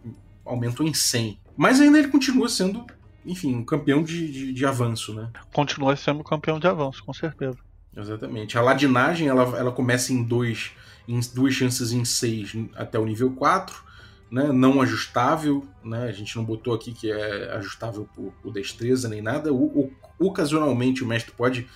aumentou 0.44 0.86
em 0.86 0.94
100. 0.94 1.38
Mas 1.56 1.80
ainda 1.80 1.98
ele 1.98 2.08
continua 2.08 2.48
sendo 2.48 2.86
enfim, 3.24 3.54
um 3.54 3.64
campeão 3.64 4.02
de, 4.02 4.30
de, 4.30 4.52
de, 4.52 4.66
avanço, 4.66 5.14
né? 5.14 5.30
Continua 5.52 5.96
sendo 5.96 6.24
campeão 6.24 6.58
de 6.58 6.66
avanço, 6.66 7.04
com 7.04 7.12
certeza. 7.12 7.58
Exatamente. 7.96 8.56
A 8.56 8.62
ladinagem 8.62 9.28
ela, 9.28 9.42
ela 9.58 9.72
começa 9.72 10.12
em 10.12 10.22
dois, 10.22 10.72
em 11.06 11.20
duas 11.34 11.54
chances 11.54 11.92
em 11.92 12.04
seis 12.04 12.54
até 12.74 12.98
o 12.98 13.04
nível 13.04 13.32
4, 13.32 13.82
né? 14.30 14.52
Não 14.52 14.80
ajustável, 14.80 15.66
né? 15.84 16.04
A 16.04 16.12
gente 16.12 16.36
não 16.36 16.44
botou 16.44 16.74
aqui 16.74 16.92
que 16.92 17.10
é 17.10 17.52
ajustável 17.56 18.08
por, 18.14 18.32
por 18.42 18.52
destreza 18.52 19.08
nem 19.08 19.20
nada. 19.20 19.52
O, 19.52 19.64
o, 19.64 19.92
ocasionalmente 20.18 21.02
o 21.02 21.06
mestre 21.06 21.32
pode 21.32 21.66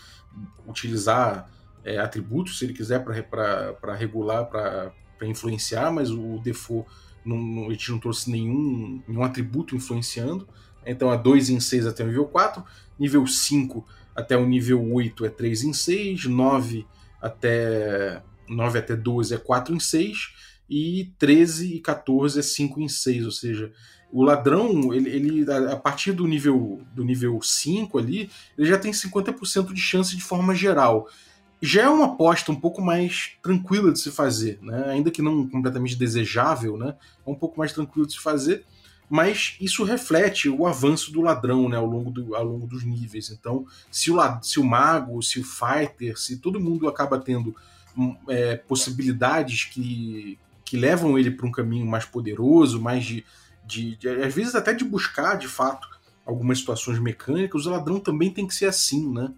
utilizar 0.67 1.51
é, 1.85 1.99
atributos 1.99 2.59
se 2.59 2.65
ele 2.65 2.73
quiser 2.73 3.05
para 3.05 3.95
regular, 3.95 4.47
para 4.47 4.93
influenciar, 5.23 5.93
mas 5.93 6.11
o 6.11 6.41
default 6.43 6.89
não, 7.25 7.39
não, 7.39 7.69
a 7.69 7.71
gente 7.71 7.91
não 7.91 7.99
trouxe 7.99 8.31
nenhum, 8.31 9.03
nenhum 9.09 9.25
atributo 9.25 9.75
influenciando. 9.75 10.47
Então 10.87 11.13
é 11.13 11.19
2 11.19 11.51
em 11.51 11.61
6 11.61 11.87
até 11.87 12.03
o 12.03 12.07
nível 12.07 12.27
4, 12.27 12.65
nível 12.99 13.27
5 13.27 13.87
até 14.15 14.37
o 14.37 14.47
nível 14.47 14.93
8 14.93 15.25
é 15.25 15.29
3 15.29 15.65
em 15.65 15.73
6, 15.73 16.27
9 16.27 16.87
até 17.21 18.23
9 18.49 18.79
até 18.79 18.95
12 18.95 19.35
é 19.35 19.39
4 19.39 19.75
em 19.75 19.81
6 19.81 20.33
e 20.69 21.13
13 21.19 21.75
e 21.75 21.81
14 21.81 22.39
é 22.39 22.43
5 22.43 22.81
em 22.81 22.89
6, 22.89 23.25
ou 23.25 23.31
seja, 23.31 23.73
o 24.13 24.23
ladrão, 24.23 24.95
ele, 24.95 25.11
ele 25.11 25.53
a 25.53 25.77
partir 25.77 26.13
do 26.13 26.27
nível 26.27 26.81
do 26.95 27.05
nível 27.05 27.41
5 27.43 27.99
ali, 27.99 28.31
ele 28.57 28.69
já 28.69 28.79
tem 28.79 28.93
50% 28.93 29.73
de 29.73 29.81
chance 29.81 30.15
de 30.15 30.23
forma 30.23 30.55
geral. 30.55 31.09
Já 31.61 31.83
é 31.83 31.89
uma 31.89 32.07
aposta 32.07 32.53
um 32.53 32.55
pouco 32.55 32.81
mais 32.81 33.33
tranquila 33.43 33.91
de 33.91 33.99
se 33.99 34.11
fazer, 34.11 34.59
né? 34.63 34.85
ainda 34.89 35.11
que 35.11 35.23
não 35.23 35.49
completamente 35.49 35.97
desejável, 35.97 36.77
né? 36.77 36.95
é 37.27 37.31
um 37.31 37.35
pouco 37.35 37.59
mais 37.59 37.73
tranquilo 37.73 38.07
de 38.07 38.13
se 38.13 38.21
fazer, 38.21 38.65
mas 39.15 39.57
isso 39.61 39.85
reflete 39.85 40.49
o 40.49 40.67
avanço 40.67 41.13
do 41.13 41.21
ladrão 41.21 41.69
né, 41.69 41.77
ao, 41.77 41.87
longo 41.87 42.11
do, 42.11 42.35
ao 42.35 42.43
longo 42.43 42.67
dos 42.67 42.83
níveis. 42.83 43.31
Então, 43.31 43.65
se 43.89 44.11
o, 44.11 44.19
se 44.43 44.59
o 44.59 44.65
mago, 44.65 45.23
se 45.23 45.39
o 45.39 45.45
fighter, 45.45 46.19
se 46.19 46.39
todo 46.39 46.59
mundo 46.59 46.89
acaba 46.89 47.17
tendo 47.17 47.55
hum, 47.97 48.17
é, 48.29 48.57
possibilidades 48.57 49.67
que, 49.67 50.37
que 50.65 50.77
levam 50.77 51.17
ele 51.17 51.31
para 51.31 51.47
um 51.47 51.53
caminho 51.53 51.87
mais 51.87 52.05
poderoso, 52.05 52.83
mais 52.83 53.05
de, 53.05 53.25
de, 53.65 53.95
de, 53.95 54.09
às 54.09 54.35
vezes 54.35 54.57
até 54.57 54.75
de 54.75 54.85
buscar 54.85 55.37
de 55.37 55.47
fato 55.47 55.87
algumas 56.27 56.59
situações 56.59 56.99
mecânicas, 56.99 57.67
o 57.67 57.71
ladrão 57.71 58.01
também 58.01 58.33
tem 58.33 58.49
que 58.49 58.55
ser 58.57 58.67
assim, 58.67 59.09
né? 59.13 59.31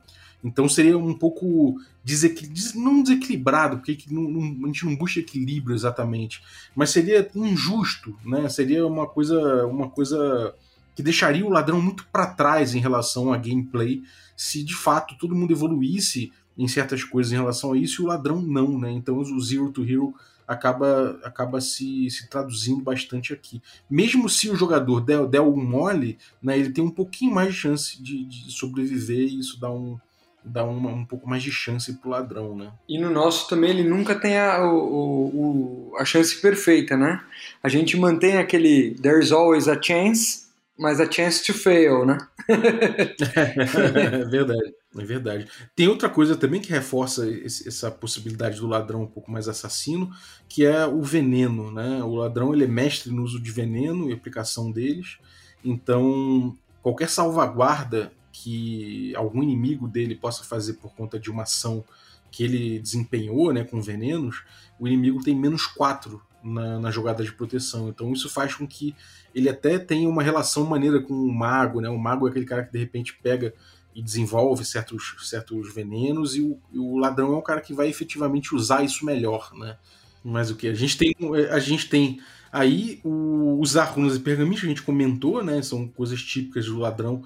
Então 0.47 0.69
seria 0.69 0.97
um 0.97 1.13
pouco 1.13 1.77
desequil... 2.05 2.49
não 2.77 3.03
desequilibrado, 3.03 3.79
porque 3.79 3.91
a 3.91 3.95
gente 3.95 4.85
não 4.85 4.97
busca 4.97 5.19
equilíbrio 5.19 5.75
exatamente, 5.75 6.41
mas 6.75 6.91
seria 6.91 7.29
injusto, 7.35 8.17
né? 8.25 8.49
Seria 8.49 8.87
uma 8.87 9.09
coisa, 9.09 9.67
uma 9.67 9.91
coisa 9.91 10.55
que 10.95 11.03
deixaria 11.03 11.45
o 11.45 11.51
ladrão 11.51 11.83
muito 11.83 12.07
para 12.07 12.29
trás 12.29 12.75
em 12.75 12.81
relação 12.81 13.33
a 13.33 13.37
gameplay, 13.37 14.05
se 14.37 14.63
de 14.63 14.75
fato 14.75 15.19
todo 15.19 15.35
mundo 15.35 15.53
evoluísse 15.53 16.33
em 16.57 16.69
certas 16.69 17.03
coisas 17.03 17.33
em 17.33 17.37
relação 17.37 17.73
a 17.73 17.77
isso 17.77 18.01
e 18.01 18.05
o 18.05 18.09
ladrão 18.09 18.41
não, 18.41 18.79
né? 18.79 18.93
Então 18.93 19.19
o 19.19 19.41
Zero 19.43 19.73
to 19.73 19.85
Hero 19.85 20.15
acaba, 20.47 21.19
acaba 21.25 21.61
se, 21.61 22.09
se 22.09 22.31
traduzindo 22.31 22.83
bastante 22.83 23.33
aqui. 23.33 23.61
Mesmo 23.91 24.29
se 24.29 24.49
o 24.49 24.55
jogador 24.55 25.01
der, 25.01 25.27
der 25.27 25.41
um 25.41 25.57
mole, 25.57 26.19
né, 26.41 26.57
ele 26.57 26.71
tem 26.71 26.85
um 26.85 26.91
pouquinho 26.91 27.35
mais 27.35 27.53
de 27.53 27.61
chance 27.61 28.01
de, 28.01 28.25
de 28.25 28.53
sobreviver 28.53 29.27
e 29.27 29.41
isso 29.41 29.59
dá 29.59 29.71
um, 29.71 29.99
dá 30.47 30.65
uma, 30.65 30.91
um 30.91 31.05
pouco 31.05 31.29
mais 31.29 31.43
de 31.43 31.51
chance 31.51 31.93
pro 31.95 32.11
ladrão, 32.11 32.57
né? 32.57 32.73
E 32.89 32.99
no 32.99 33.11
nosso 33.11 33.49
também 33.49 33.71
ele 33.71 33.83
nunca 33.83 34.15
tem 34.15 34.39
a, 34.39 34.65
o, 34.65 35.91
o, 35.91 35.97
a 35.99 36.05
chance 36.05 36.41
perfeita, 36.41 36.97
né? 36.97 37.23
A 37.63 37.69
gente 37.69 37.97
mantém 37.97 38.39
aquele 38.39 38.95
there's 39.03 39.33
always 39.33 39.67
a 39.67 39.81
chance, 39.81 40.47
mas 40.79 41.01
a 41.01 41.11
chance 41.11 41.45
to 41.45 41.53
fail, 41.53 42.07
né? 42.07 42.19
é 42.49 44.25
verdade, 44.25 44.75
é 44.97 45.05
verdade. 45.05 45.49
Tem 45.75 45.89
outra 45.89 46.09
coisa 46.09 46.37
também 46.37 46.61
que 46.61 46.71
reforça 46.71 47.29
esse, 47.29 47.67
essa 47.67 47.91
possibilidade 47.91 48.61
do 48.61 48.69
ladrão 48.69 49.03
um 49.03 49.07
pouco 49.07 49.31
mais 49.31 49.49
assassino, 49.49 50.11
que 50.49 50.65
é 50.65 50.87
o 50.87 51.03
veneno, 51.03 51.73
né? 51.73 52.03
O 52.05 52.15
ladrão 52.15 52.55
ele 52.55 52.65
é 52.65 52.69
mestre 52.69 53.11
no 53.11 53.25
uso 53.25 53.43
de 53.43 53.51
veneno 53.51 54.09
e 54.09 54.13
aplicação 54.13 54.71
deles, 54.71 55.19
então 55.65 56.57
qualquer 56.83 57.09
salvaguarda 57.09 58.13
que 58.43 59.17
algum 59.17 59.43
inimigo 59.43 59.89
dele 59.89 60.15
possa 60.15 60.45
fazer 60.45 60.75
por 60.75 60.95
conta 60.95 61.19
de 61.19 61.31
uma 61.31 61.45
ação 61.45 61.83
que 62.31 62.45
ele 62.45 62.79
desempenhou 62.79 63.51
né, 63.51 63.65
com 63.65 63.81
venenos, 63.81 64.43
o 64.79 64.87
inimigo 64.87 65.23
tem 65.25 65.35
menos 65.35 65.67
4 65.67 66.21
na, 66.45 66.79
na, 66.79 66.91
jogada 66.91 67.25
de 67.25 67.33
proteção. 67.33 67.89
Então 67.89 68.13
isso 68.13 68.29
faz 68.29 68.55
com 68.55 68.67
que 68.67 68.95
ele 69.35 69.49
até 69.49 69.79
tenha 69.79 70.07
uma 70.07 70.23
relação 70.23 70.67
maneira 70.67 71.01
com 71.01 71.15
o 71.15 71.33
mago. 71.33 71.81
Né? 71.81 71.89
O 71.89 71.99
mago 71.99 72.27
é 72.27 72.31
aquele 72.31 72.45
cara 72.45 72.63
que 72.63 72.73
de 72.73 72.79
repente 72.79 73.19
pega 73.23 73.55
e 73.95 74.03
desenvolve 74.03 74.67
certos, 74.67 75.15
certos 75.23 75.75
venenos, 75.75 76.37
e 76.37 76.43
o, 76.43 76.59
e 76.71 76.79
o 76.79 76.99
ladrão 76.99 77.33
é 77.33 77.37
o 77.39 77.43
cara 77.43 77.63
que 77.63 77.73
vai 77.73 77.89
efetivamente 77.89 78.55
usar 78.55 78.85
isso 78.85 79.07
melhor. 79.07 79.51
Né? 79.55 79.79
Mas 80.23 80.51
o 80.51 80.57
que? 80.57 80.69
A 80.69 80.75
gente 80.75 80.99
tem, 80.99 81.15
a 81.51 81.59
gente 81.59 81.89
tem 81.89 82.21
aí 82.53 83.01
o, 83.03 83.59
usar 83.61 83.85
runas 83.85 84.17
e 84.17 84.21
pergaminhos, 84.21 84.63
a 84.63 84.67
gente 84.67 84.83
comentou, 84.83 85.43
né? 85.43 85.63
São 85.63 85.89
coisas 85.89 86.21
típicas 86.21 86.67
do 86.67 86.77
ladrão 86.77 87.25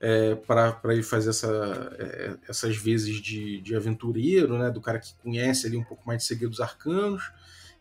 é, 0.00 0.34
para 0.34 0.80
ele 0.84 1.02
fazer 1.02 1.30
essa, 1.30 1.96
é, 1.98 2.36
essas 2.48 2.76
vezes 2.76 3.20
de, 3.20 3.60
de 3.60 3.76
aventureiro, 3.76 4.58
né? 4.58 4.70
Do 4.70 4.80
cara 4.80 4.98
que 4.98 5.14
conhece 5.22 5.66
ali 5.66 5.76
um 5.76 5.84
pouco 5.84 6.02
mais 6.06 6.22
de 6.22 6.28
segredos 6.28 6.60
arcanos. 6.60 7.30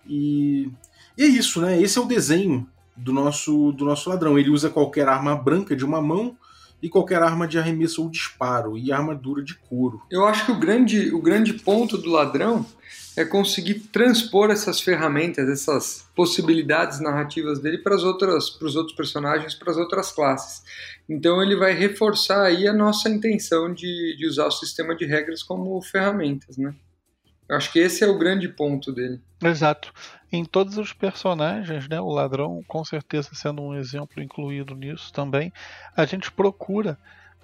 E, 0.06 0.70
e 1.18 1.24
é 1.24 1.26
isso, 1.26 1.62
né? 1.62 1.82
Esse 1.82 1.98
é 1.98 2.02
o 2.02 2.06
desenho 2.06 2.68
do 2.96 3.14
nosso, 3.14 3.72
do 3.72 3.86
nosso 3.86 4.10
ladrão. 4.10 4.38
Ele 4.38 4.50
usa 4.50 4.70
qualquer 4.70 5.08
arma 5.08 5.36
branca 5.36 5.76
de 5.76 5.86
uma 5.86 6.02
mão 6.02 6.38
e 6.82 6.90
qualquer 6.90 7.22
arma 7.22 7.48
de 7.48 7.60
arremesso 7.60 8.04
ou 8.04 8.10
disparo 8.10 8.78
e 8.78 8.92
armadura 8.92 9.44
de 9.44 9.56
couro. 9.56 10.02
Eu 10.10 10.26
acho 10.26 10.46
que 10.46 10.52
o 10.52 10.60
grande, 10.60 11.14
o 11.14 11.22
grande 11.22 11.54
ponto 11.54 11.98
do 11.98 12.10
ladrão 12.10 12.66
é 13.18 13.26
conseguir 13.26 13.76
transpor 13.92 14.50
essas 14.50 14.80
ferramentas, 14.80 15.50
essas 15.50 16.08
possibilidades 16.16 17.02
narrativas 17.02 17.60
dele 17.60 17.80
para 17.80 17.96
as 17.96 18.04
outras, 18.04 18.50
para 18.50 18.68
os 18.68 18.76
outros 18.76 18.96
personagens, 18.96 19.54
para 19.54 19.72
as 19.72 19.78
outras 19.78 20.12
classes. 20.12 20.64
Então 21.08 21.42
ele 21.42 21.56
vai 21.56 21.74
reforçar 21.74 22.44
aí 22.44 22.68
a 22.68 22.74
nossa 22.74 23.10
intenção 23.10 23.74
de, 23.74 24.16
de 24.18 24.26
usar 24.26 24.46
o 24.46 24.52
sistema 24.52 24.96
de 24.96 25.06
regras 25.06 25.44
como 25.44 25.82
ferramentas, 25.82 26.58
né? 26.58 26.74
Eu 27.50 27.58
acho 27.58 27.72
que 27.72 27.80
esse 27.80 28.04
é 28.04 28.08
o 28.08 28.18
grande 28.18 28.48
ponto 28.48 28.92
dele. 28.92 29.20
Exato. 29.44 29.92
Em 30.32 30.46
todos 30.46 30.78
os 30.78 30.94
personagens, 30.94 31.90
né, 31.90 32.00
o 32.00 32.10
ladrão 32.10 32.64
com 32.68 32.86
certeza 32.86 33.32
sendo 33.34 33.64
um 33.64 33.74
exemplo 33.74 34.22
incluído 34.22 34.76
nisso 34.76 35.12
também, 35.12 35.52
a 35.98 36.06
gente 36.06 36.32
procura 36.32 36.96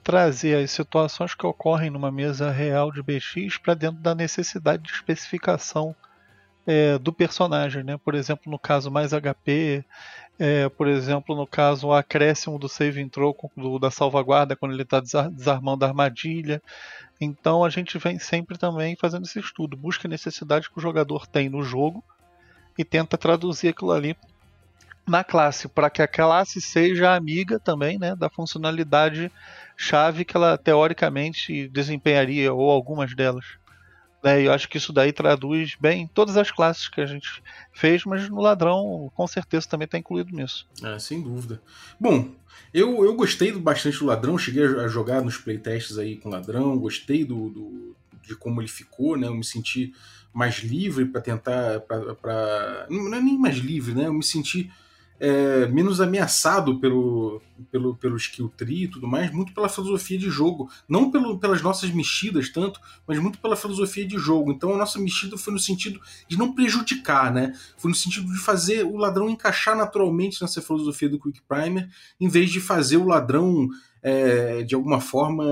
trazer 0.04 0.64
as 0.64 0.70
situações 0.70 1.34
que 1.34 1.48
ocorrem 1.48 1.90
numa 1.90 2.12
mesa 2.12 2.52
real 2.52 2.92
de 2.92 3.02
BX 3.02 3.58
para 3.58 3.74
dentro 3.74 4.00
da 4.00 4.14
necessidade 4.14 4.84
de 4.84 4.92
especificação 4.92 5.96
é, 6.66 6.98
do 6.98 7.14
personagem, 7.14 7.84
né? 7.84 7.98
Por 7.98 8.16
exemplo, 8.16 8.52
no 8.52 8.58
caso 8.58 8.90
mais 8.90 9.12
HP, 9.12 9.84
é, 10.38 10.68
por 10.70 10.88
exemplo, 10.88 11.36
no 11.36 11.48
caso 11.48 11.88
o 11.88 11.94
acréscimo 11.94 12.60
do 12.60 12.68
save 12.68 13.02
intro 13.02 13.36
do, 13.56 13.80
da 13.80 13.90
salvaguarda 13.90 14.56
quando 14.56 14.74
ele 14.74 14.84
está 14.84 15.00
desarmando 15.00 15.86
a 15.86 15.88
armadilha. 15.88 16.62
Então 17.20 17.64
a 17.64 17.70
gente 17.70 17.98
vem 17.98 18.20
sempre 18.20 18.58
também 18.58 18.96
fazendo 18.96 19.26
esse 19.26 19.40
estudo, 19.40 19.78
busca 19.78 20.08
a 20.08 20.10
necessidade 20.10 20.70
que 20.70 20.78
o 20.78 20.82
jogador 20.82 21.26
tem 21.28 21.48
no 21.50 21.64
jogo 21.64 22.04
e 22.78 22.84
tenta 22.84 23.18
traduzir 23.18 23.70
aquilo 23.70 23.92
ali 23.92 24.18
na 25.08 25.24
classe, 25.24 25.68
para 25.68 25.90
que 25.90 26.02
a 26.02 26.08
classe 26.08 26.60
seja 26.60 27.16
amiga 27.16 27.60
também 27.60 28.00
né, 28.00 28.16
da 28.16 28.28
funcionalidade 28.28 29.32
chave 29.78 30.26
que 30.26 30.36
ela 30.36 30.58
teoricamente 30.58 31.68
desempenharia, 31.70 32.52
ou 32.52 32.72
algumas 32.72 33.14
delas. 33.16 33.46
Né, 34.26 34.42
eu 34.42 34.52
acho 34.52 34.68
que 34.68 34.80
isso 34.80 34.92
daí 34.92 35.14
traduz 35.14 35.78
bem 35.80 36.10
todas 36.12 36.36
as 36.36 36.50
classes 36.50 36.88
que 36.88 37.00
a 37.00 37.06
gente 37.06 37.44
fez, 37.72 38.04
mas 38.06 38.28
no 38.28 38.42
ladrão 38.42 39.12
com 39.14 39.28
certeza 39.28 39.70
também 39.70 39.86
está 39.86 40.00
incluído 40.00 40.36
nisso. 40.36 40.68
É, 40.82 40.98
sem 40.98 41.22
dúvida. 41.22 41.62
Bom, 42.00 42.32
eu, 42.74 43.06
eu 43.06 43.14
gostei 43.14 43.52
bastante 43.52 44.00
do 44.00 44.08
ladrão, 44.08 44.36
cheguei 44.36 44.66
a 44.66 44.88
jogar 44.88 45.22
nos 45.22 45.38
playtests 45.38 46.00
aí 46.00 46.18
com 46.18 46.30
ladrão, 46.30 46.76
gostei 46.76 47.24
do, 47.24 47.50
do 47.52 47.96
de 48.24 48.36
como 48.36 48.60
ele 48.62 48.68
ficou, 48.68 49.16
né? 49.16 49.28
Eu 49.28 49.36
me 49.36 49.44
senti 49.44 49.94
mais 50.34 50.56
livre 50.56 51.06
para 51.06 51.22
tentar. 51.22 51.82
Pra, 51.82 52.88
não 52.90 53.14
é 53.14 53.22
nem 53.22 53.38
mais 53.38 53.58
livre, 53.58 53.94
né? 53.94 54.08
Eu 54.08 54.14
me 54.14 54.24
senti 54.24 54.72
é, 55.20 55.68
menos 55.68 56.02
ameaçado 56.02 56.80
pelo, 56.80 57.42
pelo, 57.72 57.96
pelo 57.96 58.18
skill 58.18 58.50
tree 58.50 58.84
e 58.84 58.88
tudo 58.88 59.08
mais, 59.08 59.32
muito 59.32 59.54
pela 59.54 59.70
filosofia 59.70 60.18
de 60.18 60.30
jogo. 60.30 60.70
Não 60.88 61.10
pelo, 61.10 61.40
pelas 61.40 61.62
nossas 61.62 61.92
mexidas 61.92 62.50
tanto, 62.50 62.80
mas 63.08 63.20
muito 63.20 63.40
pela 63.40 63.56
filosofia 63.56 64.06
de 64.06 64.18
jogo. 64.18 64.52
Então 64.52 64.74
a 64.74 64.78
nossa 64.78 65.00
mexida 65.00 65.38
foi 65.38 65.54
no 65.54 65.60
sentido 65.60 66.00
de 66.28 66.38
não 66.38 66.54
prejudicar, 66.54 67.34
né? 67.34 67.54
Foi 67.78 67.90
no 67.90 67.96
sentido 67.96 68.32
de 68.32 68.40
fazer 68.40 68.84
o 68.84 68.98
ladrão 68.98 69.30
encaixar 69.30 69.76
naturalmente 69.76 70.42
nessa 70.42 70.62
filosofia 70.62 71.10
do 71.10 71.20
Quick 71.20 71.42
Primer, 71.48 71.90
em 72.20 72.28
vez 72.28 72.52
de 72.52 72.60
fazer 72.60 72.98
o 72.98 73.06
ladrão 73.06 73.70
é, 74.06 74.62
de 74.62 74.76
alguma 74.76 75.02
forma 75.02 75.44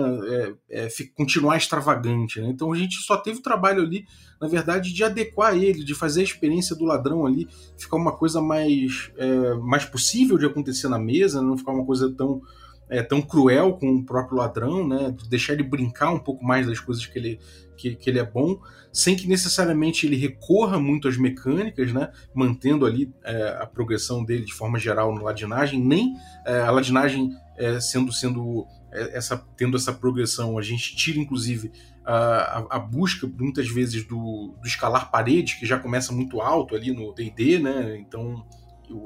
é, 0.70 0.84
é, 0.86 0.88
continuar 1.16 1.58
extravagante. 1.58 2.40
Né? 2.40 2.50
Então 2.50 2.72
a 2.72 2.78
gente 2.78 2.98
só 2.98 3.18
teve 3.18 3.40
o 3.40 3.42
trabalho 3.42 3.82
ali, 3.82 4.06
na 4.40 4.48
verdade, 4.48 4.94
de 4.94 5.04
adequar 5.04 5.58
ele, 5.58 5.84
de 5.84 5.96
fazer 5.96 6.22
a 6.22 6.24
experiência 6.24 6.76
do 6.76 6.86
ladrão 6.86 7.26
ali 7.26 7.48
ficar 7.76 7.98
uma 7.98 8.12
coisa 8.12 8.40
mais, 8.40 9.12
é, 9.18 9.56
mais 9.56 9.86
possível 9.86 10.38
de 10.38 10.46
acontecer 10.46 10.88
na 10.88 11.00
mesa, 11.00 11.42
não 11.42 11.58
ficar 11.58 11.72
uma 11.72 11.84
coisa 11.84 12.14
tão, 12.16 12.44
é, 12.88 13.02
tão 13.02 13.24
cruel 13.24 13.74
com 13.74 13.90
o 13.90 14.06
próprio 14.06 14.38
ladrão, 14.38 14.88
né? 14.88 15.16
deixar 15.28 15.54
ele 15.54 15.64
brincar 15.64 16.12
um 16.12 16.20
pouco 16.20 16.46
mais 16.46 16.68
das 16.68 16.80
coisas 16.80 17.04
que 17.08 17.18
ele, 17.18 17.40
que, 17.76 17.96
que 17.96 18.08
ele 18.08 18.20
é 18.20 18.24
bom, 18.24 18.60
sem 18.92 19.16
que 19.16 19.28
necessariamente 19.28 20.06
ele 20.06 20.16
recorra 20.16 20.78
muito 20.78 21.08
às 21.08 21.18
mecânicas, 21.18 21.92
né? 21.92 22.12
mantendo 22.36 22.86
ali 22.86 23.12
é, 23.24 23.58
a 23.60 23.66
progressão 23.66 24.24
dele 24.24 24.46
de 24.46 24.54
forma 24.54 24.78
geral 24.78 25.12
na 25.12 25.24
ladinagem, 25.24 25.84
nem 25.84 26.14
a 26.46 26.70
ladinagem 26.70 27.32
é, 27.58 27.80
sendo 27.80 28.12
sendo 28.12 28.66
é, 28.92 29.18
essa 29.18 29.38
tendo 29.58 29.78
essa 29.78 29.94
progressão 29.94 30.58
a 30.58 30.62
gente 30.62 30.96
tira 30.96 31.20
inclusive 31.20 31.72
a, 32.06 32.66
a, 32.70 32.80
busca 32.80 33.28
muitas 33.28 33.68
vezes 33.70 34.04
do, 34.04 34.56
do 34.62 34.68
escalar 34.68 35.10
parede 35.10 35.58
que 35.58 35.66
já 35.66 35.80
começa 35.80 36.12
muito 36.12 36.42
alto 36.42 36.76
ali 36.76 36.92
no 36.92 37.14
D&D 37.14 37.60
né? 37.60 37.98
Então 37.98 38.46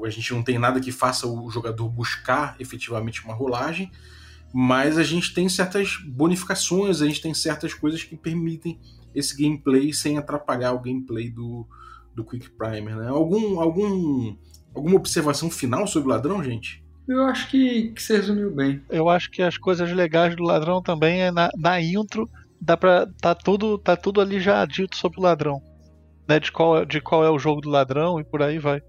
a 0.04 0.10
gente 0.10 0.32
não 0.32 0.42
tem 0.42 0.58
nada 0.58 0.80
que 0.80 0.90
faça 0.90 1.26
o 1.26 1.48
jogador 1.50 1.88
buscar 1.88 2.56
efetivamente 2.58 3.24
uma 3.24 3.34
rolagem 3.34 3.90
mas 4.52 4.98
a 4.98 5.02
gente 5.02 5.32
tem 5.32 5.48
certas 5.48 5.96
bonificações 6.06 7.00
a 7.00 7.06
gente 7.06 7.20
tem 7.20 7.34
certas 7.34 7.72
coisas 7.72 8.02
que 8.02 8.16
permitem 8.16 8.80
esse 9.14 9.40
gameplay 9.40 9.92
sem 9.92 10.18
atrapalhar 10.18 10.72
o 10.72 10.80
gameplay 10.80 11.30
do, 11.30 11.66
do 12.14 12.24
Quick 12.24 12.50
Primer 12.50 12.96
né? 12.96 13.08
Algum 13.08 13.60
algum 13.60 14.36
alguma 14.74 14.96
observação 14.96 15.50
final 15.50 15.86
sobre 15.86 16.08
o 16.08 16.12
ladrão 16.12 16.42
gente 16.42 16.87
eu 17.08 17.24
acho 17.24 17.50
que, 17.50 17.88
que 17.92 18.02
você 18.02 18.16
resumiu 18.16 18.50
bem. 18.50 18.82
Eu 18.90 19.08
acho 19.08 19.30
que 19.30 19.42
as 19.42 19.56
coisas 19.56 19.90
legais 19.90 20.36
do 20.36 20.42
ladrão 20.42 20.82
também 20.82 21.22
é 21.22 21.30
na, 21.30 21.50
na 21.56 21.80
intro, 21.80 22.28
dá 22.60 22.76
pra. 22.76 23.06
tá 23.20 23.34
tudo, 23.34 23.78
tá 23.78 23.96
tudo 23.96 24.20
ali 24.20 24.38
já 24.38 24.64
dito 24.66 24.96
sobre 24.96 25.18
o 25.18 25.22
ladrão. 25.22 25.62
Né, 26.28 26.38
de, 26.38 26.52
qual, 26.52 26.84
de 26.84 27.00
qual 27.00 27.24
é 27.24 27.30
o 27.30 27.38
jogo 27.38 27.62
do 27.62 27.70
ladrão 27.70 28.20
e 28.20 28.24
por 28.24 28.42
aí 28.42 28.58
vai. 28.58 28.82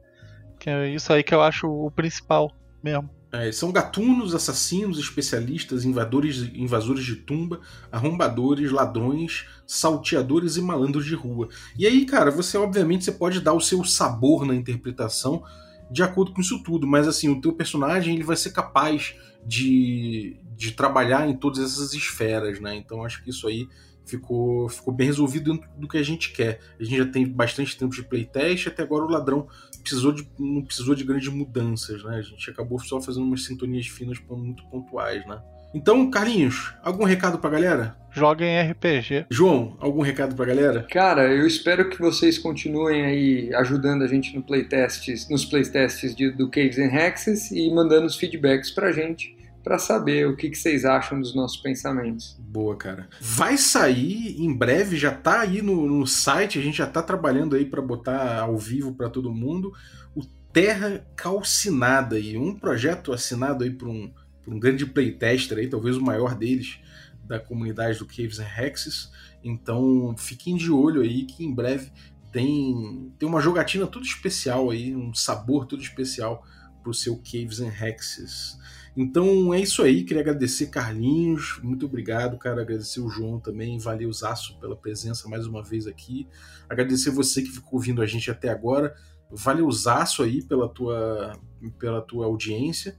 Que 0.60 0.70
é 0.70 0.90
isso 0.90 1.14
aí 1.14 1.24
que 1.24 1.34
eu 1.34 1.42
acho 1.42 1.68
o 1.68 1.90
principal 1.90 2.52
mesmo. 2.84 3.10
É, 3.32 3.52
são 3.52 3.72
gatunos, 3.72 4.34
assassinos, 4.34 4.98
especialistas, 4.98 5.86
invadores, 5.86 6.50
invasores 6.54 7.06
de 7.06 7.16
tumba, 7.16 7.62
arrombadores, 7.92 8.72
ladrões, 8.72 9.46
salteadores 9.68 10.58
e 10.58 10.62
malandros 10.62 11.06
de 11.06 11.14
rua. 11.14 11.48
E 11.78 11.86
aí, 11.86 12.06
cara, 12.06 12.32
você 12.32 12.58
obviamente 12.58 13.06
você 13.06 13.12
pode 13.12 13.40
dar 13.40 13.54
o 13.54 13.62
seu 13.62 13.84
sabor 13.86 14.46
na 14.46 14.56
interpretação 14.56 15.44
de 15.92 16.04
acordo 16.04 16.34
com 16.34 16.42
isso 16.42 16.62
tudo, 16.64 16.86
mas 16.86 17.08
assim, 17.08 17.30
o 17.30 17.42
teu 17.42 17.54
personagem 17.54 18.16
ele 18.16 18.24
vai 18.24 18.36
ser 18.36 18.52
capaz 18.52 19.16
de, 19.46 20.38
de 20.56 20.72
trabalhar 20.72 21.28
em 21.28 21.36
todas 21.36 21.60
essas 21.60 21.94
esferas, 21.94 22.60
né? 22.60 22.76
Então 22.76 23.04
acho 23.04 23.24
que 23.24 23.30
isso 23.30 23.48
aí 23.48 23.68
ficou, 24.06 24.68
ficou 24.70 24.94
bem 24.94 25.08
resolvido 25.08 25.52
dentro 25.54 25.70
do 25.78 25.88
que 25.88 25.98
a 25.98 26.04
gente 26.04 26.32
quer. 26.32 26.60
A 26.80 26.84
gente 26.84 26.98
já 26.98 27.06
tem 27.06 27.28
bastante 27.28 27.78
tempo 27.78 27.94
de 27.94 28.04
playtest, 28.04 28.68
até 28.68 28.84
agora 28.84 29.06
o 29.06 29.10
ladrão 29.10 29.48
precisou 29.82 30.12
de, 30.12 30.28
não 30.38 30.64
precisou 30.64 30.96
de 30.96 31.04
grandes 31.04 31.30
mudanças, 31.30 32.04
né? 32.04 32.18
A 32.18 32.22
gente 32.22 32.50
acabou 32.50 32.80
só 32.80 33.00
fazendo 33.02 33.26
umas 33.26 33.46
sintonias 33.46 33.88
finas 33.88 34.20
muito 34.30 34.68
pontuais, 34.70 35.26
né? 35.26 35.42
Então, 35.74 36.10
Carlinhos, 36.10 36.74
algum 36.84 37.04
recado 37.04 37.38
pra 37.38 37.50
galera? 37.50 37.96
Joguem 38.12 38.60
RPG. 38.60 39.28
João, 39.30 39.78
algum 39.80 40.02
recado 40.02 40.36
pra 40.36 40.46
galera? 40.46 40.88
Cara, 40.90 41.32
eu 41.32 41.46
espero 41.46 41.90
que 41.90 42.00
vocês 42.00 42.40
continuem 42.40 43.06
aí 43.06 43.54
ajudando 43.54 44.02
a 44.04 44.08
gente 44.08 44.36
no 44.36 44.42
playtests, 44.42 45.30
nos 45.30 45.46
playtests 45.46 46.16
de, 46.16 46.32
do 46.32 46.50
Caves 46.50 46.80
and 46.80 46.92
Hexes 46.92 47.52
e 47.52 47.72
mandando 47.72 48.08
os 48.08 48.16
feedbacks 48.16 48.72
pra 48.72 48.92
gente, 48.92 49.38
para 49.64 49.78
saber 49.78 50.28
o 50.28 50.36
que, 50.36 50.50
que, 50.50 50.58
vocês 50.58 50.86
acham 50.86 51.20
dos 51.20 51.36
nossos 51.36 51.58
pensamentos. 51.58 52.36
Boa, 52.40 52.76
cara. 52.76 53.08
Vai 53.22 53.56
sair 53.56 54.42
em 54.42 54.52
breve, 54.52 54.98
já 54.98 55.12
tá 55.12 55.42
aí 55.42 55.62
no, 55.62 55.86
no 55.86 56.08
site, 56.08 56.58
a 56.58 56.62
gente 56.64 56.80
já 56.80 56.88
tá 56.88 57.04
trabalhando 57.04 57.56
aí 57.56 57.66
para 57.66 57.82
botar 57.82 58.40
ao 58.40 58.58
vivo 58.58 58.94
para 58.94 59.10
todo 59.10 59.32
mundo. 59.32 59.72
O 60.16 60.24
Terra 60.52 61.06
Calcinada 61.16 62.16
aí, 62.16 62.36
um 62.36 62.56
projeto 62.56 63.14
assinado 63.14 63.64
aí 63.64 63.70
por 63.70 63.88
um, 63.88 64.12
um 64.50 64.60
grande 64.60 64.86
playtester 64.86 65.58
aí, 65.58 65.68
talvez 65.68 65.96
o 65.98 66.02
maior 66.02 66.36
deles 66.36 66.80
da 67.26 67.40
comunidade 67.40 68.00
do 68.00 68.06
Caves 68.06 68.40
and 68.40 68.50
Hexes. 68.58 69.12
Então 69.44 70.16
fiquem 70.18 70.58
de 70.58 70.72
olho 70.72 71.02
aí 71.02 71.26
que 71.26 71.46
em 71.46 71.54
breve 71.54 71.92
tem, 72.32 73.14
tem 73.18 73.28
uma 73.28 73.42
jogatina 73.42 73.88
tudo 73.88 74.06
especial 74.06 74.72
aí, 74.72 74.96
um 74.96 75.14
sabor 75.14 75.66
tudo 75.66 75.82
especial 75.82 76.44
pro 76.82 76.94
seu 76.94 77.18
Caves 77.18 77.60
and 77.60 77.72
Hexes. 77.72 78.58
Então 78.98 79.54
é 79.54 79.62
isso 79.62 79.84
aí, 79.84 80.04
queria 80.04 80.22
agradecer 80.22 80.68
Carlinhos, 80.68 81.60
muito 81.64 81.86
obrigado, 81.86 82.38
cara, 82.38 82.62
agradecer 82.62 83.00
o 83.00 83.10
João 83.10 83.40
também, 83.40 83.78
valeu 83.78 84.12
Zaço 84.12 84.60
pela 84.60 84.76
presença 84.76 85.30
mais 85.30 85.46
uma 85.46 85.64
vez 85.64 85.88
aqui, 85.88 86.28
agradecer 86.68 87.12
você 87.12 87.42
que 87.42 87.52
ficou 87.52 87.76
ouvindo 87.76 88.02
a 88.02 88.06
gente 88.06 88.30
até 88.32 88.50
agora, 88.50 88.96
valeu 89.30 89.72
Zaço 89.72 90.24
aí 90.24 90.44
pela 90.44 90.68
tua, 90.68 91.34
pela 91.78 92.02
tua 92.02 92.26
audiência, 92.26 92.98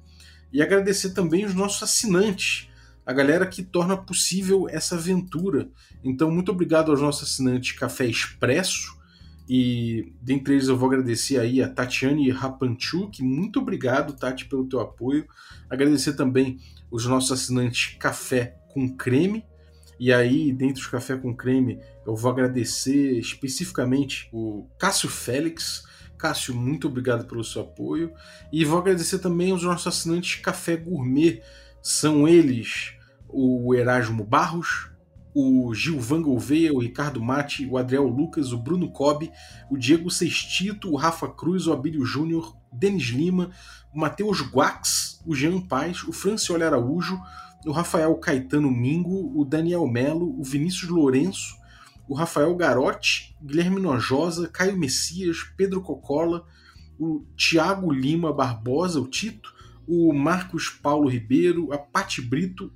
e 0.53 0.63
agradecer 0.63 1.11
também 1.11 1.45
os 1.45 1.55
nossos 1.55 1.83
assinantes, 1.83 2.69
a 3.05 3.13
galera 3.13 3.47
que 3.47 3.63
torna 3.63 3.97
possível 3.97 4.69
essa 4.69 4.97
aventura. 4.97 5.69
Então, 6.05 6.31
muito 6.31 6.53
obrigado 6.53 6.91
aos 6.91 7.01
nossos 7.01 7.31
assinantes 7.31 7.73
Café 7.73 8.07
Expresso, 8.07 9.01
e 9.53 10.13
dentre 10.23 10.55
eles 10.55 10.69
eu 10.69 10.77
vou 10.77 10.89
agradecer 10.89 11.37
aí 11.37 11.61
a 11.61 11.69
Tatiane 11.69 12.31
Rapanchuk, 12.31 13.21
muito 13.21 13.59
obrigado, 13.59 14.13
Tati, 14.13 14.45
pelo 14.45 14.69
teu 14.69 14.79
apoio. 14.79 15.27
Agradecer 15.69 16.13
também 16.13 16.61
os 16.89 17.05
nossos 17.05 17.33
assinantes 17.33 17.97
Café 17.99 18.57
com 18.69 18.97
Creme. 18.97 19.45
E 19.99 20.13
aí, 20.13 20.53
dentre 20.53 20.81
os 20.81 20.87
Café 20.87 21.17
com 21.17 21.35
Creme, 21.35 21.81
eu 22.07 22.15
vou 22.15 22.31
agradecer 22.31 23.19
especificamente 23.19 24.29
o 24.33 24.69
Cássio 24.79 25.09
Félix. 25.09 25.83
Cássio, 26.21 26.55
muito 26.55 26.87
obrigado 26.87 27.27
pelo 27.27 27.43
seu 27.43 27.63
apoio. 27.63 28.13
E 28.53 28.65
vou 28.65 28.79
agradecer 28.79 29.19
também 29.19 29.53
os 29.53 29.63
nossos 29.63 29.87
assinantes 29.87 30.41
Café 30.41 30.77
Gourmet. 30.77 31.43
São 31.83 32.29
eles 32.29 32.93
o 33.27 33.75
Erasmo 33.75 34.25
Barros, 34.25 34.91
o 35.35 35.73
Gilvan 35.73 36.23
Gouveia, 36.23 36.75
o 36.75 36.79
Ricardo 36.79 37.23
Mate, 37.23 37.67
o 37.67 37.79
Adriel 37.79 38.07
Lucas, 38.07 38.53
o 38.53 38.59
Bruno 38.59 38.91
Cobb, 38.91 39.31
o 39.71 39.79
Diego 39.79 40.11
Sextito, 40.11 40.91
o 40.91 40.97
Rafa 40.97 41.29
Cruz, 41.29 41.67
o 41.67 41.73
Abílio 41.73 42.05
Júnior, 42.05 42.57
Denis 42.73 43.05
Lima, 43.05 43.51
o 43.95 43.99
Matheus 43.99 44.41
Guax, 44.43 45.23
o 45.25 45.35
Jean 45.35 45.61
Paz, 45.61 46.03
o 46.05 46.13
Francioli 46.13 46.65
Araújo, 46.65 47.21
o 47.65 47.73
Rafael 47.73 48.15
Caetano 48.17 48.71
Mingo, 48.71 49.33
o 49.39 49.45
Daniel 49.45 49.87
Melo, 49.87 50.39
o 50.39 50.43
Vinícius 50.43 50.91
Lourenço, 50.91 51.60
o 52.11 52.15
Rafael 52.15 52.53
Garotti, 52.57 53.37
Guilherme 53.41 53.81
Nojosa, 53.81 54.49
Caio 54.49 54.77
Messias, 54.77 55.45
Pedro 55.57 55.81
Cocola, 55.81 56.45
o 56.99 57.25
Tiago 57.37 57.93
Lima 57.93 58.33
Barbosa, 58.33 59.01
o 59.01 59.07
Tito, 59.07 59.55
o 59.87 60.13
Marcos 60.13 60.69
Paulo 60.69 61.09
Ribeiro, 61.09 61.73
a 61.73 61.79
Pati 61.79 62.21
Brito, 62.21 62.73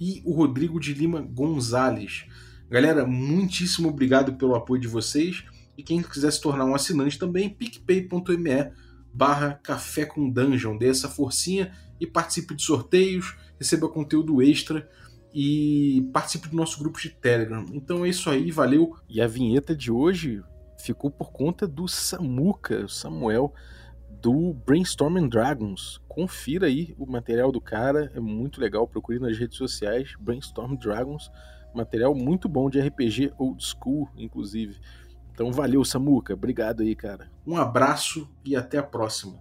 e 0.00 0.20
o 0.24 0.32
Rodrigo 0.32 0.80
de 0.80 0.92
Lima 0.92 1.20
Gonzalez. 1.22 2.26
Galera, 2.68 3.06
muitíssimo 3.06 3.90
obrigado 3.90 4.34
pelo 4.34 4.56
apoio 4.56 4.80
de 4.80 4.88
vocês. 4.88 5.44
E 5.78 5.82
quem 5.84 6.02
quiser 6.02 6.32
se 6.32 6.40
tornar 6.40 6.64
um 6.64 6.74
assinante 6.74 7.16
também, 7.16 7.48
picpay.me 7.48 8.72
barra 9.12 9.54
café 9.62 10.04
com 10.04 10.28
dungeon. 10.28 10.76
Dê 10.76 10.88
essa 10.88 11.08
forcinha 11.08 11.72
e 12.00 12.08
participe 12.08 12.56
de 12.56 12.64
sorteios, 12.64 13.36
receba 13.56 13.88
conteúdo 13.88 14.42
extra 14.42 14.90
e 15.34 16.08
participe 16.12 16.48
do 16.48 16.56
nosso 16.56 16.78
grupo 16.78 17.00
de 17.00 17.10
Telegram. 17.10 17.66
Então 17.72 18.04
é 18.04 18.08
isso 18.08 18.30
aí, 18.30 18.52
valeu. 18.52 18.96
E 19.08 19.20
a 19.20 19.26
vinheta 19.26 19.74
de 19.74 19.90
hoje 19.90 20.42
ficou 20.78 21.10
por 21.10 21.32
conta 21.32 21.66
do 21.66 21.88
Samuca, 21.88 22.86
Samuel, 22.88 23.52
do 24.08 24.54
Brainstorming 24.64 25.28
Dragons. 25.28 26.00
Confira 26.06 26.68
aí 26.68 26.94
o 26.96 27.04
material 27.04 27.50
do 27.50 27.60
cara, 27.60 28.12
é 28.14 28.20
muito 28.20 28.60
legal. 28.60 28.86
Procure 28.86 29.18
nas 29.18 29.36
redes 29.36 29.58
sociais 29.58 30.14
Brainstorm 30.20 30.76
Dragons, 30.76 31.30
material 31.74 32.14
muito 32.14 32.48
bom 32.48 32.70
de 32.70 32.80
RPG 32.80 33.32
old 33.36 33.62
school, 33.64 34.08
inclusive. 34.16 34.78
Então 35.32 35.50
valeu, 35.50 35.84
Samuca. 35.84 36.32
Obrigado 36.32 36.82
aí, 36.82 36.94
cara. 36.94 37.28
Um 37.44 37.56
abraço 37.56 38.30
e 38.44 38.54
até 38.54 38.78
a 38.78 38.84
próxima. 38.84 39.36